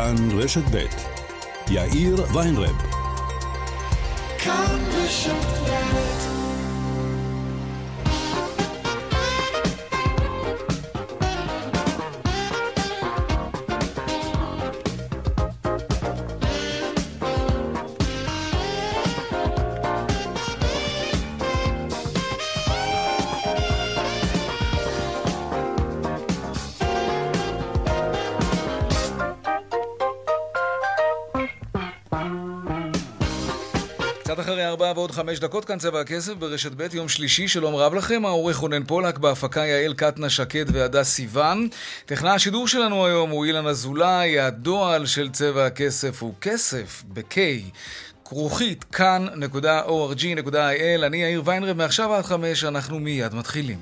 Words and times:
כאן 0.00 0.38
רשת 0.38 0.62
ב' 0.70 0.84
יאיר 1.70 2.16
ויינרב. 2.34 2.76
כאן 4.38 4.78
רשת 4.92 5.60
ארבע 34.90 35.00
ועוד 35.00 35.10
חמש 35.10 35.38
דקות 35.38 35.64
כאן 35.64 35.78
צבע 35.78 36.00
הכסף 36.00 36.32
ברשת 36.32 36.72
ב', 36.76 36.94
יום 36.94 37.08
שלישי, 37.08 37.48
שלום 37.48 37.74
רב 37.74 37.94
לכם, 37.94 38.26
העורך 38.26 38.56
רונן 38.56 38.84
פולק, 38.84 39.18
בהפקה 39.18 39.60
יעל 39.60 39.94
קטנה 39.94 40.30
שקד 40.30 40.64
והדס 40.72 41.08
סיוון. 41.08 41.68
טכנאי 42.06 42.30
השידור 42.30 42.68
שלנו 42.68 43.06
היום 43.06 43.30
הוא 43.30 43.44
אילן 43.44 43.66
אזולאי, 43.66 44.40
הדועל 44.40 45.06
של 45.06 45.30
צבע 45.30 45.66
הכסף 45.66 46.22
הוא 46.22 46.34
כסף, 46.40 47.02
ב-K. 47.08 47.36
כרוכית 48.24 48.84
כאן.org.il, 48.84 51.06
אני 51.06 51.16
יאיר 51.16 51.42
ויינרב, 51.44 51.76
מעכשיו 51.76 52.14
עד 52.14 52.24
חמש, 52.24 52.64
אנחנו 52.64 53.00
מיד 53.00 53.34
מתחילים. 53.34 53.78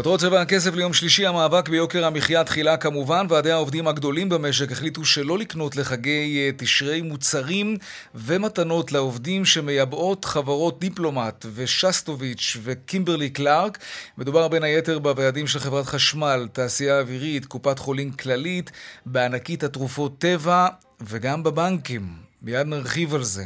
כותרות 0.00 0.20
צבע 0.20 0.40
הכסף 0.40 0.74
ליום 0.74 0.92
שלישי, 0.92 1.26
המאבק 1.26 1.68
ביוקר 1.68 2.06
המחיה 2.06 2.44
תחילה 2.44 2.76
כמובן. 2.76 3.26
ועדי 3.28 3.50
העובדים 3.50 3.88
הגדולים 3.88 4.28
במשק 4.28 4.72
החליטו 4.72 5.04
שלא 5.04 5.38
לקנות 5.38 5.76
לחגי 5.76 6.38
אה, 6.38 6.50
תשרי 6.56 7.02
מוצרים 7.02 7.76
ומתנות 8.14 8.92
לעובדים 8.92 9.44
שמייבאות 9.44 10.24
חברות 10.24 10.80
דיפלומט 10.80 11.46
ושסטוביץ' 11.54 12.56
וקימברלי 12.62 13.30
קלארק. 13.30 13.78
מדובר 14.18 14.48
בין 14.48 14.62
היתר 14.62 14.98
בוועדים 14.98 15.46
של 15.46 15.58
חברת 15.58 15.86
חשמל, 15.86 16.48
תעשייה 16.52 17.00
אווירית, 17.00 17.46
קופת 17.46 17.78
חולים 17.78 18.12
כללית, 18.12 18.70
בענקית 19.06 19.64
התרופות 19.64 20.18
טבע 20.18 20.68
וגם 21.00 21.42
בבנקים. 21.42 22.08
מיד 22.42 22.66
נרחיב 22.66 23.14
על 23.14 23.22
זה. 23.22 23.44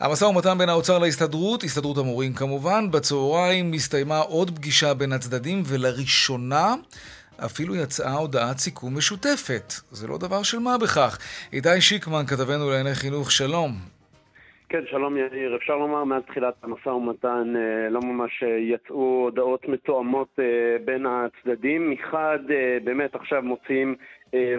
המשא 0.00 0.24
ומתן 0.24 0.58
בין 0.58 0.68
האוצר 0.68 0.98
להסתדרות, 0.98 1.64
הסתדרות 1.64 1.98
המורים 1.98 2.32
כמובן, 2.32 2.90
בצהריים 2.90 3.72
הסתיימה 3.72 4.18
עוד 4.18 4.50
פגישה 4.56 4.94
בין 4.94 5.12
הצדדים 5.12 5.62
ולראשונה 5.66 6.74
אפילו 7.44 7.76
יצאה 7.76 8.12
הודעת 8.12 8.58
סיכום 8.58 8.96
משותפת. 8.96 9.72
זה 9.90 10.08
לא 10.08 10.18
דבר 10.18 10.42
של 10.42 10.58
מה 10.58 10.78
בכך. 10.78 11.18
איתי 11.52 11.80
שיקמן, 11.80 12.26
כתבנו 12.26 12.70
לענייני 12.70 12.94
חינוך, 12.94 13.32
שלום. 13.32 13.70
כן, 14.68 14.82
שלום 14.90 15.16
יאיר. 15.16 15.56
אפשר 15.56 15.76
לומר 15.76 16.04
מאז 16.04 16.22
תחילת 16.26 16.54
המשא 16.62 16.88
ומתן 16.88 17.54
אה, 17.56 17.88
לא 17.90 18.00
ממש 18.00 18.42
אה, 18.42 18.48
יצאו 18.48 19.22
הודעות 19.24 19.68
מתואמות 19.68 20.28
אה, 20.38 20.44
בין 20.84 21.06
הצדדים. 21.06 21.90
מחד, 21.90 22.38
באמת 22.84 23.14
עכשיו 23.14 23.42
מוציאים 23.42 23.94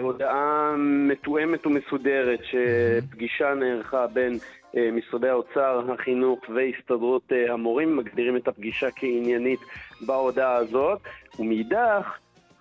הודעה 0.00 0.74
מתואמת 0.78 1.66
ומסודרת 1.66 2.40
שפגישה 2.42 3.54
נערכה 3.54 4.06
בין 4.06 4.38
משרדי 4.74 5.28
האוצר, 5.28 5.92
החינוך 5.92 6.40
והסתדרות 6.54 7.32
המורים, 7.48 7.96
מגדירים 7.96 8.36
את 8.36 8.48
הפגישה 8.48 8.90
כעניינית 8.90 9.60
בהודעה 10.06 10.54
הזאת, 10.54 11.00
ומאידך 11.38 12.18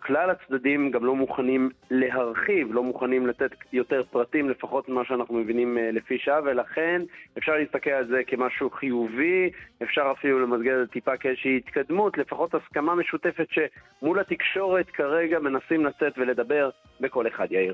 כלל 0.10 0.30
הצדדים 0.30 0.92
גם 0.92 1.06
לא 1.06 1.16
מוכנים 1.16 1.70
להרחיב, 1.92 2.74
לא 2.74 2.84
מוכנים 2.84 3.28
לתת 3.28 3.52
יותר 3.74 4.04
פרטים, 4.12 4.50
לפחות 4.50 4.90
ממה 4.90 5.06
שאנחנו 5.06 5.36
מבינים 5.36 5.78
אה, 5.78 5.92
לפי 5.92 6.18
שעה, 6.18 6.40
ולכן 6.44 7.02
אפשר 7.38 7.52
להסתכל 7.52 7.90
על 7.90 8.08
זה 8.08 8.22
כמשהו 8.28 8.70
חיובי, 8.70 9.50
אפשר 9.84 10.12
אפילו 10.20 10.40
למסגר 10.40 10.82
את 10.82 10.88
זה 10.88 10.94
טיפה 10.94 11.18
כאיזושהי 11.18 11.58
התקדמות, 11.58 12.18
לפחות 12.18 12.56
הסכמה 12.56 12.96
משותפת 12.96 13.48
שמול 13.52 14.20
התקשורת 14.20 14.90
כרגע 14.90 15.40
מנסים 15.40 15.86
לצאת 15.86 16.14
ולדבר 16.18 16.70
בכל 17.00 17.28
אחד, 17.28 17.52
יאיר. 17.52 17.74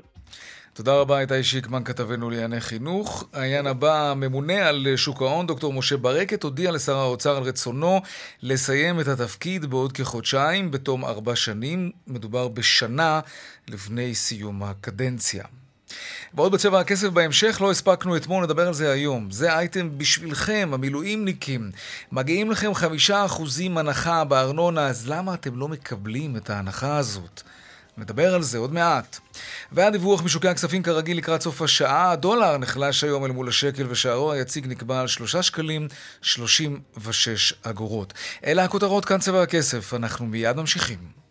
תודה 0.76 0.94
רבה, 0.94 1.20
איתי 1.20 1.44
שיקמן, 1.44 1.84
כתבנו 1.84 2.30
לענייני 2.30 2.60
חינוך. 2.60 3.24
העניין 3.32 3.66
הבא, 3.66 4.10
הממונה 4.10 4.68
על 4.68 4.86
שוק 4.96 5.22
ההון, 5.22 5.46
דוקטור 5.46 5.72
משה 5.72 5.96
ברקת, 5.96 6.42
הודיע 6.42 6.72
לשר 6.72 6.96
האוצר 6.96 7.36
על 7.36 7.42
רצונו 7.42 8.00
לסיים 8.42 9.00
את 9.00 9.08
התפקיד 9.08 9.66
בעוד 9.66 9.92
כחודשיים, 9.92 10.70
בתום 10.70 11.04
ארבע 11.04 11.36
שנים. 11.36 11.90
מדובר 12.06 12.48
בשנה 12.48 13.20
לפני 13.68 14.14
סיום 14.14 14.62
הקדנציה. 14.62 15.44
ועוד 16.34 16.52
בצבע 16.52 16.80
הכסף 16.80 17.08
בהמשך, 17.08 17.58
לא 17.60 17.70
הספקנו 17.70 18.16
אתמול, 18.16 18.44
נדבר 18.44 18.66
על 18.66 18.74
זה 18.74 18.90
היום. 18.92 19.30
זה 19.30 19.52
אייטם 19.52 19.98
בשבילכם, 19.98 20.70
המילואימניקים. 20.72 21.70
מגיעים 22.12 22.50
לכם 22.50 22.74
חמישה 22.74 23.24
אחוזים 23.24 23.78
הנחה 23.78 24.24
בארנונה, 24.24 24.86
אז 24.86 25.08
למה 25.08 25.34
אתם 25.34 25.58
לא 25.58 25.68
מקבלים 25.68 26.36
את 26.36 26.50
ההנחה 26.50 26.96
הזאת? 26.96 27.42
נדבר 27.98 28.34
על 28.34 28.42
זה 28.42 28.58
עוד 28.58 28.72
מעט. 28.72 29.18
והדיווח 29.72 30.22
משוקי 30.22 30.48
הכספים 30.48 30.82
כרגיל 30.82 31.18
לקראת 31.18 31.42
סוף 31.42 31.62
השעה, 31.62 32.10
הדולר 32.10 32.56
נחלש 32.56 33.04
היום 33.04 33.24
אל 33.24 33.30
מול 33.30 33.48
השקל 33.48 33.86
ושערו 33.88 34.32
היציג 34.32 34.66
נקבע 34.66 35.00
על 35.00 35.06
3 35.06 35.36
שקלים 35.36 35.88
36 36.22 37.52
אגורות. 37.62 38.12
אלה 38.44 38.64
הכותרות 38.64 39.04
כאן 39.04 39.18
צבע 39.18 39.42
הכסף, 39.42 39.94
אנחנו 39.94 40.26
מיד 40.26 40.56
ממשיכים. 40.56 41.25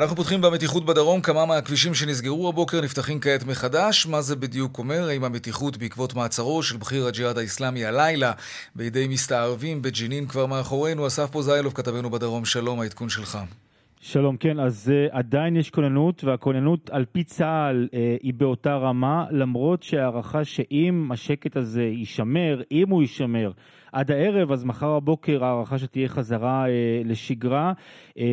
אנחנו 0.00 0.16
פותחים 0.16 0.40
במתיחות 0.40 0.84
בדרום, 0.84 1.20
כמה 1.20 1.46
מהכבישים 1.46 1.94
שנסגרו 1.94 2.48
הבוקר 2.48 2.80
נפתחים 2.80 3.20
כעת 3.20 3.46
מחדש. 3.46 4.06
מה 4.06 4.20
זה 4.22 4.36
בדיוק 4.36 4.78
אומר? 4.78 5.08
האם 5.08 5.24
המתיחות 5.24 5.76
בעקבות 5.76 6.14
מעצרו 6.14 6.62
של 6.62 6.76
בכיר 6.76 7.06
הג'יהאד 7.06 7.38
האיסלאמי 7.38 7.84
הלילה 7.84 8.32
בידי 8.76 9.08
מסתערבים 9.08 9.82
בג'נין 9.82 10.26
כבר 10.26 10.46
מאחורינו? 10.46 11.06
אסף 11.06 11.30
פוזיילוב, 11.30 11.72
כתבנו 11.72 12.10
בדרום, 12.10 12.44
שלום, 12.44 12.80
העדכון 12.80 13.08
שלך. 13.08 13.38
שלום, 14.00 14.36
כן, 14.36 14.60
אז 14.60 14.92
uh, 14.92 15.16
עדיין 15.16 15.56
יש 15.56 15.70
כוננות, 15.70 16.24
והכוננות 16.24 16.90
על 16.90 17.04
פי 17.12 17.24
צה"ל 17.24 17.88
uh, 17.90 17.94
היא 18.22 18.34
באותה 18.34 18.76
רמה, 18.76 19.24
למרות 19.30 19.82
שההערכה 19.82 20.44
שאם 20.44 21.08
השקט 21.12 21.56
הזה 21.56 21.82
יישמר, 21.82 22.62
אם 22.72 22.88
הוא 22.88 23.02
יישמר, 23.02 23.50
עד 23.92 24.10
הערב, 24.10 24.52
אז 24.52 24.64
מחר 24.64 25.00
בבוקר 25.00 25.44
ההערכה 25.44 25.78
שתהיה 25.78 26.08
חזרה 26.08 26.68
אה, 26.68 27.02
לשגרה, 27.04 27.72
אה, 28.18 28.24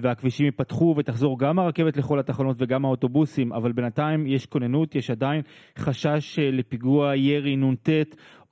והכבישים 0.00 0.46
ייפתחו 0.46 0.94
ותחזור 0.98 1.38
גם 1.38 1.58
הרכבת 1.58 1.96
לכל 1.96 2.18
התחנות 2.18 2.56
וגם 2.58 2.84
האוטובוסים, 2.84 3.52
אבל 3.52 3.72
בינתיים 3.72 4.26
יש 4.26 4.46
כוננות, 4.46 4.94
יש 4.94 5.10
עדיין 5.10 5.42
חשש 5.78 6.38
אה, 6.38 6.50
לפיגוע 6.50 7.16
ירי 7.16 7.56
נ"ט 7.56 7.88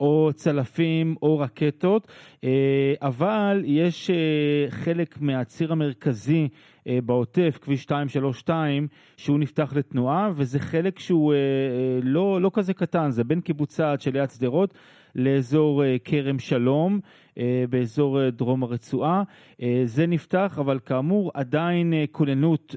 או 0.01 0.29
צלפים 0.33 1.15
או 1.21 1.39
רקטות, 1.39 2.07
אה, 2.43 2.93
אבל 3.01 3.63
יש 3.65 4.09
אה, 4.09 4.15
חלק 4.69 5.21
מהציר 5.21 5.71
המרכזי 5.71 6.47
אה, 6.87 6.99
בעוטף, 7.05 7.59
כביש 7.61 7.81
232, 7.81 8.87
שהוא 9.17 9.39
נפתח 9.39 9.73
לתנועה, 9.75 10.29
וזה 10.35 10.59
חלק 10.59 10.99
שהוא 10.99 11.33
לא, 12.03 12.41
לא 12.41 12.51
כזה 12.53 12.73
קטן, 12.73 13.09
זה 13.11 13.23
בין 13.23 13.41
קיבוץ 13.41 13.75
סעד 13.75 14.01
שליד 14.01 14.29
שדרות 14.29 14.73
לאזור 15.15 15.83
כרם 16.03 16.39
שלום, 16.39 16.99
באזור 17.69 18.29
דרום 18.29 18.63
הרצועה. 18.63 19.23
זה 19.85 20.07
נפתח, 20.07 20.57
אבל 20.59 20.79
כאמור 20.85 21.31
עדיין 21.33 21.93
כוננות 22.11 22.75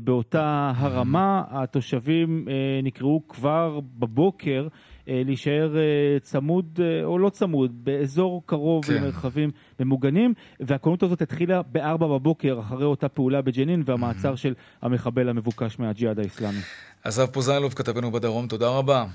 באותה 0.00 0.72
הרמה. 0.76 1.42
התושבים 1.50 2.48
נקראו 2.82 3.22
כבר 3.28 3.80
בבוקר 3.98 4.68
אה, 5.08 5.22
להישאר 5.24 5.76
אה, 5.76 6.20
צמוד 6.20 6.80
אה, 6.82 7.04
או 7.04 7.18
לא 7.18 7.30
צמוד, 7.30 7.84
באזור 7.84 8.42
קרוב 8.46 8.84
כן. 8.84 8.94
למרחבים 8.94 9.50
ממוגנים, 9.80 10.34
והכוננות 10.60 11.02
הזאת 11.02 11.22
התחילה 11.22 11.62
ב-4 11.72 11.96
בבוקר 11.96 12.60
אחרי 12.60 12.84
אותה 12.84 13.08
פעולה 13.08 13.42
בג'נין 13.42 13.82
והמעצר 13.86 14.32
mm-hmm. 14.32 14.36
של 14.36 14.54
המחבל 14.82 15.28
המבוקש 15.28 15.78
מהג'יהאד 15.78 16.18
האיסלאמי. 16.18 16.58
אסף 17.02 17.30
פוזיילוב, 17.30 17.74
כתבנו 17.74 18.12
בדרום, 18.12 18.46
תודה 18.46 18.68
רבה. 18.68 19.06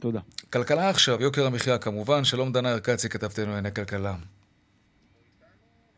תודה. 0.00 0.20
כלכלה 0.52 0.90
עכשיו, 0.90 1.22
יוקר 1.22 1.46
המחיה 1.46 1.78
כמובן, 1.78 2.24
שלום 2.24 2.52
דנה 2.52 2.72
ארקצי, 2.72 3.08
כתבתנו 3.08 3.46
לענייני 3.46 3.74
כלכלה. 3.74 4.14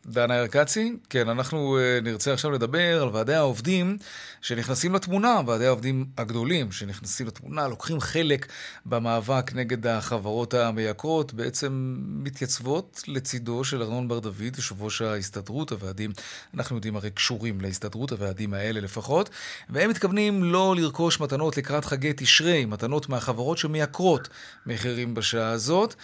דנה 0.05 0.35
ירקצי, 0.35 0.93
כן, 1.09 1.29
אנחנו 1.29 1.77
uh, 1.77 2.03
נרצה 2.03 2.33
עכשיו 2.33 2.51
לדבר 2.51 3.01
על 3.01 3.09
ועדי 3.09 3.33
העובדים 3.33 3.97
שנכנסים 4.41 4.95
לתמונה, 4.95 5.41
ועדי 5.47 5.65
העובדים 5.65 6.05
הגדולים 6.17 6.71
שנכנסים 6.71 7.27
לתמונה, 7.27 7.67
לוקחים 7.67 7.99
חלק 7.99 8.47
במאבק 8.85 9.51
נגד 9.55 9.87
החברות 9.87 10.53
המייקרות, 10.53 11.33
בעצם 11.33 11.95
מתייצבות 12.07 13.03
לצידו 13.07 13.63
של 13.63 13.81
ארנון 13.81 14.07
בר 14.07 14.19
דוד, 14.19 14.55
יושב 14.57 14.81
ראש 14.81 15.01
ההסתדרות, 15.01 15.71
הוועדים, 15.71 16.11
אנחנו 16.53 16.75
יודעים 16.75 16.95
הרי 16.95 17.11
קשורים 17.11 17.61
להסתדרות, 17.61 18.11
הוועדים 18.11 18.53
האלה 18.53 18.79
לפחות, 18.79 19.29
והם 19.69 19.89
מתכוונים 19.89 20.43
לא 20.43 20.75
לרכוש 20.77 21.19
מתנות 21.19 21.57
לקראת 21.57 21.85
חגי 21.85 22.13
תשרי, 22.17 22.65
מתנות 22.65 23.09
מהחברות 23.09 23.57
שמייקרות 23.57 24.29
מחירים 24.65 25.13
בשעה 25.13 25.49
הזאת. 25.49 25.95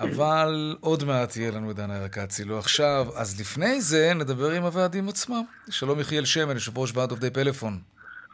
אבל 0.00 0.76
עוד 0.80 1.04
מעט 1.04 1.36
יהיה 1.36 1.50
לנו 1.50 1.70
את 1.70 1.76
דנה 1.76 1.96
ירקצי, 1.96 2.44
לא 2.44 2.58
עכשיו. 2.58 3.06
אז 3.16 3.40
לפני 3.40 3.80
זה 3.80 4.12
נדבר 4.14 4.50
עם 4.50 4.62
הוועדים 4.62 5.08
עצמם. 5.08 5.42
שלום 5.70 6.00
יחיאל 6.00 6.24
שמן, 6.24 6.54
יושב 6.54 6.78
ראש 6.78 6.96
ועד 6.96 7.10
עובדי 7.10 7.30
פלאפון. 7.30 7.72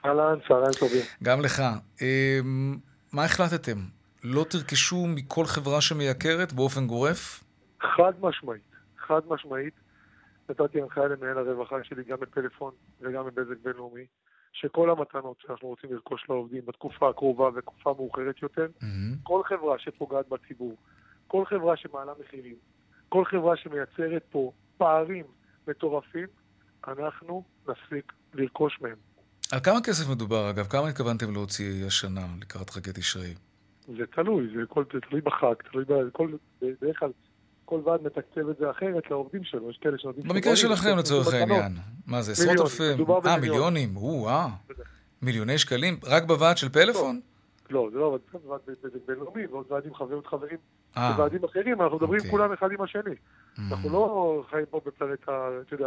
אהלן, 0.04 0.38
צהריים 0.48 0.72
טובים. 0.80 1.02
גם 1.22 1.40
לך. 1.40 1.62
אמ, 2.00 2.76
מה 3.12 3.24
החלטתם? 3.24 3.78
לא 4.24 4.44
תרכשו 4.50 5.06
מכל 5.06 5.44
חברה 5.44 5.80
שמייקרת 5.80 6.52
באופן 6.52 6.86
גורף? 6.86 7.44
חד 7.80 8.12
משמעית, 8.20 8.62
חד 9.06 9.20
משמעית. 9.28 9.74
נתתי 10.48 10.82
הנחיה 10.82 11.04
למנהל 11.04 11.38
הרווחה 11.38 11.76
שלי 11.82 12.04
גם 12.04 12.16
בפלאפון 12.20 12.72
וגם 13.00 13.24
בבזק 13.26 13.56
בינלאומי, 13.62 14.06
שכל 14.52 14.90
המתנות 14.90 15.36
שאנחנו 15.46 15.68
רוצים 15.68 15.92
לרכוש 15.92 16.26
לעובדים 16.28 16.62
בתקופה 16.66 17.10
הקרובה 17.10 17.48
ותקופה 17.54 17.94
מאוחרת 17.98 18.42
יותר, 18.42 18.66
mm-hmm. 18.80 19.16
כל 19.22 19.42
חברה 19.48 19.78
שפוגעת 19.78 20.28
בציבור, 20.28 20.76
כל 21.32 21.44
חברה 21.44 21.76
שמעלה 21.76 22.12
מחירים, 22.20 22.54
כל 23.08 23.24
חברה 23.24 23.56
שמייצרת 23.56 24.22
פה 24.30 24.52
פערים 24.76 25.24
מטורפים, 25.68 26.26
אנחנו 26.88 27.44
נפסיק 27.68 28.12
לרכוש 28.34 28.78
מהם. 28.80 28.96
על 29.52 29.60
כמה 29.60 29.80
כסף 29.84 30.10
מדובר, 30.10 30.50
אגב? 30.50 30.66
כמה 30.66 30.88
התכוונתם 30.88 31.32
להוציא 31.32 31.86
השנה 31.86 32.26
לקראת 32.40 32.70
חגי 32.70 32.90
תשרי? 32.94 33.34
זה 33.86 34.06
תלוי, 34.14 34.46
זה, 34.56 34.60
כל, 34.68 34.84
זה 34.92 34.98
תלוי 35.00 35.20
בחג, 35.20 35.54
תלוי 35.70 35.84
בכל, 35.84 36.32
בדרך 36.62 36.98
כלל 36.98 37.10
כל 37.64 37.80
ועד 37.84 38.02
מתקצב 38.02 38.48
את 38.50 38.56
זה 38.58 38.70
אחרת 38.70 39.10
לעובדים 39.10 39.44
שלו, 39.44 39.70
יש 39.70 39.78
כאלה 39.80 39.98
שנותנים... 39.98 40.28
במקרה 40.28 40.56
שלכם 40.56 40.98
לצורך 40.98 41.34
העניין. 41.34 41.72
מה 42.06 42.22
זה, 42.22 42.32
עשרות 42.32 42.60
אלפים? 42.60 43.06
אה, 43.26 43.36
מיליונים? 43.40 43.96
או-אה. 43.96 44.48
מיליוני 45.22 45.58
שקלים? 45.58 46.00
רק 46.04 46.22
בוועד 46.24 46.58
של 46.58 46.68
פלאפון? 46.68 47.20
לא, 47.72 47.88
זה 47.92 47.98
לא 47.98 48.18
ועד 48.48 48.60
בינלאומי, 49.06 49.46
ועוד 49.46 49.72
ועדים 49.72 49.94
חברים 49.94 50.58
אה. 50.96 51.12
בוועדים 51.12 51.44
אחרים, 51.44 51.82
אנחנו 51.82 51.96
מדברים 51.96 52.18
אוקיי. 52.18 52.30
כולם 52.30 52.52
אחד 52.52 52.72
עם 52.72 52.82
השני. 52.82 53.10
Mm. 53.10 53.60
אנחנו 53.70 53.90
לא 53.90 54.44
חיים 54.50 54.64
פה 54.70 54.80
בפלנטה, 54.86 55.48
אתה 55.66 55.74
יודע, 55.74 55.86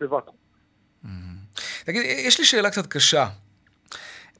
בוואקום. 0.00 0.34
Mm. 1.04 1.08
תגיד, 1.84 2.02
יש 2.04 2.38
לי 2.38 2.44
שאלה 2.44 2.70
קצת 2.70 2.86
קשה. 2.86 3.26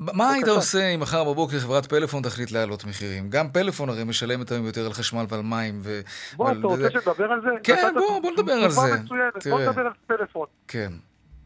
מה 0.00 0.32
היית 0.32 0.49
עושה 0.49 0.88
אם 0.88 1.00
מחר 1.00 1.25
בבוקר 1.25 1.58
חברת 1.58 1.87
פלאפון 1.87 2.23
תחליט 2.23 2.50
להעלות 2.50 2.85
מחירים? 2.85 3.31
גם 3.31 3.49
פלאפון 3.50 3.88
הרי 3.88 4.05
משלמת 4.05 4.50
היום 4.50 4.67
יותר 4.67 4.87
על 4.87 4.93
חשמל 4.93 5.25
ועל 5.29 5.43
מים 5.43 5.81
ו... 5.82 6.00
בוא, 6.37 6.52
אתה 6.52 6.58
רוצה 6.62 6.91
שנדבר 6.91 7.32
על 7.32 7.41
זה? 7.41 7.49
כן, 7.62 7.94
בוא, 7.94 8.23
בוא 8.23 8.31
נדבר 8.31 8.52
על 8.52 8.70
זה. 8.70 8.81
בוא 9.50 9.61
נדבר 9.61 9.81
על 9.81 9.93
פלאפון. 10.06 10.46
כן. 10.69 10.93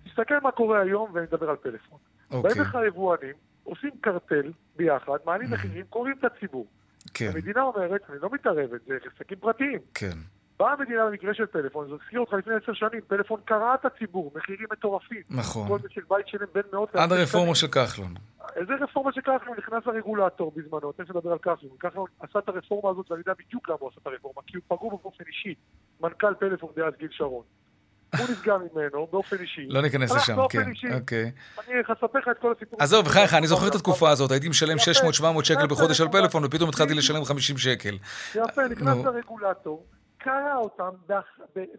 תסתכל 0.04 0.34
מה 0.42 0.50
קורה 0.50 0.80
היום 0.80 1.10
ונדבר 1.14 1.50
על 1.50 1.56
פלאפון. 1.56 1.98
אוקיי. 2.30 2.50
באים 2.50 2.62
לך 2.62 2.74
היבואנים, 2.74 3.34
עושים 3.68 3.90
קרטל 4.00 4.52
ביחד, 4.76 5.18
מעלים 5.26 5.48
mm. 5.48 5.52
מחירים, 5.52 5.84
קוראים 5.90 6.14
את 6.18 6.24
הציבור. 6.24 6.66
כן. 7.14 7.30
המדינה 7.34 7.62
אומרת, 7.62 8.00
אני 8.10 8.18
לא 8.22 8.28
מתערבת, 8.32 8.80
זה 8.86 8.96
עסקים 9.14 9.38
פרטיים. 9.38 9.78
כן. 9.94 10.16
באה 10.58 10.72
המדינה 10.72 11.06
במקרה 11.06 11.34
של 11.34 11.46
פלאפון, 11.46 11.88
זה 11.88 11.94
הזכיר 11.94 12.20
אותך 12.20 12.32
לפני 12.32 12.54
עשר 12.54 12.72
שנים, 12.72 13.00
פלאפון 13.08 13.40
קרע 13.44 13.74
את 13.74 13.84
הציבור, 13.84 14.32
מחירים 14.34 14.66
מטורפים. 14.72 15.22
נכון. 15.30 15.68
כל 15.68 15.78
משק 15.84 16.08
בית 16.08 16.28
שלם 16.28 16.46
בין 16.54 16.62
מאות... 16.72 16.96
עד 16.96 17.12
הרפורמה 17.12 17.54
של 17.54 17.66
כחלון. 17.66 18.14
איזה 18.56 18.72
רפורמה 18.80 19.12
של 19.12 19.20
כחלון? 19.20 19.56
נכנס 19.58 19.82
הרגולטור 19.86 20.52
בזמנו, 20.56 20.92
תכף 20.92 21.10
נדבר 21.10 21.32
על 21.32 21.38
כחלון. 21.38 21.76
כחלון 21.80 22.06
עשה 22.20 22.38
את 22.38 22.48
הרפורמה 22.48 22.90
הזאת, 22.90 23.10
ואני 23.10 23.20
יודע 23.20 23.32
בדיוק 23.46 23.68
למה 23.68 23.78
הוא 23.80 23.88
עשה 23.88 24.00
את 24.02 24.06
הרפורמה, 24.06 24.42
כי 24.46 24.56
הוא 24.56 24.64
פגעו 24.68 24.98
באופן 25.02 25.24
אישי. 25.26 25.54
מנכ"ל 26.00 26.34
פלאפון 26.34 26.70
דאז 26.76 26.94
גיל 26.98 27.08
שרון. 27.10 27.44
הוא 28.16 28.26
נפגע 28.30 28.56
ממנו 28.56 29.06
באופן 29.10 29.36
אישי. 29.36 29.66
לא 29.68 29.82
ניכנס 29.82 30.10
לשם, 30.16 30.36
כן. 30.50 30.62
אוקיי. 30.94 31.32
אני 31.68 31.74
אספר 31.80 32.18
לך 32.18 32.28
את 32.30 32.38
כל 32.38 32.52
הסיפור. 32.56 32.82
עזוב, 32.82 33.06
בחייך, 33.06 33.34
אני 33.34 33.46
זוכר 33.46 33.68
את 33.68 33.74
התקופה 33.74 34.10
הזאת, 34.10 34.30
הייתי 34.30 34.48
משלם 34.48 34.76
600-700 35.40 35.44
שקל 35.44 35.66
בחודש 35.66 36.00
על 36.00 36.08
פלאפון, 36.08 36.44
ופתאום 36.44 36.68
התחלתי 36.68 36.94
לשלם 36.94 37.24
50 37.24 37.58
שקל. 37.58 37.98
יפה, 38.34 38.68
נכנס 38.70 39.04
הרגולטור, 39.04 39.86
קרא 40.18 40.56
אותם 40.56 40.90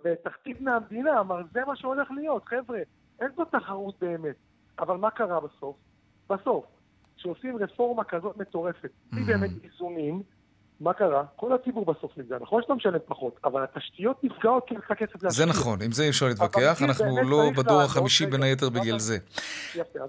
בתחתית 0.06 0.62
מהמדינה, 0.62 1.20
אמר, 1.20 1.42
זה 1.54 1.60
מה 1.68 1.76
שהולך 1.76 2.08
להיות, 2.12 2.46
חבר'ה, 2.46 2.80
אין 3.22 3.30
פה 3.36 3.44
תחרות 3.52 3.96
באמת. 4.02 4.36
אבל 4.80 4.98
מה 4.98 5.12
קרה 5.12 5.40
בסוף? 5.40 5.76
בסוף, 6.30 6.66
כשעושים 7.18 7.58
רפורמה 7.58 8.04
כזאת 8.04 8.38
מטורפת, 8.38 8.90
בלי 9.12 9.24
באמת 9.24 9.50
איזונים, 9.64 10.24
מה 10.82 10.94
קרה? 10.94 11.24
כל 11.36 11.54
הציבור 11.54 11.86
בסוף 11.86 12.12
נפגע. 12.18 12.38
נכון 12.42 12.62
שאתה 12.62 12.74
משלם 12.74 13.00
פחות, 13.06 13.40
אבל 13.44 13.64
התשתיות 13.64 14.24
נפגעות 14.24 14.64
כי 14.68 14.74
אין 14.74 14.82
לך 14.86 14.94
כסף 14.98 15.24
להשקיע. 15.24 15.30
זה 15.30 15.46
נכון, 15.46 15.82
עם 15.82 15.92
זה 15.92 16.04
אי 16.04 16.10
אפשר 16.10 16.26
להתווכח, 16.26 16.82
אנחנו 16.82 17.24
לא 17.24 17.50
בדור 17.58 17.82
החמישי 17.82 18.26
בין 18.26 18.44
היתר 18.44 18.70
בגלל 18.70 19.00
זה. 19.00 19.18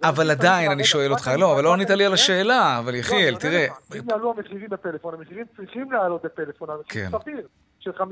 אבל 0.02 0.30
עדיין, 0.30 0.70
אני 0.70 0.84
שואל 0.84 1.12
אותך, 1.12 1.30
לא, 1.38 1.52
אבל 1.54 1.64
לא 1.64 1.72
ענית 1.72 1.90
לי 1.90 2.04
על 2.04 2.12
השאלה, 2.12 2.78
אבל 2.78 2.94
יחיאל, 2.94 3.36
תראה... 3.36 3.66
אם 3.98 4.10
יעלו 4.10 4.34
המחירים 4.36 4.68
בפלאפון, 4.70 5.14
המחירים 5.14 5.44
צריכים 5.56 5.92
לעלות 5.92 6.24
בפלאפון, 6.24 6.70
המחירים 6.70 7.10
כן. 7.10 7.18
סביר. 7.18 7.46
של 7.80 7.90
50-60 7.90 8.02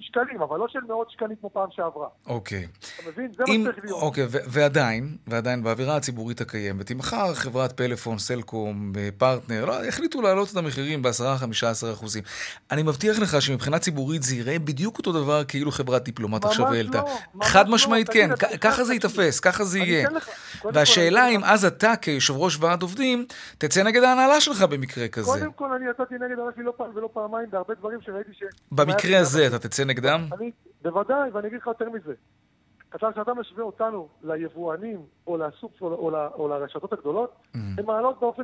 שקלים, 0.00 0.42
אבל 0.42 0.58
לא 0.58 0.66
של 0.68 0.78
מאות 0.88 1.10
שקלים 1.10 1.36
כמו 1.40 1.50
פעם 1.50 1.68
שעברה. 1.70 2.08
אוקיי. 2.26 2.66
אתה 2.80 3.10
מבין? 3.10 3.32
זה 3.36 3.44
אם, 3.48 3.64
מה 3.64 3.70
שצריך 3.70 3.84
להיות. 3.84 4.02
אוקיי, 4.02 4.24
ו- 4.24 4.38
ועדיין, 4.48 5.16
ועדיין, 5.26 5.62
באווירה 5.62 5.96
הציבורית 5.96 6.40
הקיימת, 6.40 6.90
אם 6.90 6.98
מחר 6.98 7.34
חברת 7.34 7.72
פלאפון, 7.72 8.18
סלקום, 8.18 8.92
פרטנר, 9.18 9.64
לא, 9.64 9.86
יחליטו 9.86 10.22
להעלות 10.22 10.52
את 10.52 10.56
המחירים 10.56 11.02
ב-10-15 11.02 11.92
אחוזים, 11.92 12.22
אני 12.70 12.82
מבטיח 12.82 13.18
לך 13.18 13.42
שמבחינה 13.42 13.78
ציבורית 13.78 14.22
זה 14.22 14.34
ייראה 14.34 14.58
בדיוק 14.58 14.98
אותו 14.98 15.12
דבר 15.12 15.44
כאילו 15.44 15.70
חברת 15.70 16.04
דיפלומט 16.04 16.44
עכשיו 16.44 16.66
העלתה. 16.66 16.98
לא, 16.98 17.44
חד 17.44 17.68
לא, 17.68 17.74
משמעית 17.74 18.08
כן, 18.08 18.30
ככה 18.60 18.84
זה 18.84 18.94
ייתפס, 18.94 19.40
ככה 19.40 19.64
זה 19.64 19.78
יהיה. 19.78 20.08
והשאלה 20.64 21.28
אם 21.28 21.44
אז 21.44 21.64
אתה, 21.64 21.96
כיושב 21.96 22.36
ראש 22.36 22.58
ועד 22.60 22.82
עובדים, 22.82 23.26
תצא 23.58 23.82
נגד 23.82 24.02
ההנהלה 24.02 24.40
שלך 24.40 24.62
במקרה 24.62 25.08
כזה. 25.08 25.30
קודם 25.30 25.52
כל, 25.52 25.72
אני 25.72 25.90
יצאתי 25.90 26.14
נגד 26.14 26.38
ההנהלה 26.38 26.50
לא 26.56 26.72
פעם 26.76 26.96
ולא 26.96 27.08
פעמיים 27.12 27.50
בהרבה 27.50 27.74
דברים 27.74 27.98
שראיתי 28.00 28.30
ש... 28.32 28.42
במקרה 28.72 29.07
הזה 29.16 29.46
אתה 29.46 29.58
תצא 29.58 29.84
נגדם? 29.84 30.20
אני, 30.32 30.50
בוודאי, 30.82 31.30
ואני 31.30 31.48
אגיד 31.48 31.58
לך 31.58 31.66
יותר 31.66 31.90
מזה. 31.90 32.14
עכשיו, 32.90 33.12
כשאתה 33.12 33.34
משווה 33.34 33.64
אותנו 33.64 34.08
ליבואנים 34.22 35.00
או 35.26 35.36
לסופ 35.36 35.82
או, 35.82 35.86
או, 35.86 36.10
או 36.34 36.48
לרשתות 36.48 36.92
הגדולות, 36.92 37.32
mm. 37.32 37.58
הן 37.78 37.84
מעלות 37.84 38.20
באופן 38.20 38.42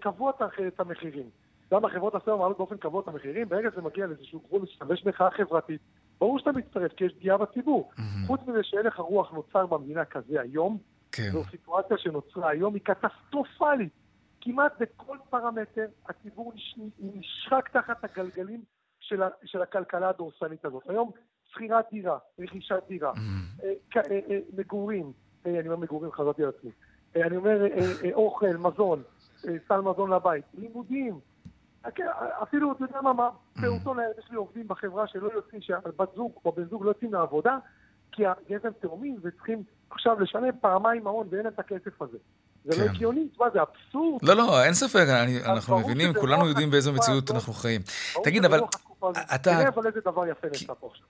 קבוע 0.00 0.32
את 0.68 0.80
המחירים. 0.80 1.26
גם 1.72 1.84
החברות 1.84 2.14
הסלולר 2.14 2.38
מעלות 2.40 2.58
באופן 2.58 2.76
קבוע 2.76 3.02
את 3.02 3.08
המחירים, 3.08 3.48
ברגע 3.48 3.68
שזה 3.72 3.82
מגיע 3.82 4.06
לאיזשהו 4.06 4.40
גבול 4.46 4.62
משתמש 4.62 5.06
מחאה 5.06 5.30
חברתית, 5.30 5.80
ברור 6.20 6.38
שאתה 6.38 6.52
מצטרף, 6.52 6.92
כי 6.92 7.04
יש 7.04 7.12
פגיעה 7.12 7.38
בציבור. 7.38 7.90
Mm-hmm. 7.92 8.26
חוץ 8.26 8.40
מזה 8.46 8.58
שהלך 8.62 8.98
הרוח 8.98 9.32
נוצר 9.32 9.66
במדינה 9.66 10.04
כזה 10.04 10.40
היום, 10.40 10.78
כן. 11.12 11.30
זו 11.32 11.44
סיטואציה 11.50 11.98
שנוצרה 11.98 12.50
היום, 12.50 12.74
היא 12.74 12.82
קטסטרופלית. 12.84 13.92
כמעט 14.40 14.72
בכל 14.80 15.16
פרמטר 15.30 15.86
הציבור 16.08 16.52
נשחק 16.98 17.68
תחת 17.72 18.04
הגלגלים 18.04 18.62
של, 19.02 19.22
ה, 19.22 19.28
של 19.44 19.62
הכלכלה 19.62 20.08
הדורסנית 20.08 20.64
הזאת. 20.64 20.82
היום 20.88 21.10
שכירת 21.50 21.84
דירה, 21.90 22.18
רכישת 22.38 22.82
דירה, 22.88 23.12
mm. 23.12 23.18
אה, 23.64 23.72
אה, 23.96 24.20
אה, 24.30 24.38
מגורים, 24.56 25.12
אני 25.46 25.68
אומר 25.68 25.76
מגורים, 25.76 26.12
חזרתי 26.12 26.42
על 26.42 26.48
עצמי, 26.58 26.70
אני 27.16 27.36
אומר 27.36 27.66
אוכל, 28.12 28.56
מזון, 28.56 29.02
סל 29.68 29.80
מזון 29.80 30.12
לבית, 30.12 30.44
לימודים, 30.54 31.20
כן, 31.94 32.06
אפילו, 32.42 32.72
אתה 32.72 32.84
יודע 32.84 33.00
מה, 33.00 33.12
מה 33.12 33.28
פעוטון, 33.60 33.98
יש 34.18 34.30
לי 34.30 34.36
עובדים 34.36 34.68
בחברה 34.68 35.06
שלא 35.06 35.30
יוצאים, 35.34 35.60
שהבת 35.62 36.08
זוג 36.16 36.32
או 36.44 36.52
בן 36.52 36.64
זוג 36.64 36.84
לא 36.84 36.90
יוצאים 36.90 37.12
לעבודה, 37.12 37.58
כי 38.12 38.22
יש 38.48 38.64
להם 38.64 38.72
תאומים 38.80 39.16
וצריכים 39.22 39.62
עכשיו 39.90 40.20
לשלם 40.20 40.50
פעמיים 40.60 41.04
מעון 41.04 41.28
ואין 41.30 41.46
את 41.46 41.58
הכסף 41.58 42.02
הזה. 42.02 42.18
זה 42.64 42.82
לא 42.82 42.88
כן. 42.88 42.94
הגיוני, 42.94 43.28
תשמע, 43.28 43.46
זה 43.52 43.58
אבסורד. 43.62 44.22
לא, 44.22 44.36
לא, 44.36 44.64
אין 44.64 44.74
ספק, 44.74 45.06
אנחנו 45.44 45.78
מבינים, 45.78 46.14
כולנו 46.14 46.48
יודעים 46.48 46.70
באיזו 46.70 46.92
מציאות 46.92 47.30
אנחנו 47.30 47.52
חיים. 47.52 47.80
תגיד, 48.24 48.44
אבל 48.44 48.60
אתה... 49.10 49.38
תראה 49.38 49.68
אבל 49.68 49.86
איזה 49.86 50.00
דבר 50.00 50.26
יפה 50.26 50.46
נעשה 50.48 50.74
פה 50.74 50.90
עכשיו. 50.90 51.06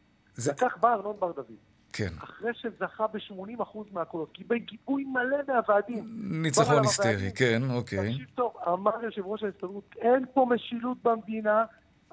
לקח 0.52 0.76
בא 0.80 0.94
ארנון 0.94 1.16
בר 1.18 1.32
דוד. 1.32 1.56
כן. 1.92 2.12
אחרי 2.24 2.50
שזכה 2.54 3.06
ב-80% 3.06 3.78
מהקולות, 3.92 4.32
קיבל 4.32 4.56
גיבוי 4.56 5.04
מלא 5.04 5.36
מהוועדים. 5.48 6.04
ניצחון 6.42 6.82
היסטרי, 6.82 7.32
כן, 7.34 7.62
אוקיי. 7.70 8.12
תקשיב 8.12 8.26
טוב, 8.34 8.52
אמר 8.68 9.04
יושב 9.04 9.26
ראש 9.26 9.42
ההסתדרות, 9.42 9.94
אין 10.00 10.24
פה 10.34 10.46
משילות 10.50 10.98
במדינה, 11.02 11.64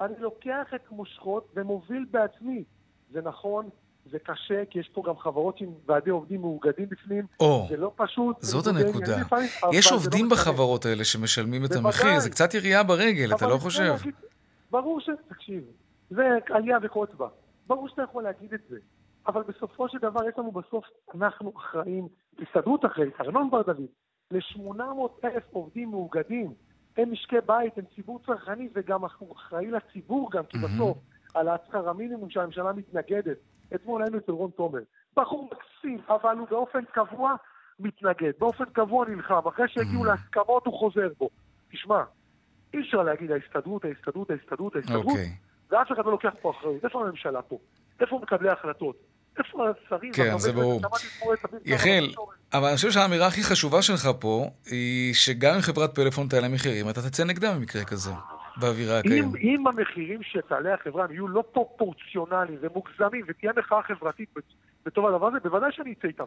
אני 0.01 0.13
לוקח 0.19 0.67
את 0.75 0.91
מושכות 0.91 1.53
ומוביל 1.55 2.05
בעצמי. 2.11 2.63
זה 3.13 3.21
נכון, 3.21 3.69
זה 4.11 4.17
קשה, 4.19 4.63
כי 4.69 4.79
יש 4.79 4.89
פה 4.93 5.03
גם 5.07 5.17
חברות 5.17 5.61
עם 5.61 5.69
ועדי 5.85 6.09
עובדים 6.09 6.41
מאוגדים 6.41 6.89
בפנים, 6.89 7.25
או, 7.39 7.67
זה 7.69 7.77
לא 7.77 7.91
פשוט. 7.95 8.41
זאת 8.41 8.67
הנקודה. 8.67 9.17
יש 9.71 9.91
לא 9.91 9.95
עובדים 9.95 10.25
לא 10.25 10.31
בחברות 10.31 10.85
האלה 10.85 11.03
שמשלמים 11.03 11.65
את 11.65 11.71
המחיר, 11.71 12.19
זה 12.19 12.29
קצת 12.29 12.53
ירייה 12.53 12.83
ברגל, 12.83 13.35
אתה 13.35 13.47
לא 13.47 13.57
חושב? 13.57 13.95
ברור 14.71 14.99
ש... 14.99 15.09
תקשיב, 15.27 15.63
זה 16.09 16.37
עלייה 16.49 16.77
וקוץ 16.81 17.09
בה. 17.17 17.27
ברור 17.67 17.87
שאתה 17.87 18.01
יכול 18.01 18.23
להגיד 18.23 18.53
את 18.53 18.61
זה. 18.69 18.77
אבל 19.27 19.43
בסופו 19.43 19.89
של 19.89 19.97
דבר 19.97 20.29
יש 20.29 20.33
לנו 20.37 20.51
בסוף, 20.51 20.85
אנחנו 21.15 21.53
אחראים, 21.57 22.07
הסתדרות 22.39 22.85
אחראית, 22.85 23.21
ארנון 23.21 23.49
בר 23.49 23.61
דוד, 23.61 23.87
ל-800 24.31 25.27
אלף 25.27 25.43
עובדים 25.51 25.89
מאוגדים. 25.91 26.53
הם 26.97 27.11
משקי 27.11 27.35
בית, 27.45 27.77
הם 27.77 27.85
ציבור 27.95 28.19
צרכני, 28.25 28.69
וגם 28.73 29.03
אנחנו 29.03 29.33
אחראי 29.33 29.71
לציבור 29.71 30.31
גם, 30.31 30.43
כי 30.45 30.57
בסוף, 30.57 30.97
על 31.33 31.47
השכר 31.47 31.89
המינימום 31.89 32.29
שהממשלה 32.29 32.73
מתנגדת. 32.73 33.37
אתמול 33.75 34.01
היינו 34.01 34.17
אצל 34.17 34.31
רון 34.31 34.51
תומר. 34.51 34.79
בחור 35.15 35.49
מקסים, 35.51 35.99
אבל 36.07 36.37
הוא 36.37 36.47
באופן 36.47 36.85
קבוע 36.85 37.35
מתנגד, 37.79 38.31
באופן 38.39 38.65
קבוע 38.65 39.05
נלחם. 39.05 39.47
אחרי 39.47 39.67
שהגיעו 39.67 40.05
להסכמות 40.05 40.65
הוא 40.65 40.79
חוזר 40.79 41.09
בו. 41.17 41.29
תשמע, 41.71 42.03
אי 42.73 42.79
אפשר 42.81 43.03
להגיד 43.03 43.31
ההסתדרות, 43.31 43.85
ההסתדרות, 43.85 44.31
ההסתדרות, 44.31 44.75
ההסתדרות, 44.75 45.05
okay. 45.05 45.09
אוקיי. 45.09 45.31
ואף 45.71 45.91
אחד 45.91 46.05
לא 46.05 46.11
לוקח 46.11 46.33
פה 46.41 46.51
אחריות. 46.51 46.85
איפה 46.85 47.01
הממשלה 47.01 47.41
פה? 47.41 47.57
איפה 48.01 48.19
מקבלי 48.23 48.49
ההחלטות? 48.49 48.95
איפה 49.37 49.65
השרים? 49.69 50.13
כן, 50.13 50.37
זה 50.37 50.53
ברור. 50.53 50.81
יחיאל, 51.65 52.09
אבל 52.53 52.67
אני 52.67 52.75
חושב 52.75 52.91
שהאמירה 52.91 53.27
הכי 53.27 53.43
חשובה 53.43 53.81
שלך 53.81 54.09
פה, 54.19 54.49
היא 54.65 55.13
שגם 55.13 55.55
אם 55.55 55.61
חברת 55.61 55.95
פלאפון 55.95 56.27
תעלה 56.27 56.47
מחירים, 56.47 56.89
אתה 56.89 57.01
תצא 57.01 57.23
נגדה 57.23 57.55
במקרה 57.55 57.85
כזה, 57.85 58.11
באווירה 58.57 58.99
הקיימת. 58.99 59.35
אם, 59.35 59.35
אם 59.35 59.67
המחירים 59.67 60.23
שתעלה 60.23 60.73
החברה 60.73 61.05
יהיו 61.09 61.27
לא 61.27 61.43
פרופורציונליים 61.51 62.57
ומוגזמים, 62.61 63.25
ותהיה 63.27 63.51
מחאה 63.57 63.83
חברתית 63.83 64.29
בטוב 64.85 65.05
הדבר 65.05 65.27
הזה, 65.27 65.39
בוודאי 65.39 65.71
שאני 65.71 65.93
אצא 65.99 66.07
איתם. 66.07 66.23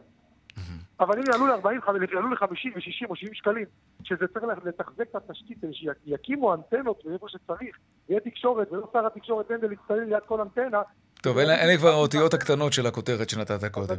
אבל 1.02 1.18
אם 1.18 1.24
יעלו 1.32 1.46
ל-40, 1.46 2.12
יעלו 2.12 2.28
ל-50 2.30 2.68
ו-60 2.74 3.08
או 3.08 3.16
70 3.16 3.34
שקלים, 3.34 3.64
שזה 4.02 4.26
צריך 4.32 4.44
לתחזק 4.64 5.10
את 5.10 5.14
התשתית, 5.14 5.58
שיקימו 5.72 6.54
אנטנות 6.54 7.06
ואיפה 7.06 7.28
שצריך, 7.28 7.76
יהיה 8.08 8.20
תקשורת, 8.20 8.72
ולא 8.72 8.88
שר 8.92 9.06
התקשורת 9.06 9.50
הנדל 9.50 9.72
יצטרך 9.72 9.98
ליד 10.08 10.22
כל 10.26 10.40
אנטנה. 10.40 10.82
טוב, 11.22 11.38
אלה 11.38 11.76
כבר 11.76 11.88
האותיות 11.88 12.34
הקטנות 12.34 12.72
של 12.72 12.86
הכותרת 12.86 13.30
שנתת 13.30 13.72
קודם. 13.72 13.96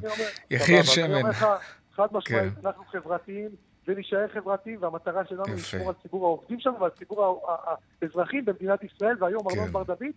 יחיאל 0.51 0.83
שמן. 0.83 1.31
חד 1.95 2.07
משמעית, 2.11 2.53
כן. 2.53 2.67
אנחנו 2.67 2.83
חברתיים, 2.91 3.49
ונשאר 3.87 4.27
חברתיים, 4.33 4.77
והמטרה 4.81 5.25
שלנו 5.25 5.45
היא 5.45 5.55
לשמור 5.55 5.89
על 5.89 5.95
ציבור 6.01 6.25
העובדים 6.25 6.59
שלנו 6.59 6.79
ועל 6.79 6.91
ציבור 6.99 7.47
האזרחים 8.01 8.45
במדינת 8.45 8.83
ישראל, 8.83 9.15
והיום 9.19 9.47
ארנון 9.49 9.65
כן. 9.65 9.71
בר 9.71 9.83
דוד 9.83 10.11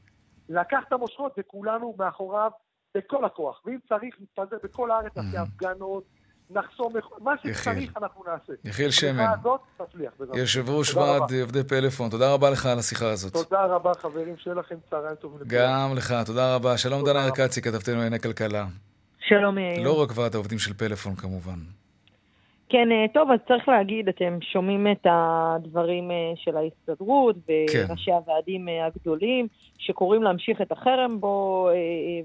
לקח 0.48 0.78
את 0.88 0.92
המושכות 0.92 1.32
וכולנו 1.38 1.94
מאחוריו 1.98 2.50
בכל 2.94 3.24
הכוח. 3.24 3.62
ואם 3.64 3.78
צריך, 3.88 4.16
נתפזר 4.20 4.56
בכל 4.62 4.90
הארץ, 4.90 5.16
נעשה 5.16 5.42
הפגנות, 5.42 6.04
נחסום, 6.50 6.92
מה 7.20 7.32
שצריך 7.42 7.96
אנחנו 7.96 8.24
נעשה. 8.26 8.52
יחיאל 8.64 8.90
שמן, 8.90 9.24
יושב 10.34 10.70
ראש 10.70 10.94
ועד 10.94 11.32
עובדי 11.40 11.64
פלאפון, 11.64 12.10
תודה 12.10 12.32
רבה 12.32 12.50
לך 12.50 12.66
על 12.66 12.78
השיחה 12.78 13.10
הזאת. 13.10 13.32
תודה 13.32 13.64
רבה 13.64 13.92
חברים, 13.94 14.36
שיהיה 14.36 14.56
לכם 14.56 14.74
צהריים 14.90 15.14
טובים. 15.14 15.38
גם 15.46 15.94
לך, 15.96 16.14
תודה 16.26 16.54
רבה. 16.54 16.78
שלום 16.78 17.04
דנה 17.04 17.24
ארקצי, 17.24 17.62
כתבתנו 17.62 17.94
לענייני 17.94 18.20
כלכלה. 18.20 18.66
שלום 19.20 19.58
יאיר. 19.58 19.84
לא 19.84 20.02
רק 20.02 20.10
ועד 20.14 20.34
העובדים 20.34 20.58
של 20.58 20.74
פלאפון 20.74 21.14
כמובן. 21.16 21.58
כן, 22.68 22.92
אה, 22.92 23.06
טוב, 23.14 23.30
אז 23.30 23.38
צריך 23.48 23.68
להגיד, 23.68 24.08
אתם 24.08 24.38
שומעים 24.52 24.86
את 24.92 25.06
הדברים 25.10 26.10
אה, 26.10 26.32
של 26.36 26.56
ההסתדרות 26.56 27.36
וראשי 27.48 28.10
כן. 28.10 28.12
הוועדים 28.12 28.68
אה, 28.68 28.86
הגדולים 28.86 29.46
שקוראים 29.78 30.22
להמשיך 30.22 30.60
את 30.60 30.72
החרם 30.72 31.20
בו, 31.20 31.68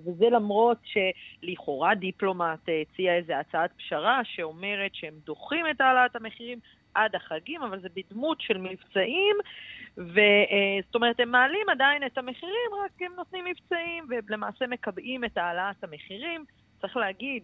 וזה 0.06 0.26
למרות 0.30 0.78
שלכאורה 0.84 1.96
דיפלומט 1.96 2.60
הציע 2.82 3.16
איזו 3.16 3.34
הצעת 3.34 3.72
פשרה 3.78 4.22
שאומרת 4.24 4.92
שהם 4.94 5.14
דוחים 5.26 5.66
את 5.72 5.82
העלאת 5.82 6.16
המחירים 6.16 6.60
עד 6.94 7.16
החגים, 7.16 7.64
אבל 7.64 7.80
זה 7.80 7.88
בדמות 7.96 8.42
של 8.42 8.58
מבצעים, 8.58 9.36
וזאת 9.98 10.96
אומרת, 10.96 11.20
הם 11.20 11.32
מעלים 11.32 11.70
עדיין 11.70 12.06
את 12.06 12.18
המחירים, 12.18 12.72
רק 12.86 13.02
הם 13.02 13.12
נותנים 13.18 13.46
מבצעים, 13.46 14.06
ולמעשה 14.10 14.68
מקבעים 14.68 15.26
את 15.26 15.38
העלאת 15.38 15.84
המחירים. 15.84 16.46
צריך 16.82 16.98
להגיד, 16.98 17.44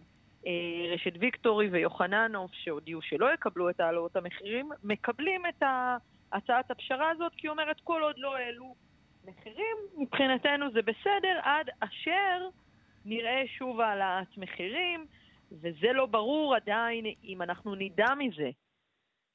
רשת 0.94 1.12
ויקטורי 1.20 1.68
ויוחננוף, 1.68 2.50
שהודיעו 2.54 3.02
שלא 3.02 3.34
יקבלו 3.34 3.70
את 3.70 3.80
העלאות 3.80 4.16
המחירים, 4.16 4.70
מקבלים 4.84 5.46
את 5.46 5.62
הצעת 6.32 6.70
הפשרה 6.70 7.10
הזאת, 7.10 7.32
כי 7.36 7.46
היא 7.46 7.50
אומרת, 7.50 7.80
כל 7.80 8.02
עוד 8.02 8.18
לא 8.18 8.36
העלו 8.36 8.74
מחירים, 9.24 9.76
מבחינתנו 9.98 10.70
זה 10.72 10.82
בסדר, 10.82 11.40
עד 11.42 11.70
אשר 11.80 12.48
נראה 13.04 13.42
שוב 13.46 13.80
העלאת 13.80 14.36
מחירים, 14.36 15.06
וזה 15.52 15.92
לא 15.92 16.06
ברור 16.06 16.54
עדיין 16.54 17.04
אם 17.24 17.42
אנחנו 17.42 17.74
נדע 17.74 18.14
מזה. 18.18 18.50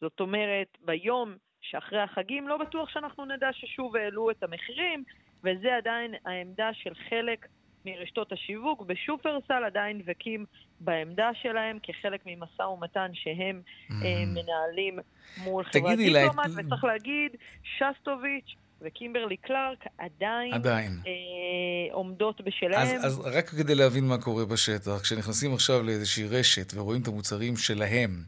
זאת 0.01 0.19
אומרת, 0.19 0.77
ביום 0.81 1.35
שאחרי 1.61 2.01
החגים 2.01 2.47
לא 2.47 2.57
בטוח 2.57 2.89
שאנחנו 2.89 3.25
נדע 3.25 3.53
ששוב 3.53 3.95
העלו 3.95 4.31
את 4.31 4.43
המחירים, 4.43 5.03
וזה 5.43 5.75
עדיין 5.75 6.13
העמדה 6.25 6.73
של 6.73 6.93
חלק 6.95 7.47
מרשתות 7.85 8.31
השיווק, 8.31 8.81
בשופרסל 8.81 9.63
עדיין 9.65 10.01
דבקים 10.01 10.45
בעמדה 10.79 11.29
שלהם 11.41 11.77
כחלק 11.83 12.21
ממשא 12.25 12.61
ומתן 12.61 13.11
שהם 13.13 13.61
mm. 13.61 13.93
אה, 14.05 14.23
מנהלים 14.25 14.99
מול 15.37 15.63
חברת 15.63 15.97
דיפלומט, 15.97 16.49
לה... 16.49 16.65
וצריך 16.65 16.83
להגיד, 16.83 17.31
שסטוביץ' 17.63 18.55
וקימברלי 18.81 19.37
קלארק 19.37 19.85
עדיין, 19.97 20.53
עדיין. 20.53 20.99
אה, 21.07 21.93
עומדות 21.93 22.41
בשלהם. 22.41 22.97
אז, 22.97 23.05
אז 23.05 23.19
רק 23.19 23.49
כדי 23.49 23.75
להבין 23.75 24.07
מה 24.07 24.17
קורה 24.17 24.45
בשטח, 24.45 25.01
כשנכנסים 25.01 25.53
עכשיו 25.53 25.83
לאיזושהי 25.83 26.27
רשת 26.27 26.73
ורואים 26.75 27.01
את 27.01 27.07
המוצרים 27.07 27.57
שלהם, 27.57 28.23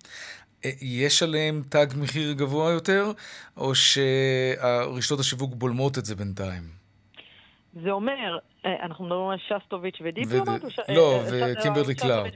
אה, 0.66 0.70
יש 0.82 1.24
עליהם 1.24 1.62
תג 1.70 1.88
מחיר 1.98 2.34
גבוה 2.34 2.72
יותר, 2.72 3.12
או 3.58 3.72
שרשתות 3.76 5.20
השיווק 5.20 5.54
בולמות 5.56 5.98
את 5.98 6.06
זה 6.06 6.16
בינתיים? 6.16 6.64
זה 7.84 7.92
אומר, 7.92 8.38
אנחנו 8.66 9.06
מדברים 9.06 9.30
על 9.30 9.38
שסטוביץ' 9.38 9.98
ודיפלומט? 10.04 10.62
לא, 10.90 11.20
וקימברלי 11.32 11.96
קלארק. 11.96 12.34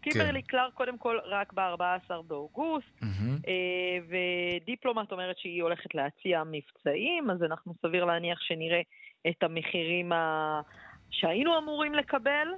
קימברלי 0.00 0.42
קלארק 0.42 0.74
קודם 0.74 0.98
כל 0.98 1.18
רק 1.24 1.52
ב-14 1.52 2.22
באוגוסט, 2.26 3.02
אה, 3.48 3.98
ודיפלומט 4.08 5.12
אומרת 5.12 5.38
שהיא 5.38 5.62
הולכת 5.62 5.94
להציע 5.94 6.42
מבצעים, 6.46 7.30
אז 7.30 7.42
אנחנו 7.42 7.74
סביר 7.82 8.04
להניח 8.04 8.40
שנראה 8.40 8.80
את 9.28 9.42
המחירים 9.42 10.12
שהיינו 11.10 11.58
אמורים 11.58 11.94
לקבל 11.94 12.48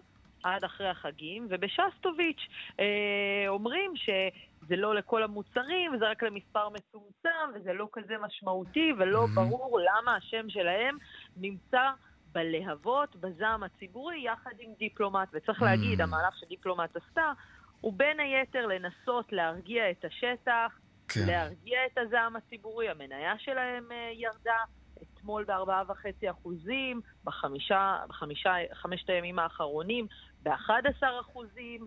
עד 0.43 0.64
אחרי 0.64 0.88
החגים, 0.88 1.47
ובשסטוביץ' 1.50 2.49
אה, 2.81 3.45
אומרים 3.49 3.93
שזה 3.97 4.76
לא 4.76 4.95
לכל 4.95 5.23
המוצרים, 5.23 5.95
וזה 5.95 6.11
רק 6.11 6.23
למספר 6.23 6.69
מצומצם, 6.69 7.54
וזה 7.54 7.73
לא 7.73 7.88
כזה 7.93 8.14
משמעותי, 8.21 8.93
ולא 8.99 9.26
ברור 9.35 9.81
למה 9.81 10.16
השם 10.16 10.49
שלהם 10.49 10.97
נמצא 11.37 11.90
בלהבות, 12.34 13.16
בזעם 13.16 13.62
הציבורי, 13.62 14.24
יחד 14.26 14.50
עם 14.58 14.70
דיפלומט. 14.78 15.28
וצריך 15.32 15.62
mm. 15.62 15.64
להגיד, 15.64 16.00
המהלך 16.00 16.36
שדיפלומט 16.40 16.96
עשתה, 16.96 17.32
הוא 17.80 17.92
בין 17.96 18.20
היתר 18.20 18.66
לנסות 18.66 19.32
להרגיע 19.32 19.90
את 19.90 20.04
השטח, 20.04 20.78
כן. 21.08 21.26
להרגיע 21.26 21.78
את 21.92 21.98
הזעם 21.98 22.36
הציבורי, 22.36 22.88
המניה 22.88 23.34
שלהם 23.38 23.84
uh, 23.88 23.94
ירדה. 24.14 24.58
אתמול 25.02 25.44
ב-4.5 25.44 26.30
אחוזים, 26.30 27.00
בחמישה, 27.24 27.96
בחמישה, 28.08 28.52
חמשת 28.72 29.10
הימים 29.10 29.38
האחרונים 29.38 30.06
ב-11 30.42 31.06
אחוזים. 31.20 31.86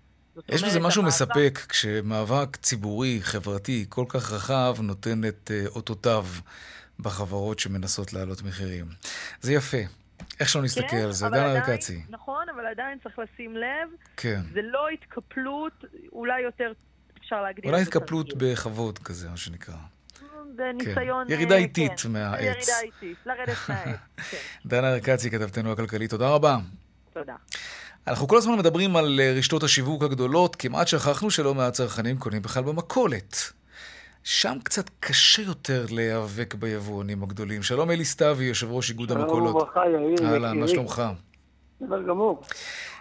יש 0.50 0.64
בזה 0.64 0.80
משהו 0.80 1.02
המאבק... 1.02 1.16
מספק 1.16 1.60
כשמאבק 1.70 2.56
ציבורי, 2.56 3.20
חברתי, 3.22 3.86
כל 3.90 4.06
כך 4.10 4.32
רחב, 4.32 4.76
נותן 4.82 5.22
את 5.28 5.52
uh, 5.52 5.76
אותותיו 5.76 6.26
בחברות 7.00 7.60
שמנסות 7.60 8.14
להעלות 8.14 8.44
מחירים. 8.44 8.86
זה 9.42 9.54
יפה. 9.54 10.07
איך 10.40 10.50
שלא 10.50 10.64
נסתכל 10.64 10.88
כן, 10.88 10.98
על 10.98 11.12
זה, 11.12 11.30
דן 11.30 11.56
ארקצי. 11.56 12.02
נכון, 12.10 12.50
אבל 12.56 12.66
עדיין 12.66 12.98
צריך 13.04 13.20
לשים 13.20 13.58
לב, 13.58 13.90
כן. 14.18 14.42
זה 14.54 14.62
לא 14.64 14.90
התקפלות, 14.90 15.86
אולי 16.12 16.42
יותר 16.42 16.72
אפשר 17.20 17.42
להגדיר 17.42 17.72
אולי 17.72 17.82
התקפלות 17.82 18.34
בכבוד 18.38 19.00
כזה, 19.00 19.30
מה 19.30 19.38
שנקרא. 19.38 19.76
זה 20.56 20.72
כן. 20.80 20.90
ניסיון... 20.90 21.28
כן. 21.28 21.34
ירידה 21.34 21.56
איטית 21.56 22.00
כן. 22.00 22.12
מהעץ. 22.12 22.42
ירידה 22.42 22.80
איטית, 22.84 23.18
לרדת 23.26 23.58
מהעץ, 23.70 24.00
כן. 24.32 24.38
דן 24.66 24.84
ארקצי, 24.84 25.32
כתבתנו 25.32 25.72
הכלכלית, 25.72 26.10
תודה 26.10 26.30
רבה. 26.30 26.58
תודה. 27.14 27.36
אנחנו 28.08 28.28
כל 28.28 28.38
הזמן 28.38 28.58
מדברים 28.58 28.96
על 28.96 29.20
אה, 29.20 29.34
רשתות 29.38 29.64
השיווק 29.64 30.04
הגדולות, 30.04 30.56
כמעט 30.56 30.88
שכחנו 30.88 31.32
שלא 31.32 31.54
מעט 31.56 31.74
צרכנים 31.74 32.18
קונים 32.18 32.42
בכלל 32.42 32.64
במכולת. 32.64 33.52
שם 34.30 34.58
קצת 34.64 34.90
קשה 35.00 35.42
יותר 35.42 35.86
להיאבק 35.92 36.54
ביבואנים 36.54 37.24
הגדולים. 37.24 37.64
שלום 37.64 37.92
אלי 37.92 38.06
סתיוי, 38.06 38.46
יושב 38.46 38.72
ראש 38.72 38.90
איגוד 38.90 39.12
המכולות. 39.12 39.50
שלום 39.50 39.56
וברכה, 39.56 39.82
יאיר. 39.90 40.34
אהלן, 40.34 40.60
מה 40.60 40.68
שלומך? 40.68 41.02
בסדר 41.82 42.02
גמור. 42.02 42.42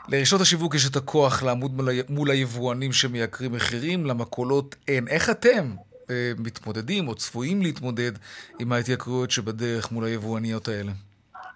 לרשתות 0.08 0.40
השיווק 0.40 0.74
יש 0.74 0.90
את 0.90 0.96
הכוח 0.96 1.42
לעמוד 1.42 1.72
מול 2.08 2.30
היבואנים 2.30 2.92
שמייקרים 2.92 3.52
מחירים, 3.52 4.06
למכולות 4.06 4.76
אין. 4.88 5.08
איך 5.08 5.30
אתם 5.30 5.70
אה, 6.10 6.32
מתמודדים 6.38 7.08
או 7.08 7.14
צפויים 7.14 7.62
להתמודד 7.62 8.12
עם 8.58 8.72
ההתייקרויות 8.72 9.30
שבדרך 9.30 9.92
מול 9.92 10.04
היבואניות 10.04 10.68
האלה? 10.68 10.92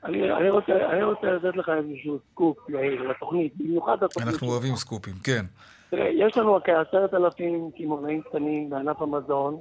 אני, 0.05 0.33
אני, 0.33 0.50
רוצה, 0.50 0.73
אני 0.93 1.05
רוצה 1.05 1.27
לתת 1.27 1.57
לך 1.57 1.71
איזשהו 1.79 2.19
סקופ, 2.33 2.57
יאיר, 2.69 3.09
לתוכנית, 3.09 3.53
במיוחד 3.57 3.97
לתוכנית. 4.03 4.29
אנחנו 4.29 4.49
אוהבים 4.49 4.77
סקופים, 4.77 5.15
כן. 5.25 5.45
תראה, 5.90 6.09
יש 6.09 6.37
לנו 6.37 6.59
כעשרת 6.64 7.14
אלפים 7.14 7.70
קמעונאים 7.78 8.23
קטנים 8.23 8.70
בענף 8.70 9.02
המזון, 9.02 9.56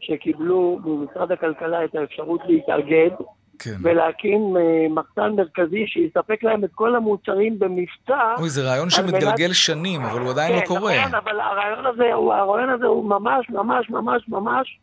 שקיבלו 0.00 0.78
ממשרד 0.84 1.32
הכלכלה 1.32 1.84
את 1.84 1.94
האפשרות 1.94 2.40
להתאגד 2.46 3.10
כן. 3.58 3.74
ולהקים 3.82 4.56
אה, 4.56 4.86
מחסן 4.90 5.32
מרכזי 5.36 5.86
שיספק 5.86 6.42
להם 6.42 6.64
את 6.64 6.70
כל 6.74 6.96
המוצרים 6.96 7.58
במבצע. 7.58 8.34
אוי, 8.38 8.48
זה 8.48 8.62
רעיון 8.62 8.90
שמתגלגל 8.90 9.46
מנת... 9.46 9.54
שנים, 9.54 10.00
אבל 10.04 10.20
הוא 10.20 10.30
עדיין 10.30 10.52
לא 10.52 10.60
כן, 10.60 10.74
לא 10.74 10.78
קורה. 10.78 10.92
כן, 10.92 11.14
אבל 11.14 11.40
הרעיון 11.40 11.86
הזה, 11.86 12.12
הוא, 12.14 12.34
הרעיון 12.34 12.70
הזה 12.70 12.86
הוא 12.86 13.04
ממש, 13.04 13.50
ממש, 13.50 13.90
ממש, 13.90 14.28
ממש 14.28 14.78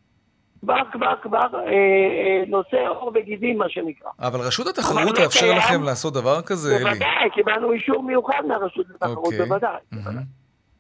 כבר, 0.62 0.76
כבר, 0.92 1.14
כבר 1.22 1.48
אה, 1.56 1.62
אה, 1.62 2.44
נושא 2.48 2.88
עור 2.88 3.12
וגידים, 3.16 3.58
מה 3.58 3.70
שנקרא. 3.70 4.10
אבל 4.20 4.40
רשות 4.40 4.68
התחרות 4.68 5.16
תאפשר 5.16 5.54
לכם 5.58 5.84
לעשות 5.84 6.14
דבר 6.14 6.42
כזה, 6.42 6.76
אלי? 6.76 6.84
בוודאי, 6.84 7.30
קיבלנו 7.34 7.72
אישור 7.72 8.04
מיוחד 8.04 8.42
מהרשות 8.48 8.86
לתחרות, 8.90 9.18
אוקיי. 9.18 9.40
בוודאי. 9.40 9.80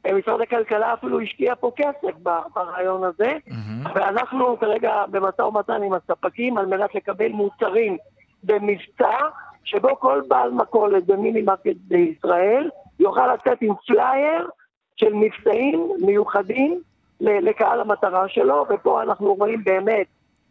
משרד 0.08 0.42
הכלכלה 0.42 0.94
אפילו 0.94 1.22
השקיע 1.22 1.56
פה 1.56 1.72
כסף 1.76 2.18
ברעיון 2.56 3.04
הזה, 3.04 3.38
mm-hmm. 3.48 3.90
ואנחנו 3.96 4.60
כרגע 4.60 5.06
במשא 5.12 5.42
ומתן 5.42 5.84
עם 5.84 5.94
הספקים 5.94 6.58
על 6.58 6.66
מנת 6.66 6.96
לקבל 6.96 7.30
מוצרים 7.30 7.98
במבצע, 8.44 9.18
שבו 9.64 10.00
כל 10.00 10.22
בעל 10.28 10.52
מכולת 10.52 11.06
במינימרקט 11.06 11.76
בישראל 11.88 12.70
יוכל 13.00 13.34
לצאת 13.34 13.58
עם 13.62 13.74
פלייר 13.88 14.50
של 14.96 15.14
מבצעים 15.14 15.90
מיוחדים 16.06 16.82
לקהל 17.22 17.82
המטרה 17.82 18.28
שלו, 18.28 18.66
ופה 18.70 19.02
אנחנו 19.04 19.34
רואים 19.34 19.64
באמת 19.64 20.08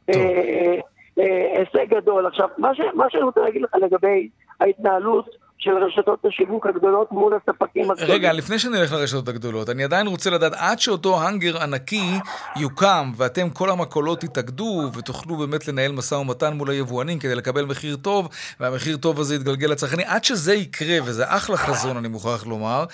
אה, 0.08 0.14
אה, 0.14 0.80
אה, 1.18 1.58
הישג 1.58 1.94
גדול. 1.94 2.26
עכשיו, 2.26 2.48
מה, 2.58 2.74
ש, 2.74 2.80
מה 2.94 3.10
שאני 3.10 3.22
רוצה 3.22 3.40
להגיד 3.40 3.62
לך 3.62 3.74
לגבי 3.74 4.28
ההתנהלות 4.60 5.36
של 5.58 5.70
רשתות 5.70 6.24
השיווק 6.24 6.66
הגדולות 6.66 7.12
מול 7.12 7.34
הספקים 7.34 7.90
הגדולים. 7.90 8.14
רגע, 8.14 8.32
לפני 8.32 8.58
שנלך 8.58 8.92
לרשתות 8.92 9.28
הגדולות, 9.28 9.70
אני 9.70 9.84
עדיין 9.84 10.06
רוצה 10.06 10.30
לדעת, 10.30 10.52
עד 10.56 10.78
שאותו 10.78 11.20
האנגר 11.20 11.62
ענקי 11.62 12.10
יוקם, 12.56 13.12
ואתם 13.16 13.50
כל 13.50 13.70
המכולות 13.70 14.20
תתאגדו, 14.20 14.90
ותוכלו 14.94 15.36
באמת 15.36 15.68
לנהל 15.68 15.92
משא 15.92 16.14
ומתן 16.14 16.52
מול 16.54 16.70
היבואנים 16.70 17.18
כדי 17.18 17.34
לקבל 17.34 17.64
מחיר 17.64 17.96
טוב, 17.96 18.28
והמחיר 18.60 18.96
טוב 18.96 19.20
הזה 19.20 19.34
יתגלגל 19.34 19.70
לצרכנים, 19.70 20.06
עד 20.08 20.24
שזה 20.24 20.54
יקרה, 20.54 20.96
וזה 21.04 21.24
אחלה 21.26 21.56
חזון, 21.56 21.96
אני 21.96 22.08
מוכרח 22.08 22.46
לומר, 22.46 22.84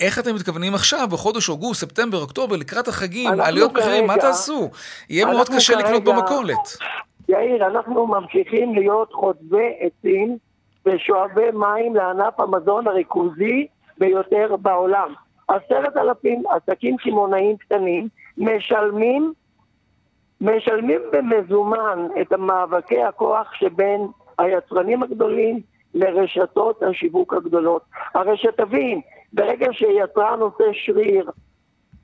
איך 0.00 0.18
אתם 0.18 0.34
מתכוונים 0.34 0.74
עכשיו, 0.74 1.08
בחודש 1.10 1.48
אוגוסט, 1.48 1.80
ספטמבר, 1.80 2.20
אוקטובר, 2.20 2.56
לקראת 2.56 2.88
החגים, 2.88 3.40
עליות 3.40 3.72
מחירים, 3.72 4.06
מה 4.06 4.16
תעשו? 4.16 4.70
יהיה 5.10 5.26
מאוד 5.26 5.48
קשה 5.48 5.74
כרגע, 5.74 5.86
לקנות 5.86 6.04
במכולת. 6.04 6.76
יאיר, 7.28 7.66
אנחנו 7.66 8.06
ממשיכים 8.06 8.74
להיות 8.74 9.12
חוטבי 9.12 9.68
עצים. 9.80 10.47
ושואבי 10.88 11.50
מים 11.50 11.96
לענף 11.96 12.40
המזון 12.40 12.88
הריכוזי 12.88 13.66
ביותר 13.98 14.56
בעולם. 14.56 15.14
עשרת 15.48 15.96
אלפים 15.96 16.42
עסקים 16.48 16.96
קמעונאים 16.96 17.56
קטנים 17.56 18.08
משלמים, 18.38 19.32
משלמים 20.40 21.00
במזומן 21.12 22.06
את 22.20 22.32
המאבקי 22.32 23.02
הכוח 23.02 23.52
שבין 23.54 24.06
היצרנים 24.38 25.02
הגדולים 25.02 25.60
לרשתות 25.94 26.82
השיווק 26.82 27.34
הגדולות. 27.34 27.82
הרי 28.14 28.36
שתבין, 28.36 29.00
ברגע 29.32 29.66
שיצרן 29.72 30.40
עושה 30.40 30.64
שריר 30.72 31.30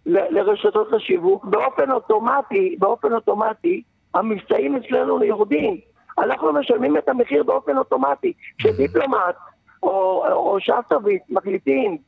לרשתות 0.07 0.93
השיווק, 0.93 1.45
באופן 1.45 1.91
אוטומטי, 1.91 2.77
באופן 2.79 3.13
אוטומטי, 3.13 3.83
המבצעים 4.15 4.77
אצלנו 4.77 5.25
יורדים. 5.25 5.79
אנחנו 6.19 6.53
משלמים 6.53 6.97
את 6.97 7.09
המחיר 7.09 7.43
באופן 7.43 7.79
אוטומטי. 7.79 8.33
כשדיפלומט 8.59 9.35
או, 9.83 10.25
או 10.33 10.57
שסטוביץ 10.61 11.23
מחליטים 11.31 11.99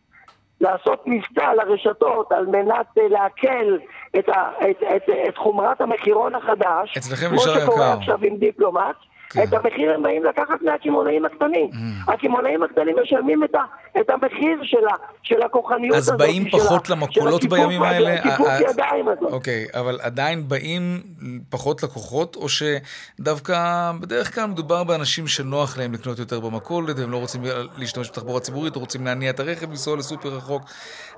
לעשות 0.60 1.02
מבצע 1.06 1.54
לרשתות 1.54 2.32
על 2.32 2.46
מנת 2.46 2.86
אה, 2.98 3.08
להקל 3.08 3.78
את, 4.18 4.28
ה, 4.28 4.50
את, 4.70 4.82
את, 4.96 5.02
את 5.28 5.36
חומרת 5.36 5.80
המחירון 5.80 6.34
החדש, 6.34 6.98
כמו 7.28 7.38
שקורה 7.38 7.92
עכשיו 7.92 8.18
עם 8.22 8.36
דיפלומט, 8.36 8.96
כן. 9.30 9.42
את 9.42 9.52
המחיר 9.52 9.94
הם 9.94 10.02
באים 10.02 10.24
לקחת 10.24 10.62
מהקמעונאים 10.62 11.24
הקטנים. 11.24 11.70
Mm. 11.72 12.12
הקמעונאים 12.12 12.62
הקטנים 12.62 12.96
משלמים 13.02 13.44
את, 13.44 13.54
ה, 13.54 13.60
את 14.00 14.10
המחיר 14.10 14.58
של, 14.62 14.86
ה, 14.88 14.94
של 15.22 15.42
הכוחניות 15.42 15.96
הזאת. 15.96 16.20
אז 16.20 16.26
באים 16.26 16.50
פחות 16.50 16.90
למכולות 16.90 17.44
בימים 17.44 17.82
האלה? 17.82 18.16
של 18.16 18.28
הכיפוף 18.28 18.48
ידיים 18.70 19.08
הזאת. 19.08 19.32
אוקיי, 19.32 19.66
אבל 19.74 19.98
עדיין 20.02 20.48
באים 20.48 21.02
פחות 21.50 21.82
לקוחות, 21.82 22.36
או 22.36 22.46
שדווקא 22.48 23.56
בדרך 24.00 24.34
כלל 24.34 24.46
מדובר 24.46 24.84
באנשים 24.84 25.26
שנוח 25.26 25.78
להם 25.78 25.92
לקנות 25.92 26.18
יותר 26.18 26.40
במכולת, 26.40 26.98
והם 26.98 27.10
לא 27.10 27.16
רוצים 27.16 27.42
להשתמש 27.78 28.10
בתחבורה 28.10 28.40
ציבורית, 28.40 28.76
או 28.76 28.80
רוצים 28.80 29.04
להניע 29.04 29.30
את 29.30 29.40
הרכב, 29.40 29.70
לנסוע 29.70 29.96
לסופר 29.96 30.28
רחוק. 30.28 30.62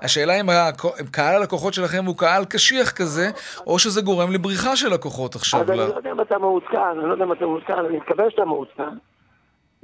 השאלה 0.01 0.39
אם 0.39 0.45
קהל 1.11 1.35
הלקוחות 1.35 1.73
שלכם 1.73 2.05
הוא 2.05 2.17
קהל 2.17 2.45
קשיח 2.45 2.91
כזה, 2.91 3.29
או 3.67 3.79
שזה 3.79 4.01
גורם 4.01 4.31
לבריחה 4.31 4.75
של 4.75 4.93
לקוחות 4.93 5.35
עכשיו. 5.35 5.61
אז 5.61 5.69
אני 5.69 5.77
לא 5.77 5.83
יודע 5.83 6.11
אם 6.11 6.21
אתה 6.21 6.37
מעודכן, 6.37 6.77
אני 6.77 7.07
לא 7.07 7.11
יודע 7.11 7.25
אם 7.25 7.31
אתה 7.31 7.45
מעודכן, 7.45 7.73
מקווה 7.99 8.29
שאתה 8.29 8.45
מעודכן, 8.45 8.97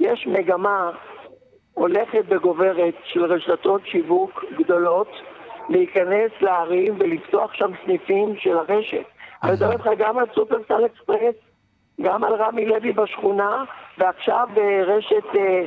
יש 0.00 0.26
מגמה 0.26 0.90
הולכת 1.74 2.24
וגוברת 2.28 2.94
של 3.04 3.24
רשתות 3.24 3.80
שיווק 3.86 4.44
גדולות 4.58 5.08
להיכנס 5.68 6.30
לערים 6.40 6.94
ולפתוח 6.98 7.54
שם 7.54 7.70
סניפים 7.84 8.36
של 8.38 8.58
הרשת. 8.58 9.04
אני 9.42 9.52
מדבר 9.52 9.72
איתך 9.72 9.88
גם 9.98 10.18
על 10.18 10.26
סופרסל 10.34 10.86
אקספרס, 10.86 11.34
גם 12.00 12.24
על 12.24 12.34
רמי 12.34 12.66
לוי 12.66 12.92
בשכונה, 12.92 13.64
ועכשיו 13.98 14.48
רשת 14.86 15.24
אה, 15.34 15.62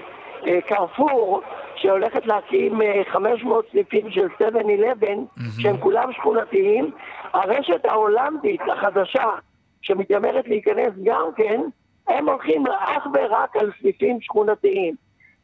אה, 0.47 0.62
קרפור, 0.62 1.41
שהולכת 1.75 2.25
להקים 2.25 2.81
500 3.12 3.65
אה, 3.65 3.71
סניפים 3.71 4.12
של 4.12 4.27
7-11, 4.27 4.41
שהם 5.62 5.77
כולם 5.77 6.13
שכונתיים. 6.13 6.91
הרשת 7.33 7.85
ההולנדית 7.85 8.62
החדשה, 8.62 9.29
שמתיימרת 9.81 10.47
להיכנס 10.47 10.93
גם 11.03 11.25
כן, 11.35 11.62
הם 12.10 12.30
הולכים 12.30 12.67
אך 12.67 13.08
ורק 13.13 13.56
על 13.56 13.72
סניפים 13.82 14.22
שכונתיים. 14.22 14.95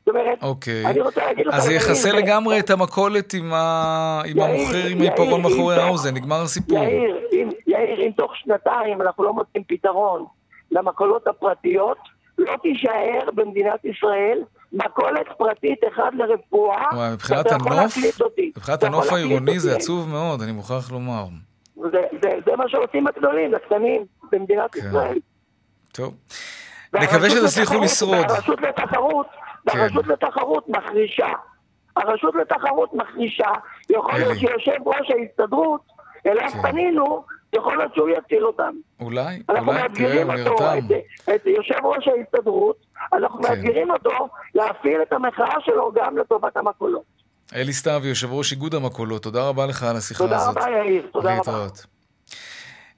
זאת 0.06 0.16
אומרת, 0.16 0.44
אוקיי. 0.44 0.86
אני 0.86 1.02
רוצה 1.02 1.26
להגיד 1.26 1.48
לך... 1.48 1.54
אז 1.54 1.64
זה 1.64 1.74
יכסה 1.74 2.12
לגמרי 2.12 2.60
את 2.60 2.70
המכולת 2.70 3.34
עם, 3.34 3.54
ה... 3.54 4.22
עם 4.26 4.40
המוכר 4.40 4.88
עם 4.90 5.02
העיפרון 5.02 5.42
מאחורי 5.42 5.76
האוזן, 5.76 6.14
נגמר 6.14 6.42
הסיפור. 6.42 6.78
יאיר, 6.78 7.18
אם, 7.34 7.50
יאיר, 7.68 8.02
אם 8.02 8.12
תוך 8.18 8.36
שנתיים 8.36 9.02
אנחנו 9.02 9.24
לא 9.24 9.34
מוצאים 9.34 9.64
פתרון 9.68 10.26
למכולות 10.72 11.28
הפרטיות, 11.28 11.98
לא 12.38 12.54
תישאר 12.62 13.30
במדינת 13.36 13.86
ישראל 13.86 14.40
מכולת 14.74 15.28
פרטית 15.38 15.80
אחד 15.94 16.12
לרפואה, 16.14 16.86
וואי, 16.94 17.14
מבחינת 17.14 17.52
הנוף, 17.52 17.98
מבחינת 18.58 18.84
הנוף 18.84 19.14
העירוני 19.14 19.60
זה 19.60 19.76
עצוב 19.76 20.10
מאוד, 20.10 20.42
אני 20.42 20.52
מוכרח 20.52 20.92
לומר. 20.92 21.26
זה, 21.76 22.02
זה, 22.22 22.30
זה 22.46 22.56
מה 22.56 22.64
שעושים 22.68 23.08
הגדולים, 23.08 23.56
הקטנים 23.56 24.06
במדינת 24.32 24.72
כן. 24.72 24.80
ישראל. 24.80 25.18
טוב. 25.96 26.14
נקווה 26.94 27.30
שתצליחו 27.30 27.80
לשרוד. 27.80 28.32
הרשות 28.32 28.62
לתחרות, 28.62 29.28
כן. 29.70 29.80
הרשות 29.80 30.08
לתחרות 30.08 30.70
מחרישה. 30.70 31.28
הרשות 31.96 32.36
לתחרות 32.36 32.94
מחרישה, 32.94 33.52
יכול 33.90 34.14
להיות 34.14 34.38
שיושב 34.38 34.88
ראש 34.88 35.12
ההסתדרות, 35.12 35.82
אליו 36.28 36.50
כן. 36.50 36.62
פנינו, 36.62 37.24
יכול 37.54 37.78
להיות 37.78 37.96
שהוא 37.96 38.10
יציל 38.10 38.46
אותם. 38.46 38.72
אולי, 39.00 39.42
אולי, 39.50 39.82
תראה, 39.96 40.24
הוא 40.24 40.34
נרתם. 40.34 40.78
את, 40.78 41.36
את 41.36 41.46
יושב 41.46 41.86
ראש 41.86 42.08
ההסתדרות, 42.08 42.86
אנחנו 43.14 43.44
כן. 43.44 43.50
מאתגרים 43.50 43.92
אותו 43.92 44.28
להפעיל 44.56 45.02
את 45.02 45.14
המחאה 45.14 45.56
שלו 45.60 45.92
גם 45.96 46.18
לטובת 46.18 46.58
המקולות. 46.58 47.04
אלי 47.56 47.74
סתיו, 47.74 48.02
יושב 48.04 48.34
ראש 48.34 48.52
איגוד 48.52 48.76
המקולות, 48.76 49.24
תודה 49.24 49.50
רבה 49.50 49.66
לך 49.66 49.84
על 49.84 49.96
השיחה 49.96 50.24
תודה 50.24 50.36
הזאת. 50.36 50.54
תודה 50.54 50.68
רבה, 50.68 50.78
יאיר, 50.78 51.10
תודה 51.12 51.38
רבה. 51.38 51.68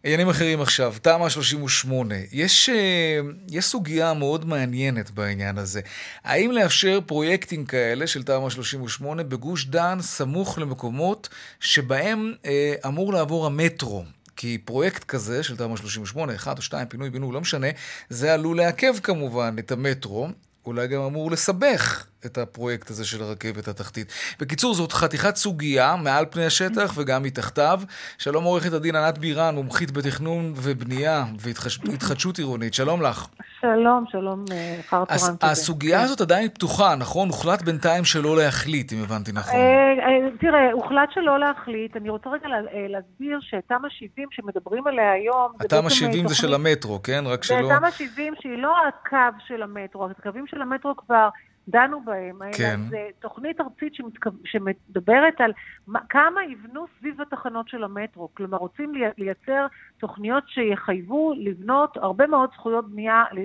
עניינים 0.04 0.30
אחרים 0.30 0.62
עכשיו, 0.62 0.96
תמ"א 1.02 1.30
38. 1.30 2.16
יש, 2.32 2.70
אה, 2.70 3.20
יש 3.52 3.66
סוגיה 3.66 4.14
מאוד 4.14 4.46
מעניינת 4.46 5.12
בעניין 5.12 5.58
הזה. 5.58 5.82
האם 6.24 6.52
לאפשר 6.52 7.00
פרויקטים 7.06 7.66
כאלה 7.66 8.08
של 8.08 8.24
תמ"א 8.24 8.50
38 8.50 9.24
בגוש 9.24 9.66
דן 9.66 9.98
סמוך 10.02 10.60
למקומות 10.60 11.30
שבהם 11.60 12.34
אה, 12.46 12.74
אמור 12.88 13.14
לעבור 13.14 13.46
המטרו? 13.46 14.04
כי 14.36 14.58
פרויקט 14.66 15.04
כזה 15.04 15.44
של 15.44 15.58
תמ"א 15.58 15.78
38, 15.78 16.36
אחד 16.36 16.58
או 16.58 16.62
שתיים, 16.62 16.88
פינוי 16.88 17.10
בינוי, 17.10 17.34
לא 17.34 17.42
משנה, 17.42 17.68
זה 18.10 18.34
עלול 18.34 18.58
לעכב 18.58 18.96
כמובן 19.04 19.56
את 19.60 19.72
המטרו, 19.72 20.28
אולי 20.66 20.88
גם 20.88 21.02
אמור 21.02 21.32
לסבך 21.32 22.06
את 22.28 22.38
הפרויקט 22.38 22.90
הזה 22.90 23.06
של 23.06 23.24
הרכבת 23.24 23.68
התחתית. 23.68 24.13
בקיצור, 24.40 24.74
זאת 24.74 24.92
חתיכת 24.92 25.36
סוגיה 25.36 25.96
מעל 25.96 26.26
פני 26.32 26.46
השטח 26.46 26.94
וגם 26.98 27.24
מתחתיו. 27.24 27.82
שלום 28.18 28.44
עורכת 28.44 28.74
הדין 28.74 28.96
ענת 28.96 29.18
בירן, 29.18 29.56
מומחית 29.56 29.92
בתכנון 29.92 30.54
ובנייה 30.56 31.26
והתחדשות 31.40 32.38
עירונית. 32.38 32.74
שלום 32.74 33.02
לך. 33.02 33.28
שלום, 33.62 34.06
שלום, 34.10 34.46
אה, 34.52 34.80
אחר 34.80 35.06
צהריים 35.06 35.38
טובים. 35.38 35.52
הסוגיה 35.52 36.02
הזאת 36.02 36.22
עדיין 36.22 36.50
פתוחה, 36.50 36.96
נכון? 36.96 37.28
הוחלט 37.28 37.62
בינתיים 37.62 38.04
שלא 38.04 38.38
להחליט, 38.38 38.94
אם 38.94 38.98
הבנתי 39.04 39.32
נכון. 39.32 39.60
אה, 39.60 40.08
אה, 40.08 40.30
תראה, 40.40 40.72
הוחלט 40.72 41.10
שלא 41.13 41.40
להחליט. 41.40 41.98
אני 41.98 42.10
רוצה 42.10 42.30
רגע 42.30 42.48
להסביר 42.90 43.40
שתמ"א 43.42 43.90
70 43.90 44.28
שמדברים 44.32 44.88
עליה 44.88 45.12
היום... 45.12 45.52
התמ"א 45.60 45.90
70 45.90 46.28
זה 46.28 46.36
של 46.36 46.54
המטרו, 46.54 47.04
כן? 47.04 47.24
רק 47.26 47.44
שלא... 47.44 47.70
תמ"א 47.78 47.92
70 47.92 48.34
שהיא 48.40 48.58
לא 48.58 48.76
הקו 48.88 49.38
של 49.48 49.63
המטרו, 49.63 50.06
הקווים 50.06 50.48
של 50.48 50.62
המטרו 50.62 50.96
כבר... 50.96 51.30
דנו 51.68 52.02
בהם, 52.06 52.40
כן. 52.58 52.80
זה 52.90 53.08
תוכנית 53.20 53.62
ארצית 53.62 53.96
שמתכו... 53.96 54.30
שמדברת 54.46 55.42
על 55.42 55.52
מה, 55.88 56.00
כמה 56.10 56.46
יבנו 56.46 56.86
סביב 57.00 57.22
התחנות 57.22 57.70
של 57.70 57.84
המטרו. 57.84 58.30
כלומר, 58.34 58.58
רוצים 58.58 58.94
לייצר 59.18 59.66
תוכניות 60.00 60.44
שיחייבו 60.48 61.34
לבנות 61.38 61.98
הרבה 61.98 62.28
מאוד 62.28 62.50
זכויות 62.54 62.92
בנייה 62.92 63.24
אה, 63.38 63.44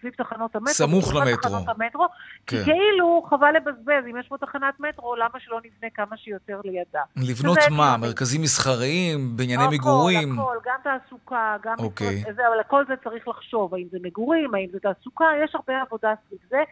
סביב 0.00 0.12
תחנות 0.12 0.56
המטרו. 0.56 0.74
סמוך 0.74 1.14
למטרו. 1.14 1.36
תחנות 1.36 1.68
המטרו, 1.68 2.06
כן. 2.46 2.56
כי 2.56 2.64
כאילו 2.64 3.26
חבל 3.30 3.52
לבזבז, 3.56 4.04
אם 4.10 4.16
יש 4.20 4.28
פה 4.28 4.38
תחנת 4.38 4.80
מטרו, 4.80 5.16
למה 5.16 5.40
שלא 5.40 5.60
נבנה 5.64 5.90
כמה 5.94 6.16
שיותר 6.16 6.60
לידה? 6.64 7.02
לבנות 7.16 7.58
מה? 7.70 7.96
מרכזים 7.96 8.42
מסחריים, 8.42 9.36
בנייני 9.36 9.62
הכל, 9.64 9.74
מגורים? 9.74 10.38
הכל, 10.38 10.56
גם 10.66 10.78
תעסוקה, 10.82 11.56
גם... 11.62 11.74
אוקיי. 11.78 12.22
זה, 12.36 12.48
אבל 12.48 12.62
כל 12.66 12.84
זה 12.88 12.94
צריך 13.04 13.28
לחשוב, 13.28 13.74
האם 13.74 13.86
זה 13.90 13.98
מגורים, 14.02 14.54
האם 14.54 14.68
זה 14.72 14.78
תעסוקה, 14.80 15.24
יש 15.44 15.54
הרבה 15.54 15.82
עבודה 15.82 16.14
סביב 16.28 16.38
זה. 16.48 16.62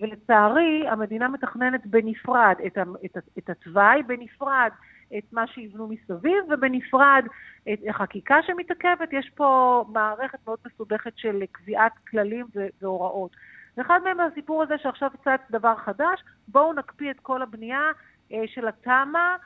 ולצערי, 0.00 0.88
המדינה 0.88 1.28
מתכננת 1.28 1.86
בנפרד 1.86 2.54
את, 2.66 2.78
את, 3.04 3.16
את 3.38 3.50
התוואי, 3.50 4.02
בנפרד 4.02 4.70
את 5.18 5.32
מה 5.32 5.46
שיבנו 5.46 5.88
מסביב, 5.88 6.44
ובנפרד 6.50 7.24
את 7.72 7.78
החקיקה 7.88 8.36
שמתעכבת. 8.42 9.12
יש 9.12 9.30
פה 9.34 9.84
מערכת 9.92 10.38
מאוד 10.46 10.58
מסובכת 10.66 11.12
של 11.16 11.42
קביעת 11.52 11.92
כללים 12.10 12.46
והוראות. 12.82 13.36
ואחד 13.76 14.00
מהם 14.04 14.20
הסיפור 14.20 14.62
הזה 14.62 14.74
שעכשיו 14.78 15.10
צץ 15.24 15.40
דבר 15.50 15.76
חדש, 15.76 16.22
בואו 16.48 16.72
נקפיא 16.72 17.10
את 17.10 17.20
כל 17.20 17.42
הבנייה 17.42 17.90
אה, 18.32 18.42
של 18.46 18.68
התמ"א, 18.68 19.36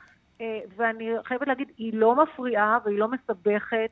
אה, 0.41 0.59
ואני 0.75 1.09
חייבת 1.23 1.47
להגיד, 1.47 1.67
היא 1.77 1.93
לא 1.93 2.23
מפריעה 2.23 2.77
והיא 2.85 2.99
לא 2.99 3.07
מסבכת. 3.07 3.89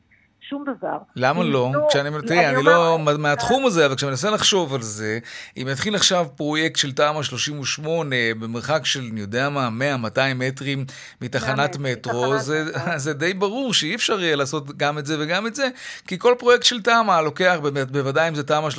שום 0.49 0.65
דבר. 0.77 0.97
למה 1.15 1.43
לא? 1.43 1.71
לא? 1.73 1.87
כשאני, 1.89 2.09
תראי, 2.27 2.47
אני 2.47 2.63
לא 2.63 2.99
מהתחום 2.99 3.65
הזה, 3.65 3.85
אבל 3.85 3.95
כשאני 3.95 4.09
מנסה 4.09 4.29
לחשוב 4.29 4.73
על 4.73 4.81
זה, 4.81 5.19
אם 5.57 5.67
יתחיל 5.71 5.95
עכשיו 5.95 6.27
פרויקט 6.35 6.75
של 6.75 6.91
תמ"א 6.91 7.23
38 7.23 8.15
במרחק 8.39 8.85
של, 8.85 9.07
אני 9.11 9.21
יודע 9.21 9.49
מה, 9.49 9.69
100-200 10.05 10.19
מטרים 10.35 10.85
מתחנת 11.21 11.77
מטרו, 11.77 12.37
זה, 12.37 12.65
זה 12.97 13.13
די 13.13 13.33
ברור 13.33 13.73
שאי 13.73 13.95
אפשר 13.95 14.21
יהיה 14.21 14.35
לעשות 14.35 14.77
גם 14.77 14.97
את 14.97 15.05
זה 15.05 15.17
וגם 15.19 15.47
את 15.47 15.55
זה, 15.55 15.69
כי 16.07 16.19
כל 16.19 16.35
פרויקט 16.39 16.63
של 16.63 16.81
תמ"א 16.81 17.21
לוקח, 17.21 17.57
בוודאי 17.91 18.27
אם 18.27 18.35
זה 18.35 18.43
תמ"א 18.43 18.69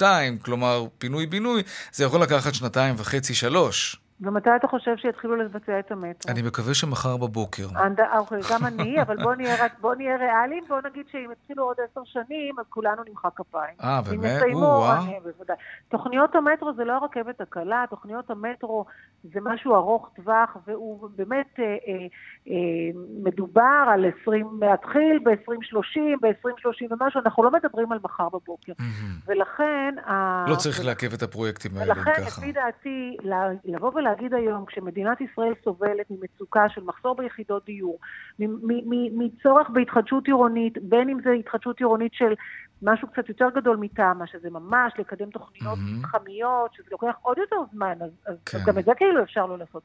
38-2, 0.00 0.02
כלומר 0.42 0.86
פינוי-בינוי, 0.98 1.62
זה 1.92 2.04
יכול 2.04 2.22
לקחת 2.22 2.54
שנתיים 2.54 2.94
וחצי, 2.98 3.34
שלוש. 3.34 3.99
ומתי 4.20 4.50
אתה 4.56 4.66
חושב 4.66 4.96
שיתחילו 4.96 5.36
לבצע 5.36 5.78
את 5.78 5.92
המטרו? 5.92 6.32
אני 6.32 6.42
מקווה 6.42 6.74
שמחר 6.74 7.16
בבוקר. 7.16 7.66
אוקיי, 8.18 8.40
גם 8.52 8.66
אני, 8.66 9.02
אבל 9.02 9.16
בוא 9.22 9.34
נהיה, 9.34 9.56
בוא 9.80 9.94
נהיה 9.94 10.16
ריאליים, 10.16 10.64
בוא 10.68 10.80
נגיד 10.90 11.06
שאם 11.12 11.30
יתחילו 11.32 11.64
עוד 11.64 11.76
עשר 11.90 12.00
שנים, 12.04 12.54
אז 12.58 12.64
כולנו 12.68 13.02
נמחא 13.08 13.28
כפיים. 13.36 13.74
אה, 13.82 14.00
באמת? 14.02 14.24
אם 14.24 14.36
יסיימו, 14.36 14.84
בוודאי. 15.22 15.56
תוכניות 15.88 16.34
המטרו 16.34 16.72
זה 16.76 16.84
לא 16.84 16.92
הרכבת 16.92 17.40
הקלה, 17.40 17.84
תוכניות 17.90 18.30
המטרו 18.30 18.84
זה 19.24 19.40
משהו 19.42 19.74
ארוך 19.74 20.10
טווח, 20.16 20.56
והוא 20.66 21.10
באמת 21.16 21.46
אה, 21.58 21.64
אה, 21.64 22.06
אה, 22.48 22.54
מדובר 23.24 23.84
על 23.92 24.04
20, 24.22 24.60
להתחיל 24.62 25.18
ב-2030, 25.24 26.00
ב-2030 26.22 26.92
ומשהו, 26.92 27.20
אנחנו 27.24 27.42
לא 27.42 27.50
מדברים 27.50 27.92
על 27.92 27.98
מחר 28.02 28.28
בבוקר. 28.28 28.72
ולכן... 29.26 29.94
לא 30.48 30.56
צריך 30.56 30.84
לעכב 30.84 31.12
את 31.12 31.22
הפרויקטים 31.22 31.70
האלה 31.76 31.94
ככה. 31.94 32.10
ולכן, 32.10 32.22
לפי 32.22 32.52
דעתי, 32.52 33.16
לבוא 33.64 33.90
ול... 33.94 34.06
להגיד 34.10 34.34
היום, 34.34 34.66
כשמדינת 34.66 35.20
ישראל 35.20 35.52
סובלת 35.64 36.06
ממצוקה 36.10 36.68
של 36.68 36.84
מחסור 36.84 37.16
ביחידות 37.16 37.64
דיור, 37.64 37.98
מצורך 39.12 39.70
בהתחדשות 39.70 40.26
עירונית, 40.26 40.78
בין 40.82 41.08
אם 41.08 41.18
זה 41.22 41.30
התחדשות 41.30 41.78
עירונית 41.78 42.14
של 42.14 42.34
משהו 42.82 43.08
קצת 43.08 43.28
יותר 43.28 43.48
גדול 43.54 43.76
מתמ"א, 43.76 44.26
שזה 44.26 44.50
ממש 44.50 44.92
לקדם 44.98 45.30
תוכניות 45.30 45.78
mm-hmm. 45.78 46.06
חכמיות, 46.06 46.74
שזה 46.74 46.88
לוקח 46.90 47.14
עוד 47.22 47.38
יותר 47.38 47.56
זמן, 47.72 47.94
אז, 48.00 48.10
אז 48.26 48.36
כן. 48.46 48.58
גם 48.66 48.78
את 48.78 48.84
זה 48.84 48.92
כאילו 48.96 49.22
אפשר 49.22 49.46
לא 49.46 49.58
לעשות. 49.58 49.82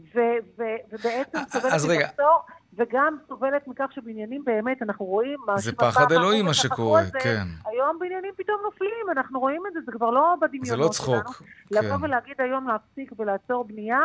ו, 0.00 0.20
ו, 0.58 0.62
ובעצם 0.92 1.38
סובלת 1.52 1.72
ממחסור, 1.84 2.42
וגם 2.76 3.16
סובלת 3.28 3.68
מכך 3.68 3.88
שבניינים 3.90 4.44
באמת, 4.44 4.82
אנחנו 4.82 5.04
רואים... 5.04 5.38
זה 5.56 5.72
פחד 5.72 6.12
אלוהים 6.12 6.44
מה 6.44 6.54
שקורה, 6.54 7.02
כן. 7.20 7.44
היום 7.64 7.98
בניינים 8.00 8.32
פתאום 8.36 8.56
נופלים, 8.64 9.10
אנחנו 9.12 9.40
רואים 9.40 9.62
את 9.68 9.72
זה, 9.72 9.80
זה 9.86 9.92
כבר 9.92 10.10
לא 10.10 10.34
בדמיונות 10.40 10.66
שלנו. 10.66 10.82
זה 10.82 10.88
לא 10.88 10.88
צחוק, 11.22 11.42
כן. 11.68 11.76
לבוא 11.76 11.96
ולהגיד 12.00 12.40
היום 12.40 12.68
להפסיק 12.68 13.12
ולעצור 13.18 13.64
בנייה, 13.64 14.00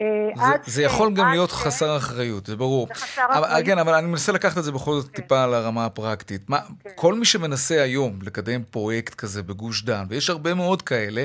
אה, 0.00 0.06
זה, 0.36 0.72
זה 0.72 0.82
יכול 0.82 1.14
גם 1.14 1.30
להיות 1.30 1.52
חסר 1.52 1.96
אחריות, 1.96 2.46
זה 2.46 2.56
ברור. 2.56 2.88
זה 2.88 2.94
חסר 2.94 3.22
אחריות. 3.30 3.66
כן, 3.66 3.78
אבל 3.78 3.94
אני 3.94 4.06
מנסה 4.06 4.32
לקחת 4.32 4.58
את 4.58 4.64
זה 4.64 4.72
בכל 4.72 4.94
זאת 4.94 5.10
כן. 5.10 5.22
טיפה 5.22 5.44
על 5.44 5.54
הרמה 5.54 5.84
הפרקטית. 5.84 6.50
מה, 6.50 6.58
כן. 6.84 6.90
כל 6.94 7.14
מי 7.14 7.24
שמנסה 7.24 7.82
היום 7.82 8.18
לקדם 8.22 8.62
פרויקט 8.70 9.14
כזה 9.14 9.42
בגוש 9.42 9.82
דן, 9.84 10.04
ויש 10.08 10.30
הרבה 10.30 10.54
מאוד 10.54 10.82
כאלה, 10.82 11.24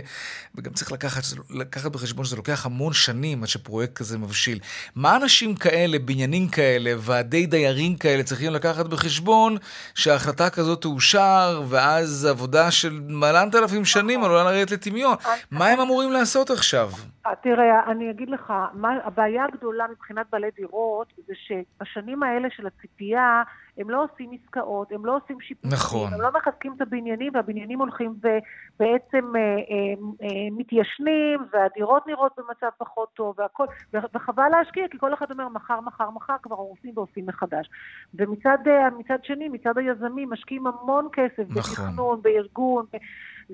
וגם 0.55 0.73
צריך 0.73 0.91
לקחת, 0.91 1.23
לקחת 1.49 1.91
בחשבון 1.91 2.25
שזה 2.25 2.35
לוקח 2.35 2.65
המון 2.65 2.93
שנים 2.93 3.43
עד 3.43 3.49
שפרויקט 3.49 3.93
כזה 3.93 4.17
מבשיל. 4.17 4.59
מה 4.95 5.15
אנשים 5.15 5.55
כאלה, 5.55 5.99
בניינים 5.99 6.47
כאלה, 6.47 6.93
ועדי 6.97 7.45
דיירים 7.45 7.95
כאלה 7.95 8.23
צריכים 8.23 8.53
לקחת 8.53 8.85
בחשבון 8.85 9.57
שההחלטה 9.95 10.49
כזאת 10.49 10.81
תאושר, 10.81 11.63
ואז 11.67 12.25
עבודה 12.25 12.71
של 12.71 12.99
מעלנת 13.07 13.55
אלפים 13.55 13.85
שנים 13.85 14.19
נכון. 14.19 14.31
עלולה 14.31 14.51
לרדת 14.51 14.71
לטמיון? 14.71 15.15
מה 15.51 15.67
הם 15.67 15.79
אמורים 15.79 16.11
לעשות 16.11 16.49
עכשיו? 16.49 16.91
אה, 17.25 17.31
תראה, 17.43 17.91
אני 17.91 18.11
אגיד 18.11 18.29
לך, 18.29 18.53
הבעיה 19.03 19.45
הגדולה 19.45 19.85
מבחינת 19.91 20.25
בעלי 20.31 20.51
דירות 20.55 21.13
זה 21.27 21.33
שבשנים 21.35 22.23
האלה 22.23 22.47
של 22.51 22.67
הציפייה 22.67 23.43
הם 23.77 23.89
לא 23.89 24.03
עושים 24.03 24.31
עסקאות, 24.31 24.91
הם 24.91 25.05
לא 25.05 25.15
עושים 25.15 25.41
שיפוצים, 25.41 25.71
נכון. 25.73 26.13
הם 26.13 26.21
לא 26.21 26.29
מחזקים 26.35 26.73
את 26.77 26.81
הבניינים 26.81 27.31
והבניינים 27.35 27.79
הולכים 27.79 28.13
ובעצם 28.19 29.35
אה, 29.35 29.41
אה, 29.41 29.93
אה, 30.23 30.47
מתיישנים 30.51 31.39
והדירות 31.53 32.07
נראות 32.07 32.31
במצב 32.37 32.69
פחות 32.77 33.09
טוב 33.13 33.35
והכל, 33.39 33.65
וחבל 33.93 34.49
להשקיע 34.51 34.87
כי 34.91 34.97
כל 34.97 35.13
אחד 35.13 35.31
אומר 35.31 35.47
מחר, 35.47 35.81
מחר, 35.81 36.09
מחר 36.09 36.35
כבר 36.43 36.55
הורסים 36.55 36.91
ועושים 36.95 37.25
מחדש. 37.25 37.69
ומצד 38.13 38.57
אה, 38.67 38.87
שני, 39.23 39.49
מצד 39.49 39.77
היזמים 39.77 40.29
משקיעים 40.29 40.67
המון 40.67 41.07
כסף 41.13 41.43
נכון. 41.49 41.61
בתכנון, 41.61 42.21
בארגון, 42.21 42.85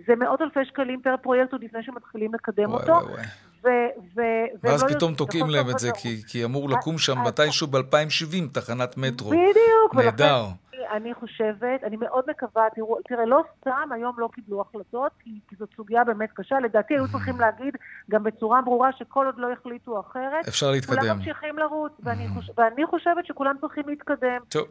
זה 0.05 0.15
מאות 0.15 0.41
אלפי 0.41 0.65
שקלים 0.65 1.01
פר 1.01 1.15
פרויקט 1.21 1.51
עוד 1.51 1.63
לפני 1.63 1.83
שמתחילים 1.83 2.33
לקדם 2.33 2.69
וואי, 2.69 2.81
אותו. 2.81 2.91
וואי, 2.91 3.13
וואי. 3.13 3.25
ו- 3.63 4.19
ו- 4.19 4.45
ואז 4.63 4.83
לא 4.83 4.89
פתאום 4.89 5.13
תוקעים 5.15 5.49
להם 5.49 5.69
את 5.69 5.79
זה, 5.79 5.89
כי, 6.01 6.23
כי 6.27 6.45
אמור 6.45 6.69
לקום 6.69 6.97
שם 6.97 7.17
מתישהו 7.27 7.67
ב-2070 7.67 8.53
תחנת 8.53 8.97
מטרו. 8.97 9.29
בדיוק. 9.29 9.95
נהדר. 9.95 10.43
אני 10.91 11.13
חושבת, 11.13 11.83
אני 11.83 11.97
מאוד 11.97 12.23
מקווה, 12.29 12.63
תראו, 12.75 12.97
תראה, 13.07 13.25
לא 13.25 13.43
סתם 13.59 13.89
היום 13.91 14.15
לא 14.17 14.29
קיבלו 14.33 14.61
החלטות, 14.61 15.11
כי, 15.19 15.39
כי 15.49 15.55
זאת 15.59 15.69
סוגיה 15.75 16.03
באמת 16.03 16.29
קשה. 16.33 16.59
לדעתי 16.59 16.93
היו 16.93 17.07
צריכים 17.11 17.39
להגיד 17.39 17.77
גם 18.11 18.23
בצורה 18.23 18.61
ברורה 18.61 18.89
שכל 18.97 19.25
עוד 19.25 19.35
לא 19.37 19.47
יחליטו 19.53 19.99
אחרת, 19.99 20.47
אפשר 20.47 20.71
להתקדם. 20.71 20.99
כולם 20.99 21.17
ממשיכים 21.17 21.57
לרוץ, 21.57 21.91
ואני, 21.99 22.27
חוש, 22.35 22.49
ואני 22.57 22.85
חושבת 22.85 23.25
שכולם 23.25 23.55
צריכים 23.61 23.83
להתקדם. 23.87 24.39
טוב. 24.49 24.67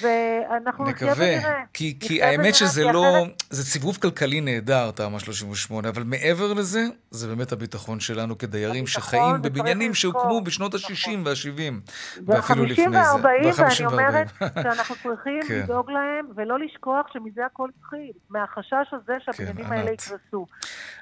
ואנחנו 0.00 0.84
נחיה 0.84 1.14
ונראה. 1.16 1.62
כי, 1.72 1.96
כי 2.00 2.22
האמת 2.22 2.54
שזה 2.54 2.84
לא, 2.84 3.26
זה 3.50 3.64
סיבוב 3.64 3.98
כלכלי 4.02 4.40
נהדר, 4.40 4.90
תמ"א 4.90 5.18
38, 5.18 5.88
אבל 5.88 6.02
מעבר 6.02 6.52
לזה, 6.52 6.84
זה 7.10 7.28
באמת 7.28 7.52
הביטחון 7.52 8.00
שלנו 8.00 8.38
כדיירים 8.38 8.86
שחיים 8.86 9.42
בבניינים 9.42 9.94
שהוקמו 9.94 10.40
בשנות 10.40 10.74
ה-60 10.74 11.10
וה-70, 11.24 11.90
ואפילו 12.26 12.64
לפני 12.64 12.84
זה. 12.84 12.98
וה-50 12.98 13.22
וה-40, 13.22 13.60
ואני 13.60 13.86
אומרת 13.92 14.28
שאנחנו 14.62 14.94
צריכים 15.02 15.40
כן. 15.48 15.60
לדאוג 15.62 15.90
להם, 15.90 16.26
ולא 16.36 16.58
לשכוח 16.58 17.06
שמזה 17.12 17.46
הכל 17.46 17.68
התחיל, 17.78 18.12
מהחשש 18.30 18.92
הזה 18.92 19.12
שהבניינים 19.24 19.64
כן, 19.64 19.72
האלה 19.72 19.90
יקרסו. 19.90 20.46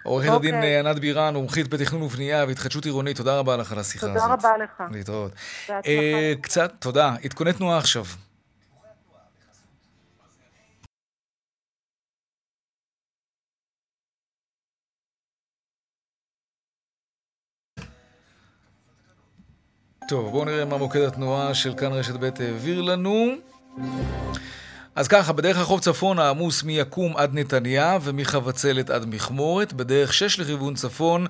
עורכת 0.02 0.28
הדין 0.28 0.54
אוקיי. 0.54 0.74
אה, 0.74 0.80
ענת 0.80 0.98
בירן, 0.98 1.34
מומחית 1.34 1.68
בתכנון 1.68 2.02
ובנייה 2.02 2.44
והתחדשות 2.44 2.84
עירונית, 2.84 3.16
תודה 3.16 3.38
רבה 3.38 3.56
לך 3.56 3.72
על 3.72 3.78
השיחה 3.78 4.06
הזאת. 4.06 4.22
תודה 4.22 4.32
רבה 4.32 4.64
לך. 4.64 4.82
להתראות. 4.92 5.32
אה, 5.70 6.32
קצת, 6.40 6.72
תודה. 6.78 7.14
עדכוני 7.24 7.52
תנועה 7.52 7.78
עכשיו. 7.78 8.04
טוב, 20.08 20.30
בואו 20.30 20.44
נראה 20.44 20.64
מה 20.64 20.76
מוקד 20.76 21.00
התנועה 21.00 21.54
של 21.54 21.74
כאן 21.74 21.92
רשת 21.92 22.14
ב' 22.14 22.24
העביר 22.24 22.82
לנו. 22.82 23.26
אז 24.98 25.08
ככה, 25.08 25.32
בדרך 25.32 25.56
הרחוב 25.56 25.80
צפון 25.80 26.18
העמוס 26.18 26.62
מיקום 26.62 27.16
עד 27.16 27.30
נתניה 27.34 27.98
ומחבצלת 28.02 28.90
עד 28.90 29.06
מכמורת. 29.14 29.72
בדרך 29.72 30.14
6 30.14 30.38
לכיוון 30.38 30.74
צפון 30.74 31.26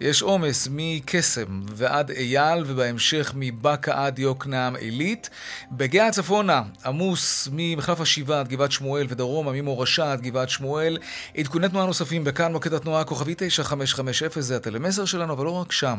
יש 0.00 0.22
עומס 0.22 0.68
מקסם 0.70 1.62
ועד 1.74 2.10
אייל 2.10 2.64
ובהמשך 2.66 3.32
מבאקה 3.34 4.06
עד 4.06 4.18
יוקנעם 4.18 4.76
עילית. 4.76 5.30
בגאה 5.72 6.10
צפונה 6.10 6.62
עמוס 6.84 7.48
ממחלף 7.52 8.00
השבעה 8.00 8.40
עד 8.40 8.48
גבעת 8.48 8.72
שמואל 8.72 9.06
ודרומה 9.08 9.52
ממורשה 9.52 10.12
עד 10.12 10.20
גבעת 10.20 10.48
שמואל. 10.48 10.98
עדכוני 11.36 11.68
תנועה 11.68 11.86
נוספים 11.86 12.24
בכאן 12.24 12.52
מוקד 12.52 12.74
התנועה 12.74 13.04
כוכבי 13.04 13.34
9550 13.36 14.42
זה 14.42 14.56
הטלמסר 14.56 15.04
שלנו, 15.04 15.32
אבל 15.32 15.44
לא 15.44 15.50
רק 15.50 15.72
שם. 15.72 15.98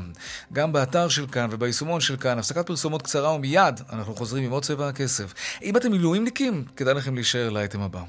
גם 0.53 0.73
באתר 0.73 1.09
של 1.09 1.27
כאן 1.27 1.47
וביישומון 1.51 2.01
של 2.01 2.17
כאן. 2.17 2.39
הפסקת 2.39 2.67
פרסומות 2.67 3.01
קצרה 3.01 3.33
ומיד 3.33 3.81
אנחנו 3.93 4.15
חוזרים 4.15 4.43
עם 4.43 4.51
עוד 4.51 4.63
צבע 4.63 4.87
הכסף. 4.87 5.33
אם 5.63 5.77
אתם 5.77 5.91
מילואימניקים, 5.91 6.63
כדאי 6.75 6.93
לכם 6.93 7.12
להישאר 7.15 7.49
לאייטם 7.49 7.81
הבא. 7.81 8.03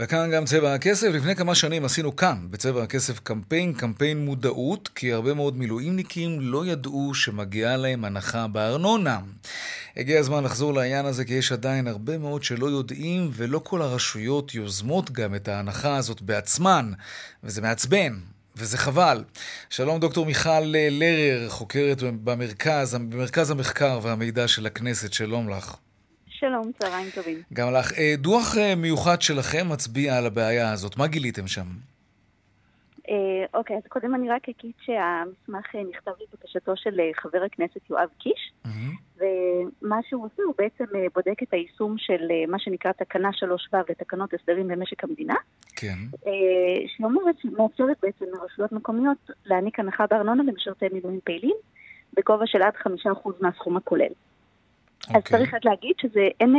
וכאן 0.00 0.30
גם 0.30 0.44
צבע 0.44 0.74
הכסף. 0.74 1.06
לפני 1.06 1.36
כמה 1.36 1.54
שנים 1.54 1.84
עשינו 1.84 2.16
כאן, 2.16 2.46
בצבע 2.50 2.82
הכסף, 2.82 3.18
קמפיין, 3.18 3.72
קמפיין 3.72 4.24
מודעות, 4.24 4.88
כי 4.94 5.12
הרבה 5.12 5.34
מאוד 5.34 5.56
מילואימניקים 5.56 6.40
לא 6.40 6.66
ידעו 6.66 7.14
שמגיעה 7.14 7.76
להם 7.76 8.04
הנחה 8.04 8.46
בארנונה. 8.46 9.20
הגיע 9.96 10.20
הזמן 10.20 10.44
לחזור 10.44 10.74
לעניין 10.74 11.06
הזה, 11.06 11.24
כי 11.24 11.34
יש 11.34 11.52
עדיין 11.52 11.88
הרבה 11.88 12.18
מאוד 12.18 12.42
שלא 12.42 12.66
יודעים, 12.66 13.30
ולא 13.32 13.60
כל 13.64 13.82
הרשויות 13.82 14.54
יוזמות 14.54 15.10
גם 15.10 15.34
את 15.34 15.48
ההנחה 15.48 15.96
הזאת 15.96 16.22
בעצמן, 16.22 16.92
וזה 17.44 17.62
מעצבן. 17.62 18.18
וזה 18.56 18.78
חבל. 18.78 19.24
שלום 19.70 20.00
דוקטור 20.00 20.26
מיכל 20.26 20.60
לרר, 20.60 21.48
חוקרת 21.48 22.02
במרכז, 22.02 22.94
במרכז 22.94 23.50
המחקר 23.50 24.00
והמידע 24.02 24.48
של 24.48 24.66
הכנסת, 24.66 25.12
שלום 25.12 25.48
לך. 25.48 25.76
שלום, 26.40 26.72
צהריים 26.72 27.10
טובים. 27.14 27.42
גם 27.52 27.72
לך. 27.72 27.92
אה, 27.98 28.14
דוח 28.18 28.56
אה, 28.58 28.74
מיוחד 28.74 29.22
שלכם 29.22 29.66
מצביע 29.72 30.18
על 30.18 30.26
הבעיה 30.26 30.72
הזאת. 30.72 30.96
מה 30.96 31.06
גיליתם 31.06 31.46
שם? 31.46 31.66
אה, 33.08 33.14
אוקיי, 33.54 33.76
אז 33.76 33.82
קודם 33.88 34.14
אני 34.14 34.30
רק 34.30 34.48
אגיד 34.48 34.72
שהמסמך 34.80 35.74
נכתב 35.90 36.10
לבקשתו 36.20 36.76
של 36.76 37.00
חבר 37.14 37.42
הכנסת 37.46 37.90
יואב 37.90 38.08
קיש, 38.18 38.52
ומה 39.16 39.96
שהוא 40.08 40.24
עושה 40.24 40.42
הוא 40.42 40.54
בעצם 40.58 40.84
בודק 41.14 41.42
את 41.42 41.52
היישום 41.52 41.94
של 41.98 42.22
מה 42.48 42.58
שנקרא 42.58 42.92
תקנה 42.92 43.30
3ו 43.30 43.76
לתקנות 43.88 44.34
הסדרים 44.34 44.68
במשק 44.68 45.04
המדינה. 45.04 45.34
כן. 45.76 45.96
שאומרת 46.86 47.38
שמאפשרת 47.42 47.96
בעצם 48.02 48.24
לרשויות 48.32 48.72
מקומיות 48.72 49.30
להעניק 49.46 49.80
הנחה 49.80 50.06
בארנונה 50.10 50.42
למשרתי 50.42 50.86
מילואים 50.92 51.20
פעילים, 51.24 51.56
בגובה 52.16 52.46
של 52.46 52.62
עד 52.62 52.74
5% 53.06 53.28
מהסכום 53.40 53.76
הכולל. 53.76 54.12
אז 55.08 55.14
okay. 55.14 55.16
אוקיי. 55.16 55.38
צריך 55.38 55.54
רק 55.54 55.64
להגיד 55.64 55.92
שאין 56.00 56.54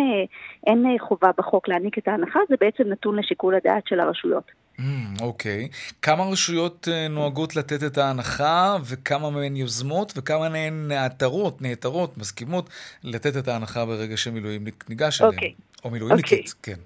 אין 0.67 0.85
חובה 0.99 1.29
בחוק 1.38 1.67
להעניק 1.67 1.97
את 1.97 2.07
ההנחה, 2.07 2.39
זה 2.49 2.55
בעצם 2.59 2.83
נתון 2.83 3.19
לשיקול 3.19 3.55
הדעת 3.55 3.83
של 3.88 3.99
הרשויות. 3.99 4.51
Mm, 4.79 4.81
אוקיי. 5.21 5.67
Mm, 5.71 5.73
okay. 5.73 5.93
כמה 6.01 6.23
רשויות 6.23 6.88
uh, 6.88 7.12
נוהגות 7.12 7.55
לתת 7.55 7.83
את 7.83 7.97
ההנחה, 7.97 8.77
וכמה 8.85 9.29
מהן 9.29 9.55
יוזמות, 9.55 10.13
וכמה 10.17 10.49
מהן 10.49 10.88
נעתרות, 10.88 11.62
נעתרות, 11.62 12.17
מסכימות 12.17 12.69
לתת 13.03 13.38
את 13.38 13.47
ההנחה 13.47 13.85
ברגע 13.85 14.17
שמילואים 14.17 14.65
ניגש 14.89 15.21
אליהן? 15.21 15.35
אוקיי. 15.35 15.53
Okay. 15.57 15.81
או 15.83 15.89
מילואימניקית, 15.89 16.47
okay. 16.47 16.53
כן. 16.63 16.79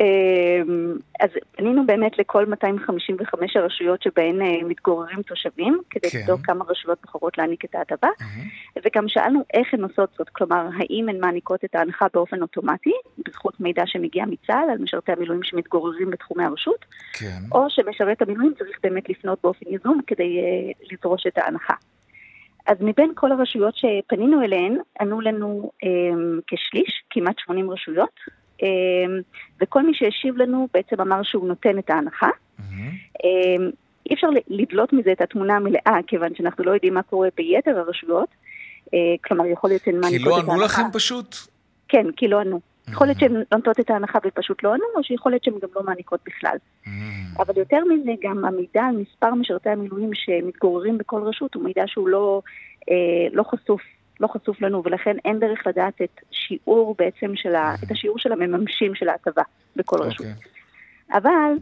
אמ, 0.00 0.96
אז 1.20 1.30
פנינו 1.52 1.86
באמת 1.86 2.18
לכל 2.18 2.46
255 2.46 3.56
הרשויות 3.56 4.02
שבהן 4.02 4.42
אה, 4.42 4.64
מתגוררים 4.64 5.22
תושבים, 5.22 5.80
כדי 5.90 6.10
כן. 6.10 6.18
לבדוק 6.18 6.40
כמה 6.40 6.64
רשויות 6.68 6.98
בוחרות 7.02 7.38
להעניק 7.38 7.64
את 7.64 7.74
ההטבה, 7.74 8.08
mm-hmm. 8.08 8.80
וגם 8.84 9.08
שאלנו 9.08 9.40
איך 9.54 9.74
הן 9.74 9.82
עושות 9.82 10.10
זאת, 10.18 10.28
כלומר, 10.28 10.68
האם 10.78 11.08
הן 11.08 11.20
מעניקות 11.20 11.64
את 11.64 11.74
ההנחה 11.74 12.06
באופן 12.14 12.42
אוטומטי, 12.42 12.92
בזכות 13.28 13.60
מידע 13.60 13.82
שמגיע 13.86 14.24
מצה"ל 14.26 14.70
על 14.70 14.78
משרתי 14.78 15.12
המילואים 15.12 15.42
שמתגוררים 15.42 16.10
בתחומי 16.10 16.44
הרשות, 16.44 16.84
כן. 17.12 17.40
או 17.52 17.70
שמשרת 17.70 18.22
המילואים 18.22 18.54
צריך 18.58 18.78
באמת 18.82 19.08
לפנות 19.08 19.38
באופן 19.42 19.66
יזום 19.68 20.00
כדי 20.06 20.38
uh, 20.38 20.92
לדרוש 20.92 21.26
את 21.26 21.38
ההנחה. 21.38 21.74
אז 22.66 22.76
מבין 22.80 23.12
כל 23.14 23.32
הרשויות 23.32 23.74
שפנינו 23.76 24.42
אליהן, 24.42 24.78
ענו 25.00 25.20
לנו 25.20 25.70
um, 25.84 26.42
כשליש, 26.46 27.02
כמעט 27.10 27.38
80 27.38 27.70
רשויות, 27.70 28.20
וכל 29.60 29.82
מי 29.82 29.94
שהשיב 29.94 30.36
לנו 30.36 30.68
בעצם 30.74 31.00
אמר 31.00 31.22
שהוא 31.22 31.48
נותן 31.48 31.78
את 31.78 31.90
ההנחה. 31.90 32.28
אמ, 33.24 33.70
אי 34.10 34.14
אפשר 34.14 34.28
לדלות 34.48 34.92
מזה 34.92 35.12
את 35.12 35.20
התמונה 35.20 35.56
המלאה, 35.56 35.98
כיוון 36.06 36.34
שאנחנו 36.34 36.64
לא 36.64 36.70
יודעים 36.70 36.94
מה 36.94 37.02
קורה 37.02 37.28
ביתר 37.36 37.78
הרשויות. 37.78 38.28
אה, 38.94 38.98
כלומר, 39.24 39.46
יכול 39.46 39.70
להיות 39.70 39.82
שהן 39.84 40.00
מעניקות 40.00 40.26
את 40.26 40.32
ההנחה. 40.32 40.42
כי 40.42 40.48
לא 40.48 40.54
ענו 40.54 40.64
לכם 40.64 40.82
פשוט? 40.92 41.36
כן, 41.88 42.06
כי 42.16 42.28
לא 42.28 42.40
ענו. 42.40 42.60
יכול 42.92 43.06
להיות 43.06 43.18
שהן 43.18 43.42
נותנות 43.52 43.80
את 43.80 43.90
ההנחה 43.90 44.18
ופשוט 44.26 44.62
לא 44.62 44.74
ענו, 44.74 44.84
או 44.96 45.04
שיכול 45.04 45.32
להיות 45.32 45.44
שהן 45.44 45.54
גם 45.62 45.68
לא 45.76 45.82
מעניקות 45.82 46.20
בכלל. 46.26 46.56
אבל 47.38 47.54
יותר 47.56 47.78
מזה, 47.84 48.10
גם 48.22 48.44
המידע 48.44 48.82
על 48.82 48.96
מספר 48.96 49.34
משרתי 49.34 49.70
המילואים 49.70 50.10
שמתגוררים 50.14 50.98
בכל 50.98 51.22
רשות 51.22 51.54
הוא 51.54 51.64
מידע 51.64 51.82
שהוא 51.86 52.08
לא, 52.08 52.42
אה, 52.90 53.28
לא 53.32 53.42
חשוף 53.42 53.80
לא 54.20 54.26
חשוף 54.26 54.60
לנו, 54.60 54.82
ולכן 54.84 55.16
אין 55.24 55.38
דרך 55.38 55.66
לדעת 55.66 56.02
את 56.02 56.20
שיעור 56.30 56.94
בעצם 56.98 57.32
של 57.34 57.54
ה... 57.54 57.74
את 57.84 57.90
השיעור 57.90 58.18
של 58.18 58.32
המממשים 58.32 58.94
של 58.94 59.08
ההטבה 59.08 59.42
בכל 59.76 59.98
okay. 59.98 60.04
רשות. 60.04 60.26
אוקיי. 60.26 60.34
אבל 61.12 61.52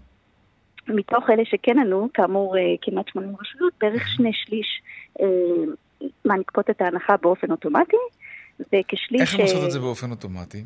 מתוך 0.88 1.31
אלה 1.31 1.42
שכן 1.45 1.79
ענו, 1.79 2.09
כאמור 2.14 2.57
אה, 2.59 2.62
כמעט 2.83 3.09
80 3.09 3.35
רשויות, 3.40 3.73
בערך 3.81 4.09
שני 4.09 4.31
שליש 4.33 4.83
אה, 5.21 5.27
מעניקות 6.25 6.71
את 6.71 6.81
ההנחה 6.81 7.16
באופן 7.16 7.51
אוטומטי, 7.51 7.97
וכשליש... 8.61 9.21
איך 9.21 9.35
הן 9.35 9.40
עושות 9.40 9.64
את 9.64 9.71
זה 9.71 9.81
באופן 9.81 10.11
אוטומטי? 10.11 10.64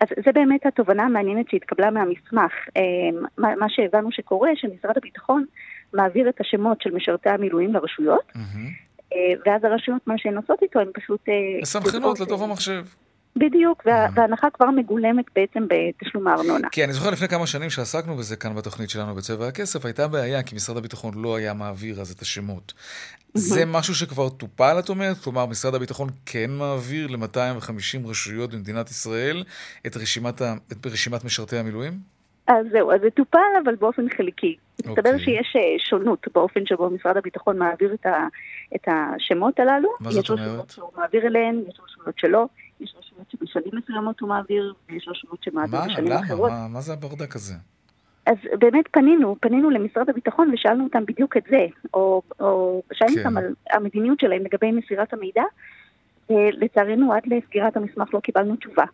אז 0.00 0.08
זה 0.24 0.32
באמת 0.32 0.66
התובנה 0.66 1.02
המעניינת 1.02 1.50
שהתקבלה 1.50 1.90
מהמסמך. 1.90 2.52
אה, 2.76 2.82
מה 3.38 3.66
שהבנו 3.68 4.12
שקורה, 4.12 4.50
שמשרד 4.54 4.96
הביטחון 4.96 5.44
מעביר 5.92 6.28
את 6.28 6.40
השמות 6.40 6.82
של 6.82 6.90
משרתי 6.94 7.30
המילואים 7.30 7.74
לרשויות, 7.74 8.32
mm-hmm. 8.34 8.91
אה, 9.12 9.34
ואז 9.46 9.64
הרשויות, 9.64 10.06
מה 10.06 10.14
שהן 10.18 10.36
עושות 10.36 10.62
איתו, 10.62 10.78
הן 10.78 10.88
פשוט... 10.94 11.20
אה, 11.28 11.34
מסנכרנות 11.62 12.20
לתוך 12.20 12.42
המחשב. 12.42 12.84
בדיוק, 13.36 13.82
וה. 13.86 14.06
וההנחה 14.14 14.50
כבר 14.50 14.70
מגולמת 14.70 15.24
בעצם 15.36 15.66
בתשלום 15.68 16.28
הארנונה. 16.28 16.68
כי 16.68 16.84
אני 16.84 16.92
זוכר 16.92 17.10
לפני 17.10 17.28
כמה 17.28 17.46
שנים 17.46 17.70
שעסקנו 17.70 18.16
בזה 18.16 18.36
כאן 18.36 18.54
בתוכנית 18.54 18.90
שלנו 18.90 19.14
בצבע 19.14 19.46
הכסף, 19.46 19.84
הייתה 19.84 20.08
בעיה 20.08 20.42
כי 20.42 20.54
משרד 20.54 20.76
הביטחון 20.76 21.14
לא 21.16 21.36
היה 21.36 21.54
מעביר 21.54 22.00
אז 22.00 22.10
את 22.10 22.20
השמות. 22.20 22.72
זה 23.34 23.64
משהו 23.66 23.94
שכבר 23.94 24.28
טופל, 24.28 24.76
את 24.78 24.88
אומרת? 24.88 25.16
כלומר, 25.16 25.46
משרד 25.46 25.74
הביטחון 25.74 26.08
כן 26.26 26.50
מעביר 26.50 27.06
ל-250 27.06 28.08
רשויות 28.08 28.54
במדינת 28.54 28.90
ישראל 28.90 29.44
את 29.86 29.96
רשימת, 29.96 30.40
ה... 30.40 30.54
את 30.72 30.86
רשימת 30.86 31.24
משרתי 31.24 31.56
המילואים? 31.56 31.92
אז 32.46 32.66
זהו, 32.72 32.92
אז 32.92 33.00
זה 33.00 33.10
טופל 33.10 33.38
אבל 33.64 33.74
באופן 33.74 34.08
חלקי. 34.16 34.56
מסתבר 34.78 34.92
okay. 34.94 35.12
אוקיי. 35.12 35.18
שיש 35.18 35.56
אה, 35.56 35.78
שונות 35.78 36.26
באופן 36.34 36.66
שבו 36.66 36.90
משרד 36.90 37.16
הביטחון 37.16 37.58
מעביר 37.58 37.94
את, 37.94 38.06
ה, 38.06 38.26
את 38.76 38.88
השמות 38.88 39.60
הללו. 39.60 39.88
מה 40.00 40.10
זאת 40.10 40.30
אומרת? 40.30 40.40
יש 40.40 40.48
רשויות 40.48 40.70
שהוא 40.70 40.90
מעביר 40.96 41.26
אליהן, 41.26 41.60
יש 41.68 41.80
רשויות 41.84 42.18
שלא, 42.18 42.46
יש 42.80 42.94
רשויות 42.98 43.30
שבשנים 43.30 43.72
מסוימות 43.72 44.20
הוא 44.20 44.28
מעביר, 44.28 44.74
ויש 44.88 45.08
רשויות 45.08 45.42
שמעביר 45.42 45.80
מה? 45.80 45.86
בשנים 45.86 46.12
למה? 46.12 46.20
אחרות. 46.20 46.50
מה, 46.50 46.68
מה 46.68 46.80
זה 46.80 46.92
הברדק 46.92 47.36
הזה? 47.36 47.54
אז 48.26 48.36
באמת 48.58 48.84
פנינו, 48.90 49.36
פנינו 49.40 49.70
למשרד 49.70 50.10
הביטחון 50.10 50.50
ושאלנו 50.54 50.84
אותם 50.84 51.06
בדיוק 51.06 51.36
את 51.36 51.42
זה, 51.50 51.66
או, 51.94 52.22
או 52.40 52.82
שאלנו 52.92 53.14
כן. 53.14 53.18
אותם 53.18 53.36
על 53.36 53.54
המדיניות 53.70 54.20
שלהם 54.20 54.42
לגבי 54.44 54.72
מסירת 54.72 55.12
המידע. 55.12 55.42
לצערנו 56.30 57.12
עד 57.12 57.22
לסגירת 57.26 57.76
המסמך 57.76 58.14
לא 58.14 58.20
קיבלנו 58.20 58.56
תשובה. 58.56 58.84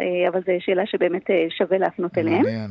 אה, 0.00 0.28
אבל 0.28 0.40
זו 0.40 0.52
שאלה 0.58 0.86
שבאמת 0.86 1.30
אה, 1.30 1.46
שווה 1.50 1.78
להפנות 1.78 2.18
אליהם. 2.18 2.42
מעניין. 2.42 2.70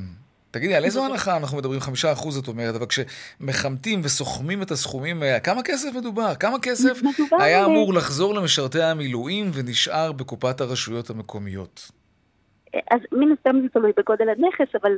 תגידי, 0.55 0.75
על 0.75 0.83
איזו 0.83 1.05
הנחה 1.05 1.37
אנחנו 1.37 1.57
מדברים? 1.57 1.79
חמישה 1.79 2.11
אחוז, 2.11 2.37
את 2.37 2.47
אומרת, 2.47 2.75
אבל 2.75 2.85
כשמחמתים 2.85 4.01
וסוכמים 4.03 4.61
את 4.61 4.71
הסכומים, 4.71 5.23
אה, 5.23 5.39
כמה 5.39 5.63
כסף 5.63 5.95
מדובר? 5.95 6.35
כמה 6.35 6.59
כסף 6.61 7.01
היה 7.39 7.65
אמור 7.65 7.93
לחזור 7.93 8.33
למשרתי 8.33 8.81
המילואים 8.81 9.51
ונשאר 9.53 10.11
בקופת 10.11 10.61
הרשויות 10.61 11.09
המקומיות? 11.09 11.91
אז 12.91 12.99
מן 13.11 13.31
הסתם 13.31 13.61
זה 13.61 13.69
תלוי 13.73 13.91
בגודל 13.97 14.29
הנכס, 14.29 14.75
אבל 14.81 14.91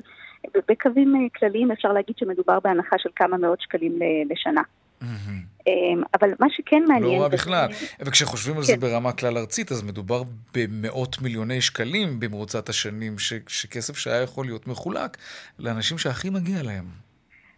בקווים 0.70 1.30
כלליים 1.40 1.72
אפשר 1.72 1.94
להגיד 1.94 2.16
שמדובר 2.18 2.60
בהנחה 2.60 2.96
של 2.98 3.10
כמה 3.16 3.38
מאות 3.38 3.62
שקלים 3.62 4.00
לשנה. 4.30 4.62
אמ, 5.02 6.02
אבל 6.20 6.30
מה 6.40 6.48
שכן 6.50 6.84
מעניין... 6.88 7.18
לא 7.18 7.22
רע 7.22 7.28
בכלל. 7.28 7.68
וכשחושבים 8.00 8.58
על 8.58 8.64
זה 8.64 8.74
כן. 8.74 8.80
ברמה 8.80 9.12
כלל 9.12 9.38
ארצית, 9.38 9.72
אז 9.72 9.84
מדובר 9.84 10.22
במאות 10.54 11.22
מיליוני 11.22 11.62
שקלים 11.62 12.20
במרוצת 12.20 12.70
השנים, 12.70 13.16
שכסף 13.48 13.98
שהיה 13.98 14.22
יכול 14.22 14.46
להיות 14.46 14.68
מחולק 14.68 15.18
לאנשים 15.60 15.98
שהכי 15.98 16.30
מגיע 16.30 16.64
להם. 16.64 16.86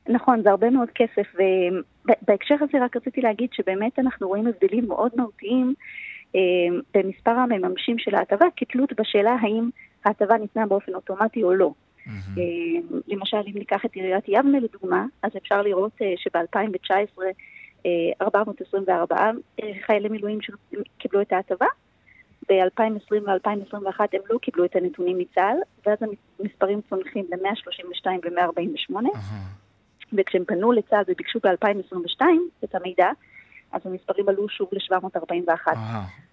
נכון, 0.09 0.41
זה 0.43 0.49
הרבה 0.49 0.69
מאוד 0.69 0.89
כסף, 0.95 1.27
ובהקשר 1.35 2.55
הזה 2.61 2.85
רק 2.85 2.95
רציתי 2.95 3.21
להגיד 3.21 3.49
שבאמת 3.53 3.99
אנחנו 3.99 4.27
רואים 4.27 4.47
הבדלים 4.47 4.87
מאוד 4.87 5.11
מהותיים 5.15 5.73
אמ, 6.35 6.39
במספר 6.93 7.31
המממשים 7.31 7.99
של 7.99 8.15
ההטבה, 8.15 8.45
כתלות 8.55 8.93
בשאלה 8.99 9.35
האם 9.41 9.69
ההטבה 10.05 10.37
ניתנה 10.37 10.65
באופן 10.65 10.93
אוטומטי 10.93 11.43
או 11.43 11.53
לא. 11.53 11.71
Mm-hmm. 12.09 12.95
למשל, 13.07 13.37
אם 13.37 13.53
ניקח 13.55 13.85
את 13.85 13.93
עיריית 13.93 14.23
יבנה 14.27 14.59
לדוגמה, 14.59 15.05
אז 15.23 15.31
אפשר 15.37 15.61
לראות 15.61 15.91
אה, 16.01 16.13
שב-2019 16.17 17.21
424 18.21 19.15
אה, 19.15 19.71
חיילי 19.85 20.09
מילואים 20.09 20.39
שקיבלו 20.41 21.21
את 21.21 21.33
ההטבה. 21.33 21.65
ב-2020 22.49 23.13
ו-2021 23.13 23.99
הם 24.13 24.21
לא 24.29 24.37
קיבלו 24.37 24.65
את 24.65 24.75
הנתונים 24.75 25.17
מצה"ל, 25.17 25.57
ואז 25.85 25.97
המספרים 26.39 26.81
צונחים 26.89 27.25
ל-132 27.31 28.07
ו-148. 28.23 28.95
וכשהם 30.13 30.43
פנו 30.45 30.71
לצה"ל 30.71 31.03
וביקשו 31.07 31.39
ב-2022 31.43 32.21
את 32.63 32.75
המידע, 32.75 33.09
אז 33.71 33.81
המספרים 33.85 34.29
עלו 34.29 34.49
שוב 34.49 34.69
ל-741. 34.71 35.67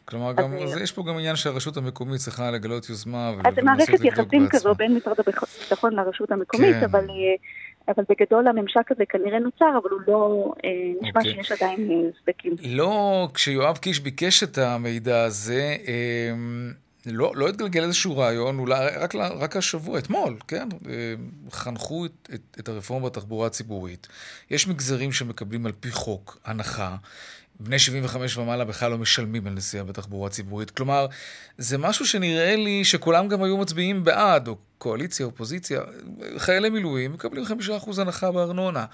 כלומר, 0.09 0.33
גם, 0.33 0.53
אז 0.57 0.77
יש 0.77 0.93
פה 0.93 1.03
גם 1.03 1.19
עניין 1.19 1.37
שהרשות 1.37 1.77
המקומית 1.77 2.21
צריכה 2.21 2.51
לגלות 2.51 2.89
יוזמה 2.89 3.33
אז 3.45 3.55
זה 3.55 3.63
מערכת 3.63 4.05
יחסים 4.05 4.49
כזו 4.51 4.75
בין 4.75 4.95
משרד 4.95 5.17
הביטחון 5.21 5.95
לרשות 5.95 6.31
המקומית, 6.31 6.75
כן. 6.75 6.85
אבל, 6.85 7.01
אה, 7.01 7.95
אבל 7.95 8.05
בגדול 8.09 8.49
הממשק 8.49 8.93
הזה 8.93 9.05
כנראה 9.09 9.39
נוצר, 9.39 9.79
אבל 9.83 9.91
הוא 9.91 10.01
לא, 10.07 10.53
אה, 10.65 10.71
נשמע 11.01 11.21
אוקיי. 11.21 11.33
שיש 11.33 11.53
עדיין 11.53 11.91
אה, 11.91 11.97
סדקים. 12.23 12.53
לא, 12.65 13.29
כשיואב 13.35 13.77
קיש 13.77 14.01
ביקש 14.01 14.43
את 14.43 14.59
המידע 14.59 15.25
הזה, 15.25 15.77
לא, 17.07 17.33
לא 17.37 17.49
התגלגל 17.49 17.83
איזשהו 17.83 18.17
רעיון, 18.19 18.59
אולי 18.59 18.87
רק, 18.97 19.15
רק 19.15 19.57
השבוע, 19.57 19.99
אתמול, 19.99 20.37
כן? 20.49 20.69
חנכו 21.51 22.07
את, 22.07 22.31
את, 22.35 22.57
את 22.61 22.69
הרפורמה 22.69 23.07
בתחבורה 23.07 23.47
הציבורית. 23.47 24.09
יש 24.51 24.69
מגזרים 24.69 25.13
שמקבלים 25.13 25.67
על 25.67 25.73
פי 25.73 25.91
חוק 25.91 26.39
הנחה. 26.45 26.97
בני 27.61 27.79
75 27.79 28.39
ומעלה 28.39 28.65
בכלל 28.65 28.91
לא 28.91 28.99
משלמים 28.99 29.47
על 29.47 29.53
נסיעה 29.53 29.85
בתחבורה 29.85 30.31
ציבורית. 30.31 30.71
כלומר, 30.71 31.07
זה 31.59 31.79
משהו 31.79 32.07
שנראה 32.07 32.57
לי 32.57 32.85
שכולם 32.85 33.29
גם 33.29 33.43
היו 33.43 33.57
מצביעים 33.57 34.05
בעד, 34.05 34.49
או 34.49 34.57
קואליציה, 34.79 35.27
אופוזיציה. 35.27 35.81
חיילי 36.37 36.71
מילואים 36.71 37.13
מקבלים 37.13 37.45
5% 37.45 38.01
הנחה 38.01 38.33
בארנונה. 38.33 38.85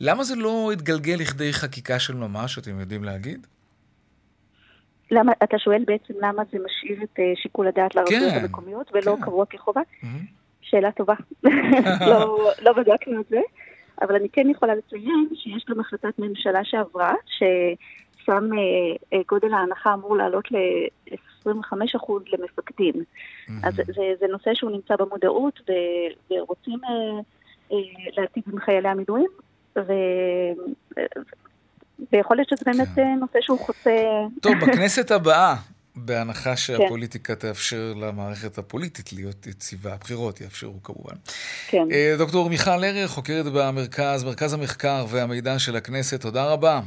למה 0.00 0.24
זה 0.24 0.36
לא 0.36 0.70
התגלגל 0.72 1.16
לכדי 1.20 1.52
חקיקה 1.52 1.98
של 1.98 2.14
ממש, 2.14 2.58
אתם 2.58 2.80
יודעים 2.80 3.04
להגיד? 3.04 3.46
למה, 5.10 5.32
אתה 5.42 5.58
שואל 5.58 5.84
בעצם 5.86 6.14
למה 6.20 6.42
זה 6.52 6.58
משאיר 6.64 7.02
את 7.02 7.18
uh, 7.18 7.42
שיקול 7.42 7.68
הדעת 7.68 7.94
לרשויות 7.94 8.32
כן, 8.32 8.40
המקומיות 8.40 8.90
ולא 8.92 9.16
כן. 9.16 9.22
קבוע 9.22 9.46
כחובה? 9.46 9.80
Mm-hmm. 9.80 10.06
שאלה 10.60 10.92
טובה. 10.92 11.14
לא, 12.10 12.50
לא 12.62 12.72
בדקנו 12.72 13.20
את 13.20 13.26
זה, 13.28 13.40
אבל 14.02 14.14
אני 14.14 14.28
כן 14.28 14.50
יכולה 14.50 14.74
לציין 14.74 15.28
שיש 15.34 15.64
גם 15.68 15.80
החלטת 15.80 16.18
ממשלה 16.18 16.60
שעברה, 16.64 17.14
שם 18.24 18.50
uh, 18.52 19.14
uh, 19.14 19.18
גודל 19.28 19.54
ההנחה 19.54 19.94
אמור 19.94 20.16
לעלות 20.16 20.50
ל-25% 20.50 22.12
למפקדים. 22.32 22.94
Mm-hmm. 22.94 23.52
אז 23.62 23.74
זה, 23.74 24.02
זה 24.20 24.26
נושא 24.30 24.50
שהוא 24.54 24.70
נמצא 24.70 24.96
במודעות, 24.96 25.60
ו, 25.68 25.72
ורוצים 26.30 26.78
uh, 26.84 27.22
uh, 27.70 27.74
להטיב 28.16 28.42
עם 28.52 28.60
חיילי 28.60 28.88
המילואים, 28.88 29.30
ו... 29.76 29.92
ויכול 32.12 32.36
להיות 32.36 32.48
שזה 32.48 32.64
באמת 32.66 32.88
כן. 32.94 33.18
נושא 33.20 33.38
שהוא 33.40 33.58
חוצה... 33.58 33.90
טוב, 34.42 34.52
בכנסת 34.62 35.10
הבאה, 35.10 35.54
בהנחה 35.96 36.50
כן. 36.50 36.56
שהפוליטיקה 36.56 37.34
כן. 37.34 37.48
תאפשר 37.48 37.94
למערכת 37.96 38.58
הפוליטית 38.58 39.12
להיות 39.12 39.46
יציבה, 39.46 39.94
הבחירות 39.94 40.40
יאפשרו 40.40 40.82
כמובן. 40.82 41.14
כן. 41.68 41.84
דוקטור 42.18 42.48
מיכל 42.48 42.84
ערך, 42.84 43.10
חוקרת 43.10 43.46
במרכז, 43.46 44.24
מרכז 44.24 44.52
המחקר 44.52 45.04
והמידע 45.08 45.58
של 45.58 45.76
הכנסת, 45.76 46.20
תודה 46.20 46.52
רבה. 46.52 46.80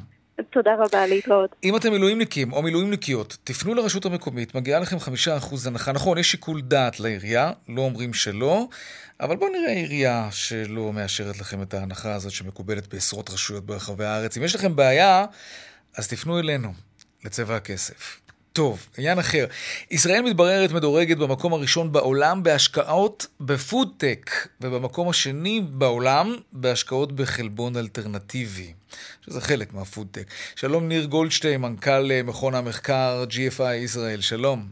תודה 0.49 0.75
רבה, 0.79 1.07
להתראות. 1.07 1.55
אם 1.63 1.75
אתם 1.75 1.91
מילואימניקים 1.91 2.53
או 2.53 2.61
מילואימניקיות, 2.61 3.37
תפנו 3.43 3.73
לרשות 3.73 4.05
המקומית, 4.05 4.55
מגיעה 4.55 4.79
לכם 4.79 4.99
חמישה 4.99 5.37
אחוז 5.37 5.67
הנחה. 5.67 5.91
נכון, 5.91 6.17
יש 6.17 6.31
שיקול 6.31 6.61
דעת 6.61 6.99
לעירייה, 6.99 7.51
לא 7.69 7.81
אומרים 7.81 8.13
שלא, 8.13 8.67
אבל 9.19 9.35
בואו 9.35 9.51
נראה 9.51 9.71
עירייה 9.71 10.27
שלא 10.31 10.93
מאשרת 10.93 11.39
לכם 11.39 11.61
את 11.61 11.73
ההנחה 11.73 12.13
הזאת 12.13 12.31
שמקובלת 12.31 12.93
בעשרות 12.93 13.29
רשויות 13.29 13.65
ברחבי 13.65 14.05
הארץ. 14.05 14.37
אם 14.37 14.43
יש 14.43 14.55
לכם 14.55 14.75
בעיה, 14.75 15.25
אז 15.97 16.07
תפנו 16.07 16.39
אלינו, 16.39 16.73
לצבע 17.25 17.55
הכסף. 17.55 18.24
טוב, 18.55 18.87
עניין 18.97 19.19
אחר. 19.19 19.45
ישראל 19.91 20.21
מתבררת 20.21 20.71
מדורגת 20.71 21.17
במקום 21.17 21.53
הראשון 21.53 21.91
בעולם 21.91 22.43
בהשקעות 22.43 23.27
בפודטק, 23.39 24.31
ובמקום 24.61 25.09
השני 25.09 25.61
בעולם 25.69 26.35
בהשקעות 26.53 27.11
בחלבון 27.11 27.77
אלטרנטיבי, 27.77 28.73
שזה 29.21 29.41
חלק 29.41 29.73
מהפודטק. 29.73 30.27
שלום 30.55 30.87
ניר 30.87 31.05
גולדשטיין, 31.05 31.61
מנכ"ל 31.61 32.11
אה, 32.11 32.23
מכון 32.23 32.55
המחקר 32.55 33.25
GFI 33.29 33.73
ישראל, 33.73 34.21
שלום. 34.21 34.65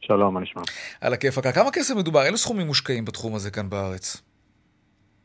שלום, 0.00 0.34
מה 0.34 0.40
נשמע? 0.40 0.62
על 1.00 1.12
הכיפאק. 1.12 1.54
כמה 1.54 1.70
כסף 1.70 1.94
מדובר? 1.94 2.24
אילו 2.26 2.38
סכומים 2.38 2.66
מושקעים 2.66 3.04
בתחום 3.04 3.34
הזה 3.34 3.50
כאן 3.50 3.70
בארץ? 3.70 4.27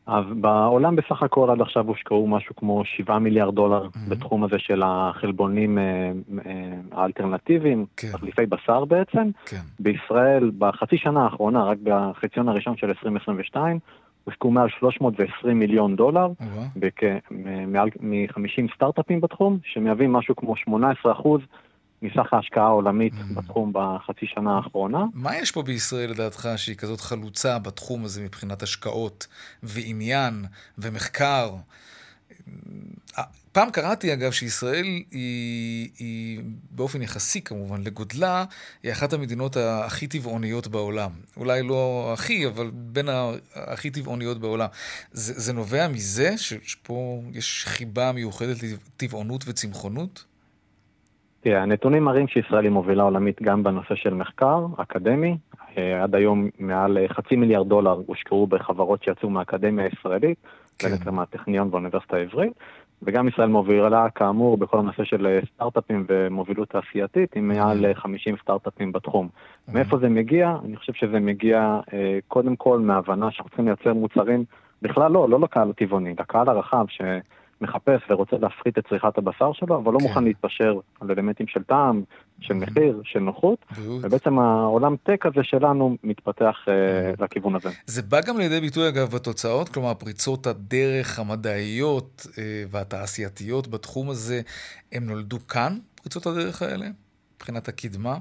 אז 0.06 0.24
בעולם 0.40 0.96
בסך 0.96 1.22
הכל 1.22 1.50
עד 1.50 1.60
עכשיו 1.60 1.86
הושקעו 1.88 2.26
משהו 2.26 2.56
כמו 2.56 2.84
7 2.84 3.18
מיליארד 3.18 3.54
דולר 3.54 3.84
mm-hmm. 3.84 4.10
בתחום 4.10 4.44
הזה 4.44 4.58
של 4.58 4.82
החלבונים 4.84 5.78
אה, 5.78 6.12
אה, 6.46 6.52
האלטרנטיביים, 6.92 7.86
כן. 7.96 8.08
תחליפי 8.12 8.46
בשר 8.46 8.84
בעצם. 8.84 9.30
כן. 9.46 9.60
בישראל 9.80 10.50
בחצי 10.58 10.98
שנה 10.98 11.24
האחרונה, 11.24 11.64
רק 11.64 11.78
בחציון 11.82 12.48
הראשון 12.48 12.76
של 12.76 12.86
2022, 12.86 13.78
הושקעו 14.24 14.50
מעל 14.50 14.68
320 14.78 15.58
מיליון 15.58 15.96
דולר, 15.96 16.28
מ-50 18.00 18.74
סטארט-אפים 18.74 19.20
בתחום, 19.20 19.58
שמהווים 19.64 20.12
משהו 20.12 20.36
כמו 20.36 20.56
18 20.56 21.12
אחוז 21.12 21.40
מסך 22.04 22.32
ההשקעה 22.32 22.64
העולמית 22.64 23.12
mm. 23.12 23.34
בתחום 23.34 23.72
בחצי 23.74 24.26
שנה 24.26 24.56
האחרונה. 24.56 25.04
מה 25.14 25.36
יש 25.36 25.50
פה 25.50 25.62
בישראל 25.62 26.10
לדעתך 26.10 26.48
שהיא 26.56 26.76
כזאת 26.76 27.00
חלוצה 27.00 27.58
בתחום 27.58 28.04
הזה 28.04 28.22
מבחינת 28.22 28.62
השקעות 28.62 29.26
ועניין 29.62 30.44
ומחקר? 30.78 31.50
פעם 33.52 33.70
קראתי 33.70 34.12
אגב 34.12 34.32
שישראל 34.32 34.84
היא, 35.10 35.90
היא 35.98 36.40
באופן 36.70 37.02
יחסי 37.02 37.40
כמובן 37.40 37.82
לגודלה, 37.82 38.44
היא 38.82 38.92
אחת 38.92 39.12
המדינות 39.12 39.56
הכי 39.56 40.06
טבעוניות 40.06 40.68
בעולם. 40.68 41.10
אולי 41.36 41.62
לא 41.62 42.10
הכי, 42.12 42.46
אבל 42.46 42.70
בין 42.74 43.08
הכי 43.54 43.90
טבעוניות 43.90 44.40
בעולם. 44.40 44.68
זה, 45.12 45.40
זה 45.40 45.52
נובע 45.52 45.88
מזה 45.88 46.38
שפה 46.38 47.22
יש 47.32 47.64
חיבה 47.66 48.12
מיוחדת 48.12 48.56
לטבעונות 48.62 49.44
וצמחונות? 49.46 50.24
תראה, 51.44 51.62
הנתונים 51.62 52.04
מראים 52.04 52.28
שישראל 52.28 52.64
היא 52.64 52.72
מובילה 52.72 53.02
עולמית 53.02 53.42
גם 53.42 53.62
בנושא 53.62 53.94
של 53.94 54.14
מחקר 54.14 54.66
אקדמי. 54.76 55.36
אה, 55.78 56.02
עד 56.02 56.14
היום 56.14 56.48
מעל 56.58 56.98
אה, 56.98 57.08
חצי 57.08 57.36
מיליארד 57.36 57.68
דולר 57.68 58.00
הושקעו 58.06 58.46
בחברות 58.46 59.02
שיצאו 59.02 59.30
מהאקדמיה 59.30 59.84
הישראלית, 59.84 60.38
כן. 60.78 60.88
בין 60.88 61.14
מהטכניון 61.14 61.68
והאוניברסיטה 61.70 62.16
העברית, 62.16 62.52
וגם 63.02 63.28
ישראל 63.28 63.48
מובילה 63.48 64.10
כאמור 64.10 64.56
בכל 64.56 64.78
הנושא 64.78 65.04
של 65.04 65.26
אה, 65.26 65.40
סטארט-אפים 65.54 66.04
ומובילות 66.08 66.68
תעשייתית, 66.68 67.36
עם 67.36 67.48
מעל 67.48 67.94
50 67.94 68.36
סטארט-אפים 68.42 68.92
בתחום. 68.92 69.28
מאיפה 69.72 69.98
זה 69.98 70.08
מגיע? 70.08 70.56
אני 70.64 70.76
חושב 70.76 70.92
שזה 70.92 71.20
מגיע 71.20 71.80
קודם 72.28 72.56
כל 72.56 72.78
מההבנה 72.78 73.30
שאנחנו 73.30 73.48
צריכים 73.48 73.66
לייצר 73.66 73.94
מוצרים, 73.94 74.44
בכלל 74.82 75.12
לא, 75.12 75.28
לא 75.30 75.40
לקהל 75.40 75.70
הטבעוני, 75.70 76.14
לקהל 76.18 76.48
הרחב, 76.48 76.84
ש... 76.88 77.00
מחפש 77.64 78.00
ורוצה 78.10 78.36
להפחית 78.36 78.78
את 78.78 78.86
צריכת 78.88 79.18
הבשר 79.18 79.52
שלו, 79.52 79.76
אבל 79.76 79.92
לא 79.92 79.98
כן. 79.98 80.04
מוכן 80.04 80.24
להתפשר 80.24 80.78
על 81.00 81.10
אלמנטים 81.10 81.46
של 81.46 81.62
טעם, 81.62 82.02
של 82.40 82.54
מחיר, 82.54 83.00
של 83.04 83.18
נוחות, 83.18 83.58
ובעצם 84.00 84.38
העולם 84.38 84.96
טק 85.02 85.26
הזה 85.26 85.40
שלנו 85.42 85.96
מתפתח 86.04 86.56
uh, 86.66 87.22
לכיוון 87.22 87.54
הזה. 87.56 87.68
זה 87.86 88.02
בא 88.02 88.20
גם 88.20 88.38
לידי 88.38 88.60
ביטוי 88.60 88.88
אגב 88.88 89.14
בתוצאות, 89.14 89.68
כלומר 89.68 89.94
פריצות 89.94 90.46
הדרך 90.46 91.18
המדעיות 91.18 92.26
uh, 92.30 92.38
והתעשייתיות 92.70 93.68
בתחום 93.68 94.10
הזה, 94.10 94.40
הם 94.92 95.06
נולדו 95.06 95.38
כאן, 95.48 95.78
פריצות 95.94 96.26
הדרך 96.26 96.62
האלה, 96.62 96.86
מבחינת 97.36 97.68
הקדמה? 97.68 98.16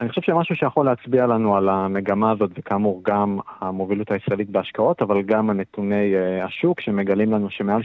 אני 0.00 0.08
חושב 0.08 0.22
שמשהו 0.22 0.56
שיכול 0.56 0.86
להצביע 0.86 1.26
לנו 1.26 1.56
על 1.56 1.68
המגמה 1.68 2.30
הזאת, 2.30 2.50
וכאמור 2.58 3.00
גם 3.04 3.38
המובילות 3.60 4.10
הישראלית 4.10 4.50
בהשקעות, 4.50 5.02
אבל 5.02 5.22
גם 5.22 5.50
הנתוני 5.50 6.14
uh, 6.14 6.44
השוק 6.44 6.80
שמגלים 6.80 7.32
לנו 7.32 7.50
שמעל 7.50 7.80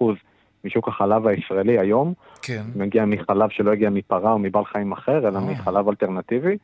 16% 0.00 0.04
משוק 0.64 0.88
החלב 0.88 1.26
הישראלי 1.26 1.78
היום, 1.78 2.12
כן. 2.42 2.62
מגיע 2.76 3.04
מחלב 3.04 3.50
שלא 3.50 3.72
הגיע 3.72 3.90
מפרה 3.90 4.32
או 4.32 4.38
מבעל 4.38 4.64
חיים 4.64 4.92
אחר, 4.92 5.28
אלא 5.28 5.38
oh. 5.38 5.42
מחלב 5.42 5.88
אלטרנטיבי, 5.88 6.56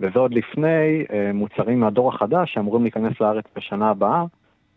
וזה 0.00 0.18
עוד 0.18 0.34
לפני 0.34 1.04
uh, 1.08 1.12
מוצרים 1.34 1.80
מהדור 1.80 2.14
החדש 2.14 2.54
שאמורים 2.54 2.82
להיכנס 2.82 3.20
לארץ 3.20 3.44
בשנה 3.56 3.90
הבאה, 3.90 4.24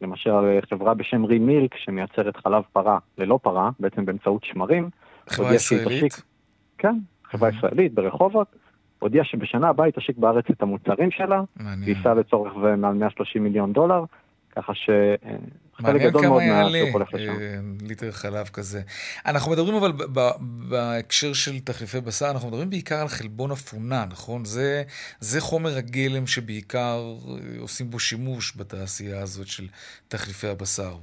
למשל 0.02 0.30
אה, 0.30 0.60
חברה 0.70 0.94
בשם 0.94 1.26
רי 1.26 1.40
מילק 1.40 1.76
שמייצרת 1.78 2.38
חלב 2.38 2.64
פרה 2.74 2.98
ללא 3.18 3.40
פרה, 3.42 3.70
בעצם 3.80 4.06
באמצעות 4.06 4.44
שמרים. 4.44 4.90
חברה 5.28 5.56
ישראלית? 5.56 6.22
כן, 6.78 6.96
חברה. 7.24 7.50
ישראלית 7.50 7.94
ברחובות. 7.94 8.48
הודיעה 9.06 9.26
שבשנה 9.26 9.70
הבאה 9.70 9.86
היא 9.86 9.94
תשיק 9.94 10.18
בארץ 10.18 10.46
את 10.52 10.62
המוצרים 10.62 11.12
שלה, 11.12 11.42
וייסע 11.86 12.14
לצורך 12.14 12.54
זה 12.64 12.76
מעל 12.76 12.94
130 12.94 13.44
מיליון 13.44 13.74
דולר, 13.74 14.04
ככה 14.56 14.74
שחלק 14.76 16.02
גדול 16.02 16.28
מאוד 16.28 16.44
מהשוק 16.44 16.90
הולך 16.94 17.14
לשם. 17.14 17.26
מעניין 17.26 17.40
כמה 17.40 17.44
יעלה 17.44 17.88
ליטר 17.88 18.12
חלב 18.12 18.48
כזה. 18.48 18.82
אנחנו 19.26 19.52
מדברים 19.52 19.76
אבל 19.76 19.92
בהקשר 20.70 21.34
של 21.34 21.60
תחליפי 21.60 22.02
בשר, 22.02 22.32
אנחנו 22.32 22.48
מדברים 22.48 22.70
בעיקר 22.70 22.96
על 22.96 23.08
חלבון 23.08 23.52
אפונה, 23.52 24.06
נכון? 24.10 24.46
זה, 24.46 24.84
זה 25.20 25.42
חומר 25.42 25.78
הגלם 25.78 26.28
שבעיקר 26.28 27.14
אה, 27.28 27.60
עושים 27.60 27.90
בו 27.90 28.00
שימוש 28.00 28.58
בתעשייה 28.58 29.22
הזאת 29.22 29.48
של 29.48 29.68
תחליפי 30.08 30.48
הבשר. 30.48 30.96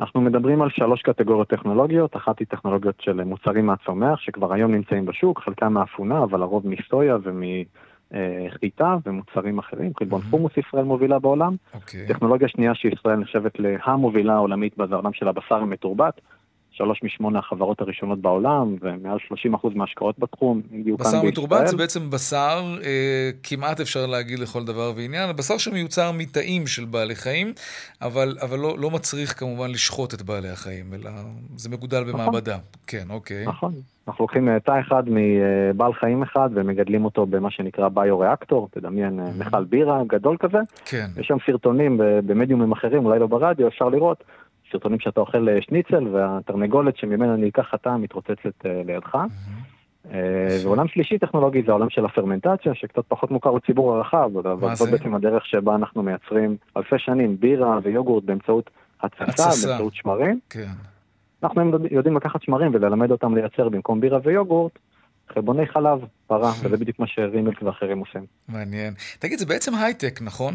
אנחנו 0.00 0.20
מדברים 0.20 0.62
על 0.62 0.70
שלוש 0.70 1.02
קטגוריות 1.02 1.48
טכנולוגיות, 1.48 2.16
אחת 2.16 2.38
היא 2.38 2.46
טכנולוגיות 2.46 2.94
של 3.00 3.24
מוצרים 3.24 3.66
מהצומח, 3.66 4.20
שכבר 4.20 4.52
היום 4.52 4.72
נמצאים 4.72 5.06
בשוק, 5.06 5.40
חלקם 5.44 5.72
מאפונה, 5.72 6.22
אבל 6.22 6.42
הרוב 6.42 6.66
מסויה 6.66 7.16
ומחיטה 7.22 8.96
ומוצרים 9.06 9.58
אחרים, 9.58 9.92
חלבון 9.98 10.20
mm-hmm. 10.20 10.30
חומוס 10.30 10.52
ישראל 10.56 10.84
מובילה 10.84 11.18
בעולם. 11.18 11.54
Okay. 11.54 11.76
אוקיי. 11.76 12.06
טכנולוגיה 12.08 12.48
שנייה 12.48 12.74
שישראל 12.74 13.16
נחשבת 13.16 13.52
להמובילה 13.58 14.34
העולמית 14.34 14.76
בעולם 14.76 15.12
של 15.12 15.28
הבשר 15.28 15.54
המתורבת, 15.54 16.20
שלוש 16.80 17.00
משמונה 17.02 17.38
החברות 17.38 17.80
הראשונות 17.80 18.20
בעולם, 18.20 18.76
ומעל 18.80 19.18
30% 19.54 19.68
מההשקעות 19.74 20.18
בתחום 20.18 20.60
הגיעו 20.72 20.98
כאן 20.98 21.04
בישראל. 21.04 21.20
בשר 21.22 21.28
מתורבת 21.28 21.66
זה 21.66 21.76
בעצם 21.76 22.10
בשר, 22.10 22.76
אה, 22.84 23.30
כמעט 23.42 23.80
אפשר 23.80 24.06
להגיד 24.06 24.38
לכל 24.38 24.64
דבר 24.64 24.92
ועניין, 24.96 25.36
בשר 25.36 25.58
שמיוצר 25.58 26.12
מתאים 26.12 26.66
של 26.66 26.84
בעלי 26.84 27.14
חיים, 27.14 27.52
אבל, 28.02 28.36
אבל 28.42 28.58
לא, 28.58 28.74
לא 28.78 28.90
מצריך 28.90 29.38
כמובן 29.38 29.70
לשחוט 29.70 30.14
את 30.14 30.22
בעלי 30.22 30.48
החיים, 30.48 30.84
אלא 30.94 31.10
זה 31.56 31.68
מגודל 31.70 32.00
נכון. 32.00 32.12
במעבדה. 32.12 32.56
כן, 32.86 33.04
אוקיי. 33.10 33.46
נכון. 33.46 33.72
אנחנו 34.08 34.24
לוקחים 34.24 34.48
אה, 34.48 34.60
תא 34.60 34.80
אחד 34.80 35.02
מבעל 35.06 35.92
חיים 35.92 36.22
אחד 36.22 36.50
ומגדלים 36.54 37.04
אותו 37.04 37.26
במה 37.26 37.50
שנקרא 37.50 37.88
ביו-ריאקטור, 37.88 38.68
תדמיין 38.70 39.20
mm-hmm. 39.20 39.46
מכל 39.46 39.64
בירה 39.64 40.02
גדול 40.06 40.36
כזה. 40.36 40.58
כן. 40.84 41.06
יש 41.16 41.26
שם 41.26 41.36
סרטונים 41.46 42.00
במדיומים 42.26 42.72
אחרים, 42.72 43.04
אולי 43.04 43.18
לא 43.18 43.26
ברדיו, 43.26 43.68
אפשר 43.68 43.88
לראות. 43.88 44.24
סרטונים 44.72 45.00
שאתה 45.00 45.20
אוכל 45.20 45.48
אה, 45.48 45.62
שניצל 45.62 46.08
והתרנגולת 46.08 46.96
שממנה 46.96 47.36
נלקח 47.36 47.74
התא 47.74 47.96
מתרוצצת 47.98 48.64
לידך. 48.64 49.14
Mm-hmm. 49.14 49.80
ועולם 50.64 50.88
שלישי 50.88 51.18
טכנולוגי 51.18 51.62
זה 51.62 51.70
העולם 51.70 51.90
של 51.90 52.04
הפרמנטציה, 52.04 52.74
שקצת 52.74 53.02
פחות 53.08 53.30
מוכר 53.30 53.50
לציבור 53.50 53.96
הרחב, 53.96 54.30
אבל 54.36 54.74
זאת 54.74 54.90
בעצם 54.90 55.14
הדרך 55.14 55.46
שבה 55.46 55.74
אנחנו 55.74 56.02
מייצרים 56.02 56.56
אלפי 56.76 56.98
שנים 56.98 57.40
בירה 57.40 57.78
ויוגורט 57.82 58.24
באמצעות 58.24 58.70
התססה, 59.02 59.68
באמצעות 59.68 59.94
שמרים. 59.94 60.40
כן. 60.50 60.68
אנחנו 61.42 61.62
יודעים 61.90 62.16
לקחת 62.16 62.42
שמרים 62.42 62.74
וללמד 62.74 63.10
אותם 63.10 63.34
לייצר 63.34 63.68
במקום 63.68 64.00
בירה 64.00 64.18
ויוגורט, 64.24 64.78
חלבוני 65.34 65.66
חלב, 65.66 65.98
פרה, 66.26 66.52
וזה 66.62 66.76
בדיוק 66.76 66.98
מה 66.98 67.06
שרימלק 67.06 67.62
ואחרים 67.62 67.98
עושים. 67.98 68.26
מעניין. 68.48 68.94
תגיד, 69.18 69.38
זה 69.38 69.46
בעצם 69.46 69.74
הייטק, 69.74 70.22
נכון? 70.22 70.54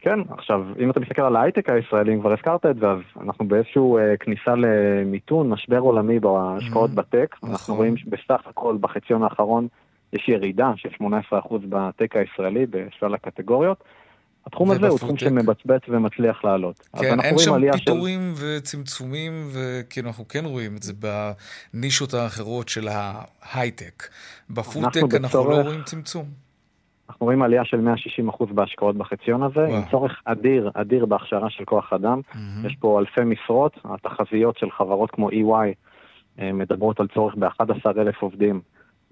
כן, 0.00 0.20
עכשיו, 0.30 0.60
אם 0.78 0.90
אתה 0.90 1.00
מסתכל 1.00 1.22
על 1.22 1.36
ההייטק 1.36 1.70
הישראלי, 1.70 2.14
אם 2.14 2.20
כבר 2.20 2.32
הזכרת 2.32 2.66
את 2.66 2.76
זה, 2.76 2.86
אז 2.86 2.98
אנחנו 3.20 3.48
באיזשהו 3.48 3.98
אה, 3.98 4.16
כניסה 4.16 4.54
למיתון, 4.56 5.48
משבר 5.48 5.78
עולמי 5.78 6.20
בהשקעות 6.20 6.90
mm-hmm. 6.90 6.94
בטק. 6.94 7.36
נכון. 7.36 7.50
אנחנו 7.50 7.74
רואים 7.74 7.96
שבסך 7.96 8.40
הכל 8.46 8.76
בחציון 8.80 9.22
האחרון 9.22 9.68
יש 10.12 10.28
ירידה 10.28 10.72
של 10.76 10.88
18% 11.32 11.56
בטק 11.68 12.16
הישראלי 12.16 12.66
בשלל 12.66 13.14
הקטגוריות. 13.14 13.84
התחום 14.46 14.70
הזה 14.70 14.88
הוא 14.88 14.98
תחום 14.98 15.16
שמבצבץ 15.16 15.82
ומצליח 15.88 16.44
לעלות. 16.44 16.88
כן, 17.00 17.20
אין 17.20 17.38
שם 17.38 17.72
פיטורים 17.72 18.34
של... 18.36 18.56
וצמצומים, 18.58 19.48
וכאילו 19.52 20.08
אנחנו 20.08 20.28
כן 20.28 20.44
רואים 20.44 20.76
את 20.76 20.82
זה 20.82 20.92
בנישות 21.74 22.14
האחרות 22.14 22.68
של 22.68 22.88
ההייטק. 22.88 24.08
בפודטק 24.50 24.96
אנחנו, 24.96 25.16
אנחנו 25.16 25.28
בצורך... 25.28 25.58
לא 25.58 25.62
רואים 25.62 25.82
צמצום. 25.82 26.47
אנחנו 27.08 27.26
רואים 27.26 27.42
עלייה 27.42 27.64
של 27.64 27.88
160% 28.30 28.52
בהשקעות 28.52 28.96
בחציון 28.96 29.42
הזה, 29.42 29.60
וואו. 29.60 29.76
עם 29.76 29.82
צורך 29.90 30.22
אדיר, 30.24 30.70
אדיר 30.74 31.06
בהכשרה 31.06 31.50
של 31.50 31.64
כוח 31.64 31.92
אדם. 31.92 32.20
Mm-hmm. 32.32 32.66
יש 32.66 32.76
פה 32.80 33.00
אלפי 33.00 33.24
משרות, 33.24 33.78
התחזיות 33.84 34.58
של 34.58 34.70
חברות 34.70 35.10
כמו 35.10 35.30
EY 35.30 35.74
אה, 36.38 36.52
מדברות 36.52 37.00
על 37.00 37.06
צורך 37.14 37.34
ב-11,000 37.34 38.16
עובדים 38.20 38.60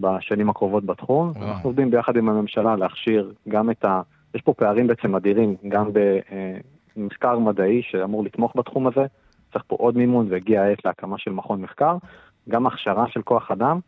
בשנים 0.00 0.50
הקרובות 0.50 0.84
בתחום. 0.84 1.32
וואו. 1.36 1.48
אנחנו 1.48 1.68
עובדים 1.68 1.90
ביחד 1.90 2.16
עם 2.16 2.28
הממשלה 2.28 2.76
להכשיר 2.76 3.32
גם 3.48 3.70
את 3.70 3.84
ה... 3.84 4.00
יש 4.34 4.42
פה 4.42 4.52
פערים 4.52 4.86
בעצם 4.86 5.16
אדירים, 5.16 5.56
גם 5.68 5.90
במחקר 6.96 7.38
מדעי 7.38 7.82
שאמור 7.82 8.24
לתמוך 8.24 8.56
בתחום 8.56 8.86
הזה, 8.86 9.06
צריך 9.52 9.64
פה 9.66 9.76
עוד 9.78 9.96
מימון 9.96 10.26
והגיעה 10.30 10.64
העת 10.64 10.84
להקמה 10.84 11.18
של 11.18 11.30
מכון 11.30 11.62
מחקר, 11.62 11.96
גם 12.48 12.66
הכשרה 12.66 13.04
של 13.08 13.22
כוח 13.22 13.50
אדם 13.50 13.80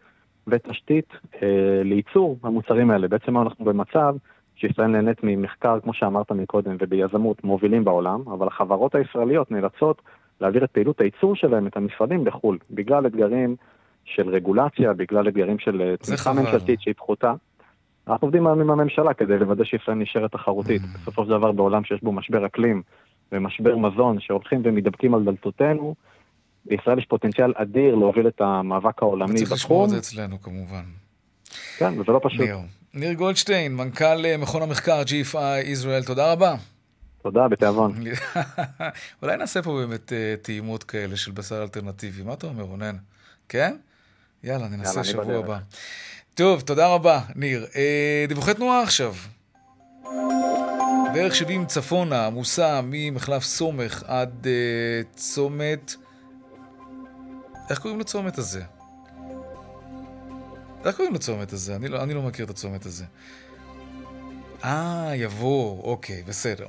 ותשתית 0.51 1.09
אה, 1.42 1.82
לייצור 1.84 2.38
המוצרים 2.42 2.90
האלה. 2.90 3.09
בעצם 3.09 3.38
אנחנו 3.38 3.64
במצב 3.64 4.14
שישראל 4.57 4.86
נהנית 4.86 5.18
ממחקר, 5.22 5.80
כמו 5.80 5.94
שאמרת 5.94 6.32
מקודם, 6.32 6.76
וביזמות 6.80 7.44
מובילים 7.44 7.84
בעולם, 7.84 8.20
אבל 8.26 8.46
החברות 8.46 8.94
הישראליות 8.94 9.51
נאלצות 9.51 10.03
להעביר 10.40 10.64
את 10.64 10.70
פעילות 10.70 11.01
הייצור 11.01 11.36
שלהם, 11.36 11.66
את 11.66 11.76
המשרדים, 11.76 12.26
לחו"ל, 12.26 12.59
בגלל 12.70 13.07
אתגרים 13.07 13.57
של 14.05 14.28
רגולציה, 14.28 14.92
בגלל 14.92 15.28
אתגרים 15.28 15.59
של 15.59 15.80
אה, 15.80 15.96
תמיכה 15.96 16.32
ממשלתית 16.32 16.80
שהיא 16.80 16.94
פחותה. 16.94 17.34
אנחנו 18.09 18.26
עובדים 18.26 18.46
עם 18.46 18.70
הממשלה 18.70 19.14
כדי 19.14 19.38
לוודא 19.38 19.64
שישראל 19.64 19.96
נשארת 19.96 20.32
תחרותית. 20.32 20.82
Mm. 20.82 20.99
בסופו 21.03 21.24
של 21.24 21.30
דבר 21.30 21.53
בעולם 21.53 21.84
שיש 21.84 22.03
בו 22.03 22.12
משבר 22.12 22.46
אקלים 22.46 22.82
ומשבר 23.32 23.76
מזון 23.76 24.20
שהולכים 24.20 24.61
ומתדפקים 24.64 25.14
על 25.14 25.24
דלתותינו, 25.24 25.94
בישראל 26.65 26.99
יש 26.99 27.07
פוטנציאל 27.07 27.53
אדיר 27.57 27.95
להוביל 27.95 28.29
את 28.29 28.41
המאבק 28.41 29.03
העולמי 29.03 29.33
בתחום. 29.33 29.43
וצריך 29.45 29.53
לשמור 29.53 29.85
את 29.85 29.91
זה 29.91 29.99
אצלנו 29.99 30.43
כמובן. 30.43 30.85
כן, 31.79 32.01
וזה 32.01 32.13
לא 32.13 32.21
פשוט. 32.23 32.41
ניר. 32.41 32.59
ניר 32.95 33.13
גולדשטיין, 33.13 33.77
מנכ"ל 33.77 34.25
אה, 34.25 34.37
מכון 34.37 34.63
המחקר 34.63 35.03
GFI 35.03 35.67
ישראל, 35.67 36.03
תודה 36.03 36.33
רבה. 36.33 36.55
תודה, 37.23 37.49
בתיאבון. 37.49 37.95
אולי 39.23 39.37
נעשה 39.37 39.63
פה 39.63 39.73
באמת 39.73 40.13
אה, 40.13 40.35
טעימות 40.43 40.85
כאלה 40.85 41.17
של 41.17 41.33
בשר 41.33 41.63
אלטרנטיבי. 41.63 42.23
מה 42.23 42.33
אתה 42.33 42.47
אומר, 42.47 42.63
רונן? 42.63 42.97
כן? 43.49 43.77
יאללה, 44.45 44.69
ננסה 44.69 45.05
שבוע 45.05 45.37
הבא. 45.37 45.59
טוב, 46.35 46.61
תודה 46.61 46.95
רבה, 46.95 47.21
ניר. 47.37 47.67
אה, 47.77 48.25
דיווחי 48.29 48.55
תנועה 48.55 48.83
עכשיו. 48.83 49.15
בערך 51.15 51.35
70 51.35 51.67
צפונה, 51.67 52.27
עמוסה 52.27 52.81
ממחלף 52.85 53.43
סומך 53.43 54.03
עד 54.07 54.47
אה, 54.47 55.03
צומת... 55.13 55.95
איך 57.71 57.79
קוראים 57.79 58.01
לצומת 58.01 58.39
הזה? 58.39 58.62
איך 60.85 60.97
קוראים 60.97 61.14
לצומת 61.14 61.53
הזה? 61.53 61.77
אני 61.77 61.89
לא, 61.89 62.03
אני 62.03 62.14
לא 62.14 62.23
מכיר 62.23 62.45
את 62.45 62.51
הצומת 62.51 62.87
הזה. 62.87 63.05
אה, 64.64 65.12
יבוא, 65.14 65.83
אוקיי, 65.83 66.23
בסדר. 66.23 66.66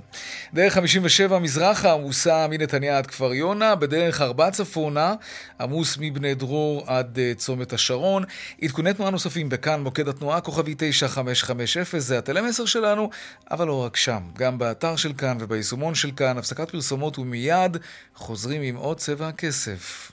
דרך 0.53 0.73
57 0.73 1.39
מזרחה 1.39 1.93
עמוסה 1.93 2.47
מנתניה 2.49 2.97
עד 2.97 3.07
כפר 3.07 3.33
יונה, 3.33 3.75
בדרך 3.75 4.21
4 4.21 4.51
צפונה 4.51 5.13
עמוס 5.59 5.97
מבני 5.99 6.35
דרור 6.35 6.83
עד 6.87 7.17
uh, 7.17 7.37
צומת 7.37 7.73
השרון. 7.73 8.23
עדכוני 8.61 8.93
תנועה 8.93 9.11
נוספים 9.11 9.49
בכאן, 9.49 9.81
מוקד 9.81 10.07
התנועה, 10.07 10.41
כוכבי 10.41 10.75
9550, 10.77 11.99
זה 11.99 12.17
הטלמסר 12.17 12.65
שלנו, 12.65 13.09
אבל 13.51 13.67
לא 13.67 13.83
רק 13.83 13.95
שם, 13.95 14.23
גם 14.37 14.57
באתר 14.57 14.95
של 14.95 15.13
כאן 15.13 15.37
וביישומון 15.39 15.95
של 15.95 16.11
כאן, 16.11 16.37
הפסקת 16.37 16.69
פרסומות 16.69 17.19
ומיד 17.19 17.77
חוזרים 18.15 18.61
עם 18.61 18.75
עוד 18.75 18.97
צבע 18.97 19.27
הכסף. 19.27 20.11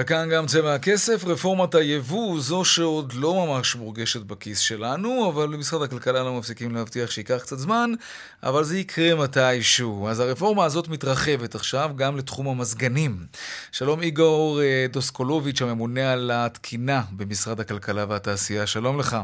וכאן 0.00 0.28
גם 0.32 0.46
צבע 0.46 0.74
הכסף, 0.74 1.24
רפורמת 1.24 1.74
היבוא, 1.74 2.40
זו 2.40 2.64
שעוד 2.64 3.12
לא 3.16 3.46
ממש 3.46 3.76
מורגשת 3.76 4.20
בכיס 4.20 4.58
שלנו, 4.58 5.30
אבל 5.30 5.46
במשרד 5.46 5.82
הכלכלה 5.82 6.22
לא 6.22 6.38
מפסיקים 6.38 6.74
להבטיח 6.74 7.10
שייקח 7.10 7.38
קצת 7.42 7.58
זמן, 7.58 7.90
אבל 8.42 8.64
זה 8.64 8.78
יקרה 8.78 9.14
מתישהו. 9.14 10.08
אז 10.08 10.20
הרפורמה 10.20 10.64
הזאת 10.64 10.88
מתרחבת 10.88 11.54
עכשיו 11.54 11.90
גם 11.96 12.16
לתחום 12.16 12.48
המזגנים. 12.48 13.16
שלום 13.72 14.02
איגור 14.02 14.62
אה, 14.62 14.86
דוסקולוביץ', 14.90 15.62
הממונה 15.62 16.12
על 16.12 16.30
התקינה 16.34 17.02
במשרד 17.16 17.60
הכלכלה 17.60 18.04
והתעשייה, 18.08 18.66
שלום 18.66 18.98
לך. 18.98 19.16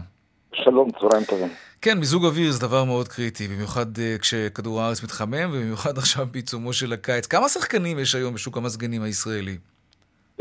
שלום, 0.54 0.88
צהריים 1.00 1.24
טובים. 1.24 1.48
כן, 1.82 1.98
מיזוג 1.98 2.24
אוויר 2.24 2.52
זה 2.52 2.60
דבר 2.60 2.84
מאוד 2.84 3.08
קריטי, 3.08 3.48
במיוחד 3.48 3.96
uh, 3.96 4.20
כשכדור 4.20 4.82
הארץ 4.82 5.02
מתחמם, 5.02 5.50
ובמיוחד 5.52 5.98
עכשיו 6.02 6.26
בעיצומו 6.30 6.72
של 6.72 6.92
הקיץ. 6.92 7.26
כמה 7.26 7.48
שחקנים 7.48 7.98
יש 7.98 8.14
היום 8.14 8.34
בשוק 8.34 8.56
המזגנים 8.56 9.02
הישראלי? 9.02 9.56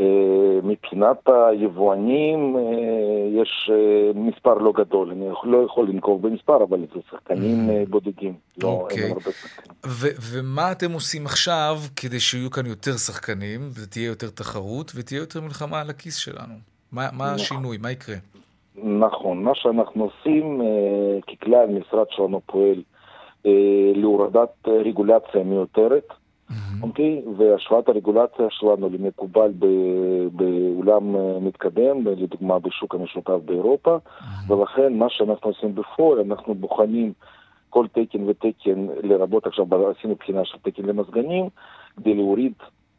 אה, 0.00 0.06
מבחינת 0.62 1.16
היבואנים 1.26 2.56
אה, 2.56 2.62
יש 3.42 3.70
אה, 3.72 4.10
מספר 4.14 4.54
לא 4.54 4.72
גדול, 4.72 5.10
אני 5.10 5.26
לא 5.44 5.64
יכול 5.66 5.88
לנקוב 5.88 6.26
במספר, 6.26 6.64
אבל 6.64 6.80
זה 6.94 7.00
שחקנים 7.10 7.68
mm. 7.68 7.90
בודדים. 7.90 8.34
לא, 8.62 8.68
אוקיי. 8.68 9.12
ומה 10.32 10.72
אתם 10.72 10.92
עושים 10.92 11.26
עכשיו 11.26 11.76
כדי 11.96 12.20
שיהיו 12.20 12.50
כאן 12.50 12.66
יותר 12.66 12.92
שחקנים, 12.92 13.60
ותהיה 13.74 14.06
יותר 14.06 14.30
תחרות, 14.30 14.92
ותהיה 14.94 15.18
יותר 15.18 15.40
מלחמה 15.40 15.80
על 15.80 15.90
הכיס 15.90 16.16
שלנו? 16.16 16.54
מה, 16.92 17.08
מה. 17.12 17.32
השינוי? 17.32 17.78
מה 17.80 17.90
יקרה? 17.90 18.16
נכון, 18.84 19.42
מה 19.42 19.54
שאנחנו 19.54 20.04
עושים, 20.04 20.60
ככלל 21.26 21.66
משרד 21.66 22.06
שלנו 22.10 22.40
פועל 22.46 22.82
להורדת 23.94 24.68
רגולציה 24.68 25.42
מיותרת. 25.44 26.08
אוקיי? 26.88 27.22
והשוואת 27.38 27.88
הרגולציה 27.88 28.46
שלנו 28.50 28.88
למקובל 28.88 29.52
בעולם 30.32 31.16
אה, 31.16 31.40
מתקדם, 31.40 32.06
לדוגמה 32.06 32.58
בשוק 32.58 32.94
המשותף 32.94 33.38
באירופה, 33.44 33.96
ולכן 34.48 34.98
מה 34.98 35.06
שאנחנו 35.08 35.50
עושים 35.50 35.74
בפועל, 35.74 36.20
אנחנו 36.20 36.54
בוחנים 36.54 37.12
כל 37.70 37.86
תקן 37.92 38.28
ותקן, 38.28 38.86
לרבות 39.02 39.46
עכשיו 39.46 39.66
עשינו 39.90 40.14
בחינה 40.14 40.44
של 40.44 40.58
תקן 40.62 40.82
למזגנים, 40.82 41.48
כדי 41.96 42.14
להוריד 42.14 42.52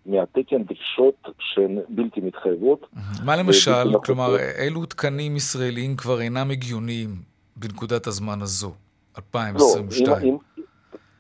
מהתקן 0.06 0.64
דרישות 0.64 1.28
שהן 1.40 1.78
בלתי 1.90 2.22
מתחייבות. 2.22 2.88
מה 3.26 3.36
למשל, 3.36 4.00
כלומר, 4.06 4.36
אילו 4.60 4.86
תקנים 4.86 5.36
ישראליים 5.36 5.96
כבר 5.96 6.22
אינם 6.22 6.52
הגיוניים 6.52 7.10
בנקודת 7.56 8.08
הזמן 8.08 8.42
הזו, 8.42 8.72
2022? 9.18 10.08
לא, 10.08 10.30
אם, 10.30 10.38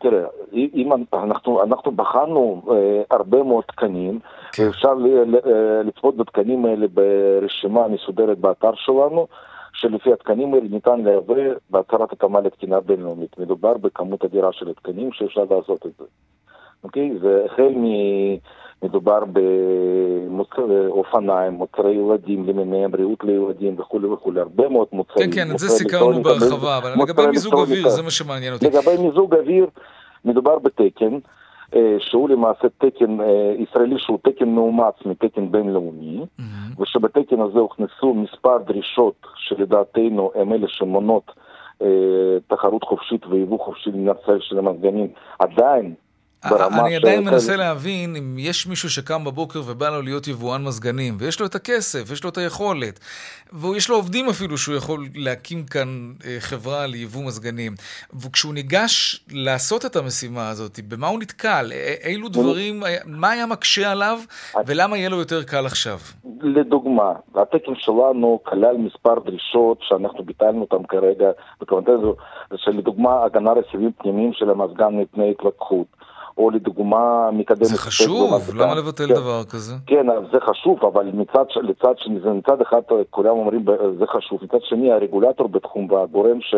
תראה, 0.01 0.28
אם 0.56 0.89
אנחנו, 1.14 1.64
אנחנו 1.64 1.91
בחנו 1.91 2.62
אה, 2.72 3.01
הרבה 3.12 3.43
מאוד 3.43 3.64
תקנים, 3.68 4.20
כן. 4.51 4.66
ואפשר 4.66 4.89
אה, 4.89 5.84
לצפות 5.84 6.18
בתקנים 6.18 6.66
האלה 6.66 6.86
ברשימה 6.88 7.88
מסודרת 7.88 8.38
באתר 8.38 8.72
שלנו, 8.76 9.28
שלפי 9.74 10.14
התקנים 10.14 10.53
האלה 10.53 10.66
ניתן 10.70 11.01
לייבא 11.03 11.34
בהצהרת 11.70 12.12
התאמה 12.12 12.39
לתקינה 12.39 12.80
בינלאומית. 12.80 13.39
מדובר 13.39 13.78
בכמות 13.78 14.26
אדירה 14.26 14.51
של 14.51 14.70
התקנים 14.70 15.12
שאפשר 15.12 15.41
לעשות 15.41 15.86
את 15.86 15.91
זה. 15.99 16.06
אוקיי? 16.84 17.12
והחל 17.22 17.74
מ... 17.76 17.86
מדובר 18.84 19.24
באופניים, 19.26 21.53
מוצרי 21.53 21.91
ילדים 21.91 22.47
למיניהם, 22.47 22.91
בריאות 22.91 23.24
לילדים 23.24 23.80
וכולי 23.80 24.08
וכולי, 24.08 24.39
הרבה 24.39 24.70
מאוד 24.70 24.88
מוצרים. 24.93 25.32
כן, 25.32 25.45
כן, 25.45 25.51
את 25.51 25.60
זה 25.60 25.70
סיכרנו 25.70 26.24
בהרחבה, 26.24 26.78
אבל 26.78 26.93
לגבי 27.03 27.28
מיזוג 27.28 27.53
אוויר, 27.53 27.89
זה 27.89 28.01
מה 28.01 28.12
שמעניין 28.12 28.53
אותי. 28.53 28.66
לגבי 28.66 28.97
מיזוג 28.99 29.36
אוויר, 29.36 29.68
מדובר 30.26 30.59
בתקן, 30.59 31.19
אה, 31.76 31.95
שהוא 31.99 32.30
למעשה 32.30 32.67
תקן 32.78 33.21
אה, 33.21 33.55
ישראלי 33.57 33.99
שהוא 33.99 34.19
תקן 34.23 34.49
מאומץ 34.49 34.93
מתקן 35.05 35.51
בינלאומי, 35.51 36.21
mm-hmm. 36.21 36.82
ושבתקן 36.82 37.41
הזה 37.41 37.59
הוכנסו 37.59 38.13
מספר 38.13 38.57
דרישות 38.57 39.28
שלדעתנו 39.36 40.32
הם 40.36 40.53
אלה 40.53 40.67
שמונות 40.67 41.32
אה, 41.82 41.88
תחרות 42.47 42.84
חופשית 42.84 43.26
ויבוא 43.28 43.59
חופשי 43.59 43.91
למדינת 43.91 44.15
ישראל 44.23 44.39
של 44.41 44.57
המזגנים. 44.59 45.07
עדיין 45.39 45.93
אני 46.54 46.96
עדיין 46.96 47.24
מנסה 47.24 47.56
להבין 47.56 48.16
אם 48.16 48.36
יש 48.39 48.68
מישהו 48.68 48.89
שקם 48.89 49.24
בבוקר 49.24 49.62
ובא 49.66 49.89
לו 49.89 50.02
להיות 50.02 50.28
יבואן 50.28 50.64
מזגנים, 50.64 51.18
ויש 51.20 51.39
לו 51.39 51.46
את 51.46 51.56
הכסף, 51.56 52.12
יש 52.12 52.24
לו 52.24 52.30
את 52.30 52.38
היכולת, 52.38 53.00
ויש 53.54 53.89
לו 53.89 53.96
עובדים 53.96 54.30
אפילו 54.30 54.58
שהוא 54.58 54.76
יכול 54.76 55.08
להקים 55.16 55.64
כאן 55.66 56.14
אה, 56.26 56.38
חברה 56.39 56.88
ליבוא 56.88 57.24
מזגנים. 57.24 57.76
וכשהוא 58.14 58.54
ניגש 58.54 59.26
לעשות 59.32 59.86
את 59.86 59.96
המשימה 59.96 60.50
הזאת, 60.50 60.80
במה 60.88 61.08
הוא 61.08 61.20
נתקל? 61.20 61.72
אילו 62.04 62.30
דברים, 62.30 62.84
מה 63.06 63.30
היה 63.30 63.46
מקשה 63.46 63.91
עליו, 63.91 64.20
ולמה 64.66 64.98
יהיה 64.98 65.10
לו 65.10 65.18
יותר 65.20 65.43
קל 65.43 65.66
עכשיו? 65.66 65.98
לדוגמה, 66.41 67.14
התקן 67.36 67.76
שלנו 67.76 68.39
כלל 68.43 68.78
מספר 68.78 69.20
דרישות 69.20 69.78
שאנחנו 69.82 70.24
ביטלנו 70.24 70.62
אותן 70.62 70.86
כרגע, 70.88 71.32
בכוונתנו, 71.62 72.16
שלדוגמה 72.56 73.24
הגנה 73.24 73.52
רכיבים 73.52 73.91
פנימיים 73.98 74.34
של 74.34 74.50
המזגן 74.50 74.96
מפני 74.96 75.32
התלקחות. 75.32 75.88
או 76.38 76.50
לדוגמה 76.50 77.30
מקדם... 77.32 77.64
זה 77.64 77.78
חשוב, 77.78 78.34
למה 78.56 78.76
לבטל 78.76 79.08
כן, 79.08 79.14
דבר 79.14 79.44
כזה? 79.44 79.74
כן, 79.88 80.06
זה 80.32 80.38
חשוב, 80.40 80.86
אבל 80.86 81.12
מצד, 81.14 81.46
לצד 81.62 81.94
מצד 82.34 82.62
אחד 82.62 82.82
כולם 83.10 83.32
אומרים 83.32 83.66
זה 84.00 84.06
חשוב, 84.08 84.40
מצד 84.44 84.62
שני 84.62 84.92
הרגולטור 84.92 85.48
בתחום 85.48 85.92
והגורם 85.92 86.42
ש... 86.42 86.56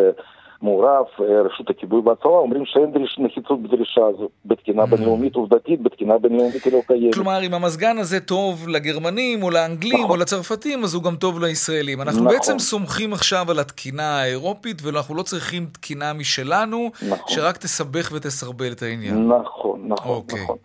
מעורב, 0.61 1.05
אה, 1.21 1.41
רשות 1.41 1.69
הכיבוי 1.69 2.01
והצבא, 2.05 2.29
אומרים 2.29 2.65
שאין 2.65 2.93
נחיצות 3.17 3.61
בדרישה 3.61 4.01
הזו. 4.05 4.29
בתקינה 4.45 4.83
mm. 4.83 4.85
בינלאומית 4.85 5.35
עובדתית, 5.35 5.81
בתקינה 5.81 6.17
בינלאומית 6.17 6.63
היא 6.63 6.73
לא 6.73 6.79
קיימת. 6.87 7.13
כלומר, 7.13 7.39
אם 7.43 7.53
המזגן 7.53 7.97
הזה 7.97 8.19
טוב 8.19 8.67
לגרמנים, 8.67 9.43
או 9.43 9.49
לאנגלים, 9.49 10.03
נכון. 10.03 10.09
או 10.09 10.15
לצרפתים, 10.17 10.83
אז 10.83 10.93
הוא 10.95 11.03
גם 11.03 11.15
טוב 11.15 11.39
לישראלים. 11.43 12.01
אנחנו 12.01 12.21
נכון. 12.21 12.33
בעצם 12.33 12.59
סומכים 12.59 13.13
עכשיו 13.13 13.51
על 13.51 13.59
התקינה 13.59 14.21
האירופית, 14.21 14.81
ואנחנו 14.83 15.15
לא 15.15 15.23
צריכים 15.23 15.65
תקינה 15.65 16.13
משלנו, 16.13 16.89
נכון. 17.09 17.27
שרק 17.27 17.57
תסבך 17.57 18.11
ותסרבל 18.13 18.71
את 18.71 18.81
העניין. 18.81 19.27
נכון, 19.27 19.79
נכון, 19.87 20.15
אוקיי. 20.15 20.43
נכון. 20.43 20.57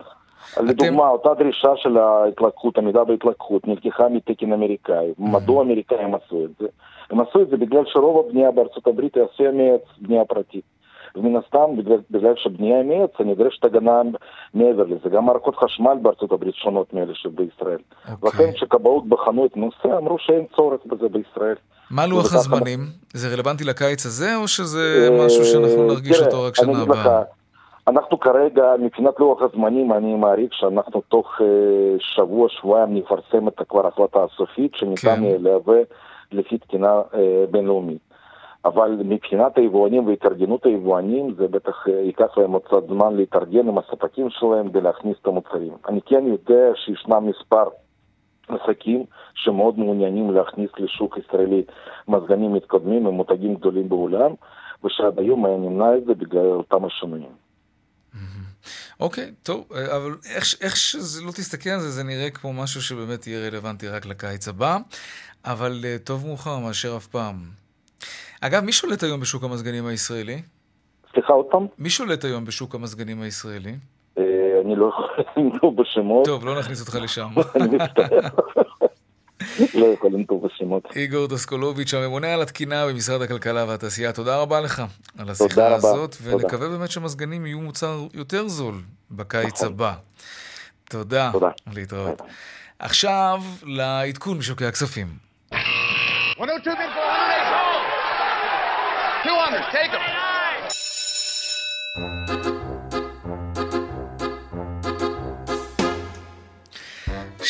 אתם... 0.53 0.65
לדוגמה, 0.65 1.07
אותה 1.09 1.33
דרישה 1.33 1.71
של 1.75 1.97
ההתלקחות, 1.97 2.77
עמידה 2.77 3.03
בהתלקחות, 3.03 3.67
נלקחה 3.67 4.09
מתקן 4.09 4.53
אמריקאי. 4.53 5.13
מדוע 5.17 5.59
האמריקאים 5.59 6.15
עשו 6.15 6.45
את 6.45 6.49
זה? 6.59 6.67
הם 7.13 7.19
עשו 7.19 7.41
את 7.41 7.49
זה 7.49 7.57
בגלל 7.57 7.83
שרוב 7.85 8.25
הבנייה 8.25 8.51
בארצות 8.51 8.87
הברית 8.87 9.15
היא 9.15 9.23
עשויה 9.33 9.51
מעץ, 9.51 9.81
בנייה 9.97 10.25
פרטית. 10.25 10.63
ומן 11.15 11.35
הסתם, 11.35 11.77
בגלל, 11.77 11.97
בגלל 12.11 12.33
שבנייה 12.35 12.83
מעץ, 12.83 13.09
נדרשת 13.19 13.65
הגנה 13.65 14.01
מעבר 14.53 14.83
לזה. 14.83 15.09
גם 15.09 15.25
מערכות 15.25 15.55
חשמל 15.55 15.97
בארצות 16.01 16.31
הברית 16.31 16.55
שונות 16.55 16.93
מאלה 16.93 17.13
שבישראל. 17.15 17.77
Okay. 17.77 18.11
אוקיי. 18.21 18.29
לכן 18.29 18.51
כשכבאות 18.53 19.07
בחנו 19.07 19.45
את 19.45 19.51
הנושא, 19.55 19.97
אמרו 19.97 20.17
שאין 20.19 20.45
צורך 20.55 20.81
בזה 20.85 21.09
בישראל. 21.09 21.55
מה 21.91 22.07
לוח 22.07 22.33
הזמנים? 22.33 22.79
זה 23.13 23.33
רלוונטי 23.33 23.63
לקיץ 23.63 24.05
הזה, 24.05 24.35
או 24.35 24.47
שזה 24.47 25.09
משהו 25.25 25.45
שאנחנו 25.45 25.87
נרגיש 25.87 26.17
תראה, 26.17 26.27
אותו 26.27 26.43
רק 26.43 26.55
שנה 26.55 26.81
הבאה? 26.81 27.21
אנחנו 27.87 28.19
כרגע, 28.19 28.63
מבחינת 28.79 29.19
לוח 29.19 29.41
הזמנים, 29.41 29.93
אני 29.93 30.15
מעריך 30.15 30.53
שאנחנו 30.53 31.01
תוך 31.01 31.41
שבוע, 31.99 32.49
שבועיים 32.49 32.95
נפרסם 32.95 33.47
את 33.47 33.61
כבר 33.69 33.85
ההחלטה 33.85 34.19
הסופית, 34.23 34.75
שניתן 34.75 35.15
כן. 35.15 35.41
להווה 35.43 35.79
לפי 36.33 36.57
תקינה 36.57 37.01
אה, 37.13 37.45
בינלאומית. 37.51 38.01
אבל 38.65 38.99
מבחינת 39.05 39.57
היבואנים 39.57 40.07
והתארגנות 40.07 40.65
היבואנים, 40.65 41.33
זה 41.37 41.47
בטח 41.47 41.87
אה, 41.87 41.93
ייקח 41.93 42.37
להם 42.37 42.51
עוד 42.51 42.61
קצת 42.63 42.87
זמן 42.87 43.15
להתארגן 43.15 43.67
עם 43.67 43.77
הספקים 43.77 44.29
שלהם 44.29 44.69
ולהכניס 44.73 45.17
את 45.21 45.27
המוצרים. 45.27 45.73
אני 45.89 46.01
כן 46.01 46.27
יודע 46.27 46.71
שישנם 46.75 47.27
מספר 47.27 47.63
עסקים 48.47 49.05
שמאוד 49.33 49.79
מעוניינים 49.79 50.31
להכניס 50.31 50.71
לשוק 50.77 51.17
ישראלי 51.17 51.63
מזגנים 52.07 52.53
מתקדמים 52.53 53.05
ומותגים 53.05 53.55
גדולים 53.55 53.89
בעולם, 53.89 54.31
ושעד 54.83 55.19
היום 55.19 55.45
היה 55.45 55.57
נמנע 55.57 55.97
את 55.97 56.05
זה 56.05 56.13
בגלל 56.13 56.45
אותם 56.45 56.85
השינויים. 56.85 57.31
אוקיי, 59.03 59.23
okay, 59.23 59.45
טוב, 59.45 59.67
אה, 59.75 59.97
אבל 59.97 60.15
איך, 60.35 60.43
איך 60.61 60.75
שזה 60.75 61.21
לא 61.25 61.31
תסתכל 61.31 61.69
על 61.69 61.79
זה, 61.79 61.89
זה 61.89 62.03
נראה 62.03 62.29
כמו 62.29 62.53
משהו 62.53 62.81
שבאמת 62.81 63.27
יהיה 63.27 63.49
רלוונטי 63.49 63.87
רק 63.87 64.05
לקיץ 64.05 64.47
הבא. 64.47 64.77
אבל 65.45 65.79
uh, 65.81 66.05
טוב 66.05 66.25
מאוחר 66.25 66.59
מאשר 66.59 66.97
אף 66.97 67.07
פעם. 67.07 67.35
אגב, 68.41 68.63
מי 68.63 68.71
שולט 68.71 69.03
היום 69.03 69.19
בשוק 69.19 69.43
המזגנים 69.43 69.85
הישראלי? 69.85 70.41
סליחה, 71.13 71.33
עוד 71.33 71.45
פעם? 71.51 71.67
מי 71.77 71.89
שולט 71.89 72.23
היום 72.25 72.45
בשוק 72.45 72.75
המזגנים 72.75 73.21
הישראלי? 73.21 73.75
אה, 74.17 74.23
אני 74.65 74.75
לא 74.75 74.87
יכול 74.89 75.05
לנקוב 75.37 75.81
בשמות. 75.81 76.25
טוב, 76.25 76.45
לא 76.45 76.59
נכניס 76.59 76.81
אותך 76.81 76.95
לשם. 76.95 77.27
אני 77.55 77.75
מצטער. 77.75 78.19
לא 79.73 79.85
יכול 79.85 80.11
לנקוב 80.13 80.47
בשמות. 80.47 80.83
איגור 80.95 81.27
דסקולוביץ', 81.27 81.93
הממונה 81.93 82.33
על 82.33 82.41
התקינה 82.41 82.87
במשרד 82.87 83.21
הכלכלה 83.21 83.65
והתעשייה, 83.67 84.11
תודה 84.11 84.37
רבה 84.37 84.61
לך 84.61 84.83
על 85.17 85.29
השיחה 85.29 85.75
הזאת, 85.75 86.15
ונקווה 86.23 86.69
באמת 86.69 86.91
שמזגנים 86.91 87.45
יהיו 87.45 87.59
מוצר 87.59 88.07
יותר 88.13 88.47
זול 88.47 88.75
בקיץ 89.11 89.53
נכון. 89.61 89.67
הבא. 89.67 89.93
תודה. 90.89 91.29
תודה. 91.33 91.49
להתראות. 91.73 92.21
עכשיו 92.79 93.41
לעדכון 93.63 94.37
משוקי 94.37 94.65
הכספים. 94.65 95.07
102 96.39 96.77
200, 99.25 99.61
take 99.71 99.91
them. 102.45 102.62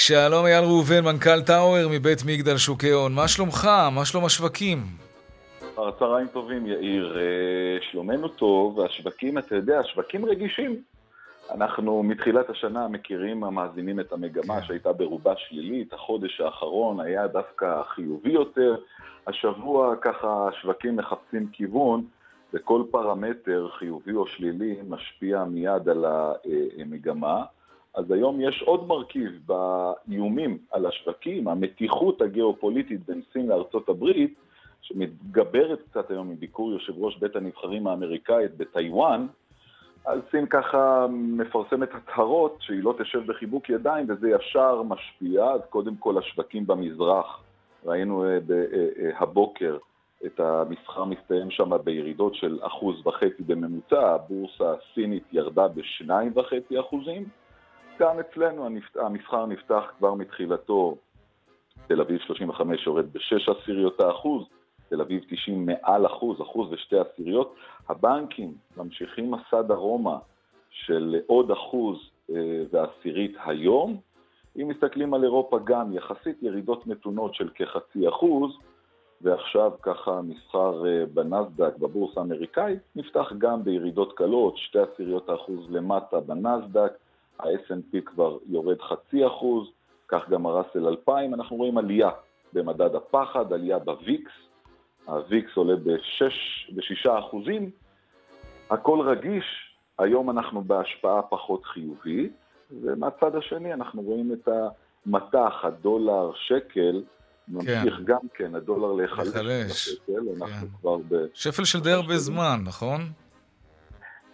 שלום 0.08 0.46
אייל 0.46 0.64
ראובן, 0.64 1.04
מנכ"ל 1.04 1.42
טאואר 1.42 1.88
מבית 1.92 2.20
מגדל 2.26 2.58
שוקי 2.58 2.92
הון. 2.92 3.14
מה 3.14 3.28
שלומך? 3.28 3.70
מה 3.96 4.06
שלום 4.06 4.26
השווקים? 4.26 4.78
צהריים 6.00 6.28
טובים, 6.28 6.68
יאיר. 6.68 7.18
אה, 7.20 7.78
שלומנו 7.92 8.28
טוב, 8.28 8.78
והשווקים, 8.78 9.38
אתה 9.38 9.56
יודע, 9.56 9.80
השווקים 9.80 10.26
רגישים. 10.26 10.82
אנחנו 11.52 12.04
מתחילת 12.04 12.50
השנה 12.50 12.88
מכירים 12.88 13.44
המאזינים 13.44 14.00
את 14.00 14.12
המגמה 14.14 14.60
כן. 14.60 14.66
שהייתה 14.66 14.94
ברובה 14.94 15.34
שלילית, 15.38 15.94
החודש 15.94 16.42
האחרון 16.42 17.00
היה 17.00 17.28
דווקא 17.28 17.82
חיובי 17.96 18.32
יותר, 18.32 18.76
השבוע 19.28 19.96
ככה 20.02 20.48
השווקים 20.48 20.96
מחפשים 20.96 21.48
כיוון 21.54 22.06
וכל 22.54 22.84
פרמטר 22.92 23.68
חיובי 23.80 24.14
או 24.14 24.28
שלילי 24.28 24.76
משפיע 24.90 25.44
מיד 25.44 25.90
על 25.90 26.06
המגמה. 26.80 27.44
אז 27.96 28.12
היום 28.12 28.42
יש 28.42 28.62
עוד 28.62 28.88
מרכיב 28.88 29.32
באיומים 29.46 30.58
על 30.72 30.86
השווקים, 30.86 31.48
המתיחות 31.48 32.22
הגיאופוליטית 32.22 33.06
בין 33.06 33.22
סין 33.34 33.48
לארצות 33.48 33.90
הברית, 33.90 34.34
שמתגברת 34.82 35.80
קצת 35.92 36.12
היום 36.12 36.30
מביקור 36.30 36.72
יושב 36.72 36.94
ראש 36.98 37.18
בית 37.18 37.36
הנבחרים 37.36 37.88
האמריקאית 37.88 38.58
בטיוואן, 38.58 39.28
אז 40.06 40.20
סין 40.32 40.46
ככה 40.46 41.08
מפרסמת 41.10 41.90
הצהרות 41.94 42.58
שהיא 42.60 42.84
לא 42.84 42.96
תשב 43.00 43.26
בחיבוק 43.26 43.70
ידיים 43.70 44.06
וזה 44.10 44.30
ישר 44.30 44.82
משפיע, 44.84 45.46
אז 45.46 45.62
קודם 45.70 45.96
כל 45.96 46.18
השווקים 46.18 46.68
במזרח, 46.68 47.44
ראינו 47.86 48.24
אה, 48.24 48.30
אה, 48.30 48.38
אה, 49.00 49.20
הבוקר 49.20 49.78
את 50.26 50.40
המסחר 50.40 51.04
מסתיים 51.04 51.52
שם 51.52 51.72
בירידות 51.84 52.36
של 52.36 52.60
אחוז 52.62 53.08
וחצי 53.08 53.44
בממוצע, 53.44 54.14
הבורסה 54.14 54.74
הסינית 54.74 55.24
ירדה 55.32 55.68
בשניים 55.68 56.32
וחצי 56.36 56.80
אחוזים, 56.80 57.26
גם 58.00 58.20
אצלנו 58.20 58.70
המסחר 58.96 59.46
נפתח 59.46 59.84
כבר 59.98 60.14
מתחילתו, 60.14 60.98
תל 61.88 62.02
אביב 62.02 62.20
35 62.20 62.88
יורד 62.88 63.14
בשש 63.14 63.50
עשיריות 63.50 64.00
האחוז, 64.00 64.44
תל 64.90 65.02
אביב 65.02 65.24
90 65.30 65.66
מעל 65.66 66.06
אחוז, 66.06 66.42
אחוז 66.42 66.72
ושתי 66.72 66.96
עשיריות. 66.98 67.56
הבנקים 67.90 68.54
ממשיכים 68.78 69.32
מסע 69.32 69.62
דרומה 69.62 70.18
של 70.70 71.20
עוד 71.28 71.52
אחוז 71.52 71.98
אה, 72.30 72.64
ועשירית 72.72 73.36
היום. 73.46 73.98
אם 74.62 74.68
מסתכלים 74.68 75.14
על 75.14 75.24
אירופה 75.24 75.60
גם, 75.64 75.94
יחסית 75.94 76.44
ירידות 76.44 76.88
מתונות 76.88 77.36
של 77.36 77.50
כחצי 77.56 78.10
אחוז, 78.10 78.58
ועכשיו 79.22 79.72
ככה 79.82 80.22
מסחר 80.22 80.86
אה, 80.88 81.06
בנסדק, 81.14 81.78
בבורסה 81.78 82.20
האמריקאית, 82.20 82.80
נפתח 82.96 83.34
גם 83.38 83.64
בירידות 83.64 84.18
קלות, 84.18 84.58
שתי 84.58 84.80
עשיריות 84.80 85.30
האחוז 85.30 85.60
למטה 85.70 86.20
בנסדק, 86.20 86.94
ה 87.40 87.44
snp 87.44 88.02
כבר 88.06 88.38
יורד 88.50 88.82
חצי 88.82 89.28
אחוז, 89.28 89.68
כך 90.08 90.30
גם 90.30 90.46
הראסל 90.46 90.88
2000, 90.88 91.34
אנחנו 91.34 91.56
רואים 91.56 91.78
עלייה 91.78 92.10
במדד 92.54 92.96
הפחד, 92.96 93.54
עלייה 93.54 93.80
בוויקס, 93.80 94.32
הוויקס 95.06 95.52
עולה 95.56 95.76
ב-6 95.76 97.10
אחוזים, 97.20 97.72
הכל 98.70 99.02
רגיש, 99.02 99.46
היום 100.00 100.30
אנחנו 100.30 100.64
בהשפעה 100.64 101.22
פחות 101.22 101.66
חיובית, 101.66 102.32
ומהצד 102.82 103.36
השני 103.36 103.74
אנחנו 103.74 104.02
רואים 104.02 104.34
את 104.34 104.48
המטח, 105.06 105.54
הדולר, 105.64 106.32
שקל, 106.36 107.04
ממשיך 107.48 107.96
כן. 107.96 108.04
גם 108.06 108.20
כן, 108.34 108.56
הדולר 108.56 108.94
להיחלש. 108.94 109.28
להיחלש. 109.28 109.90
אנחנו 110.42 110.68
כן. 110.68 110.78
כבר 110.82 110.98
ב... 110.98 111.16
שפל 111.34 111.64
של 111.64 111.80
די 111.80 111.92
הרבה 111.92 112.18
זמן, 112.18 112.60
נכון? 112.64 113.02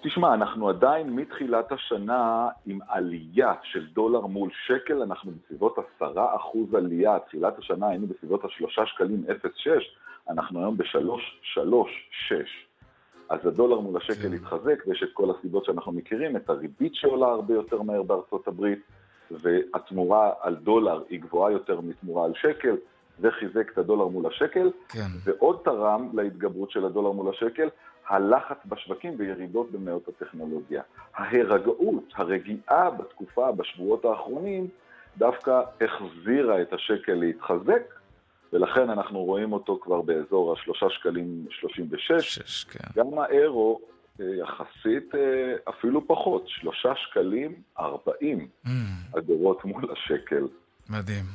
תשמע, 0.01 0.33
אנחנו 0.33 0.69
עדיין 0.69 1.09
מתחילת 1.09 1.71
השנה 1.71 2.47
עם 2.65 2.79
עלייה 2.87 3.53
של 3.63 3.87
דולר 3.93 4.21
מול 4.21 4.49
שקל, 4.65 5.01
אנחנו 5.01 5.31
בסביבות 5.31 5.75
עשרה 5.77 6.35
אחוז 6.35 6.73
עלייה, 6.73 7.19
תחילת 7.19 7.57
השנה 7.57 7.89
היינו 7.89 8.07
בסביבות 8.07 8.45
השלושה 8.45 8.85
שקלים 8.85 9.23
0.6, 9.27 9.69
אנחנו 10.29 10.59
היום 10.59 10.77
בשלוש, 10.77 11.39
שלוש, 11.41 12.09
שש. 12.27 12.67
אז 13.29 13.45
הדולר 13.45 13.79
מול 13.79 13.97
השקל 13.97 14.29
כן. 14.29 14.33
התחזק, 14.33 14.83
ויש 14.87 15.03
את 15.03 15.09
כל 15.13 15.31
הסיבות 15.31 15.65
שאנחנו 15.65 15.91
מכירים, 15.91 16.35
את 16.35 16.49
הריבית 16.49 16.95
שעולה 16.95 17.27
הרבה 17.27 17.53
יותר 17.53 17.81
מהר 17.81 18.03
בארצות 18.03 18.47
הברית, 18.47 18.79
והתמורה 19.31 20.31
על 20.41 20.55
דולר 20.55 21.03
היא 21.09 21.21
גבוהה 21.21 21.51
יותר 21.51 21.81
מתמורה 21.81 22.25
על 22.25 22.33
שקל, 22.35 22.75
זה 23.21 23.31
חיזק 23.31 23.71
את 23.73 23.77
הדולר 23.77 24.07
מול 24.07 24.25
השקל, 24.25 24.71
כן. 24.89 25.07
ועוד 25.23 25.59
תרם 25.63 26.09
להתגברות 26.13 26.71
של 26.71 26.85
הדולר 26.85 27.11
מול 27.11 27.29
השקל, 27.29 27.67
הלחץ 28.09 28.57
בשווקים 28.65 29.15
וירידות 29.17 29.71
במניות 29.71 30.07
הטכנולוגיה. 30.07 30.81
ההירגעות, 31.15 32.03
הרגיעה 32.15 32.89
בתקופה, 32.89 33.51
בשבועות 33.51 34.05
האחרונים, 34.05 34.67
דווקא 35.17 35.61
החזירה 35.81 36.61
את 36.61 36.73
השקל 36.73 37.13
להתחזק, 37.13 37.81
ולכן 38.53 38.89
אנחנו 38.89 39.19
רואים 39.23 39.53
אותו 39.53 39.79
כבר 39.81 40.01
באזור 40.01 40.53
השלושה 40.53 40.85
שקלים 40.89 41.45
שלושים 41.49 41.87
ושש. 41.91 42.63
כן. 42.63 42.87
גם 42.95 43.19
האירו 43.19 43.79
אה, 44.19 44.25
יחסית 44.25 45.15
אה, 45.15 45.55
אפילו 45.69 46.07
פחות, 46.07 46.43
שלושה 46.47 46.93
שקלים 46.95 47.53
ארבעים 47.79 48.47
mm. 48.65 48.69
אגורות 49.17 49.65
מול 49.65 49.91
השקל. 49.91 50.47
מדהים. 50.89 51.25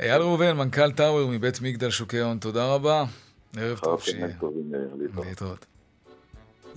אייל 0.00 0.22
ראובן, 0.22 0.56
מנכ"ל 0.56 0.92
טאוור 0.92 1.30
מבית 1.30 1.54
מגדל 1.62 1.90
שוקי 1.90 2.20
ההון, 2.20 2.38
תודה 2.38 2.74
רבה. 2.74 3.04
ערב 3.56 3.78
טוב 3.78 4.02
שיהיה. 4.02 4.26
להתראות. 5.24 5.66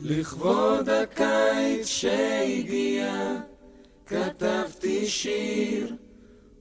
לכבוד 0.02 0.89
הקיץ 0.89 1.88
שהגיע, 1.88 3.36
כתבתי 4.06 5.08
שיר. 5.08 5.96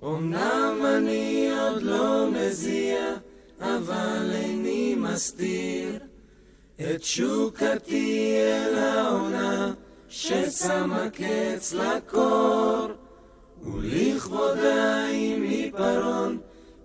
אמנם 0.05 0.79
אני 0.97 1.51
עוד 1.61 1.83
לא 1.83 2.31
מזיע, 2.31 3.15
אבל 3.61 4.31
איני 4.35 4.95
מסתיר 4.95 5.99
את 6.81 7.05
שוקתי 7.05 8.37
אל 8.37 8.79
העונה, 8.79 9.73
ששמה 10.09 11.07
קץ 11.11 11.73
לקור. 11.73 12.89
ולכבודה 13.63 15.07
עם 15.13 15.43
עיפרון, 15.43 16.39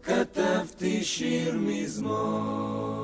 כתבתי 0.03 1.03
שיר 1.03 1.55
מזמור. 1.57 2.96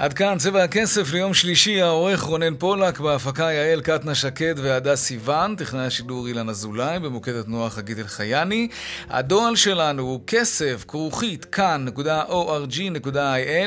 עד 0.00 0.12
כאן 0.12 0.38
צבע 0.38 0.62
הכסף 0.62 1.12
ליום 1.12 1.34
שלישי, 1.34 1.82
העורך 1.82 2.20
רונן 2.20 2.56
פולק, 2.56 3.00
בהפקה 3.00 3.42
יעל 3.42 3.80
קטנה 3.80 4.14
שקד 4.14 4.54
והדס 4.56 5.02
סיוון, 5.02 5.56
טכנאי 5.56 5.86
השידור 5.86 6.26
אילן 6.26 6.48
אזולאי, 6.48 6.98
במוקד 6.98 7.34
התנועה 7.34 7.70
חגית 7.70 7.98
אלחייני. 7.98 8.68
הדואל 9.08 9.56
שלנו 9.56 10.02
הוא 10.02 10.20
כסף, 10.26 10.84
כרוכית, 10.88 11.44
כאן.org.il, 11.44 12.94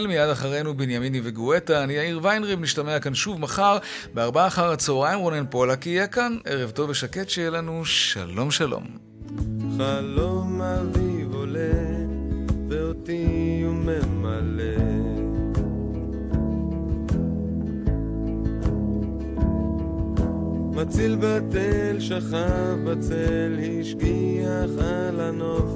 מיד 0.08 0.30
אחרינו 0.30 0.78
בנימיני 0.78 1.22
וגואטה. 1.24 1.84
אני 1.84 1.94
יאיר 1.94 2.20
ויינריב, 2.24 2.62
נשתמע 2.62 3.00
כאן 3.00 3.16
שוב 3.16 3.40
מחר, 3.40 3.78
בארבעה 4.14 4.48
אחר 4.48 4.72
הצהריים, 4.72 5.20
רונן 5.20 5.46
פולק 5.50 5.86
יהיה 5.86 6.08
כאן. 6.08 6.38
ערב 6.46 6.70
טוב 6.70 6.90
ושקט 6.90 7.30
שיהיה 7.30 7.50
לנו, 7.50 7.86
שלום 7.86 8.52
שלום. 8.52 8.84
חלום 9.78 10.62
אביב 10.62 11.34
עולה, 11.34 11.72
ואותי 12.70 13.62
הוא 13.66 13.74
ממלא. 13.74 14.83
אציל 20.84 21.16
בתל 21.16 22.00
שכב 22.00 22.78
בצל, 22.86 23.60
השגיח 23.80 24.70
על 24.80 25.20
הנוף, 25.20 25.72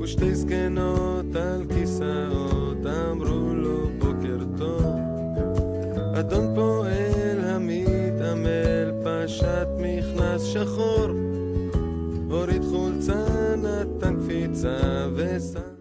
ושתי 0.00 0.34
זקנות 0.34 1.36
על 1.36 1.64
כיסאות 1.74 2.86
אמרו 2.86 3.54
לו 3.54 3.88
בוקר 3.98 4.38
טוב. 4.58 4.84
אדון 6.14 6.54
פועל 6.54 7.40
המתעמל 7.44 8.92
פשט 9.04 9.68
מכנס 9.78 10.42
שחור, 10.42 11.08
הוריד 12.30 12.62
חולצה, 12.70 13.24
נתן 13.56 14.16
קפיצה 14.16 15.08
ושם. 15.14 15.79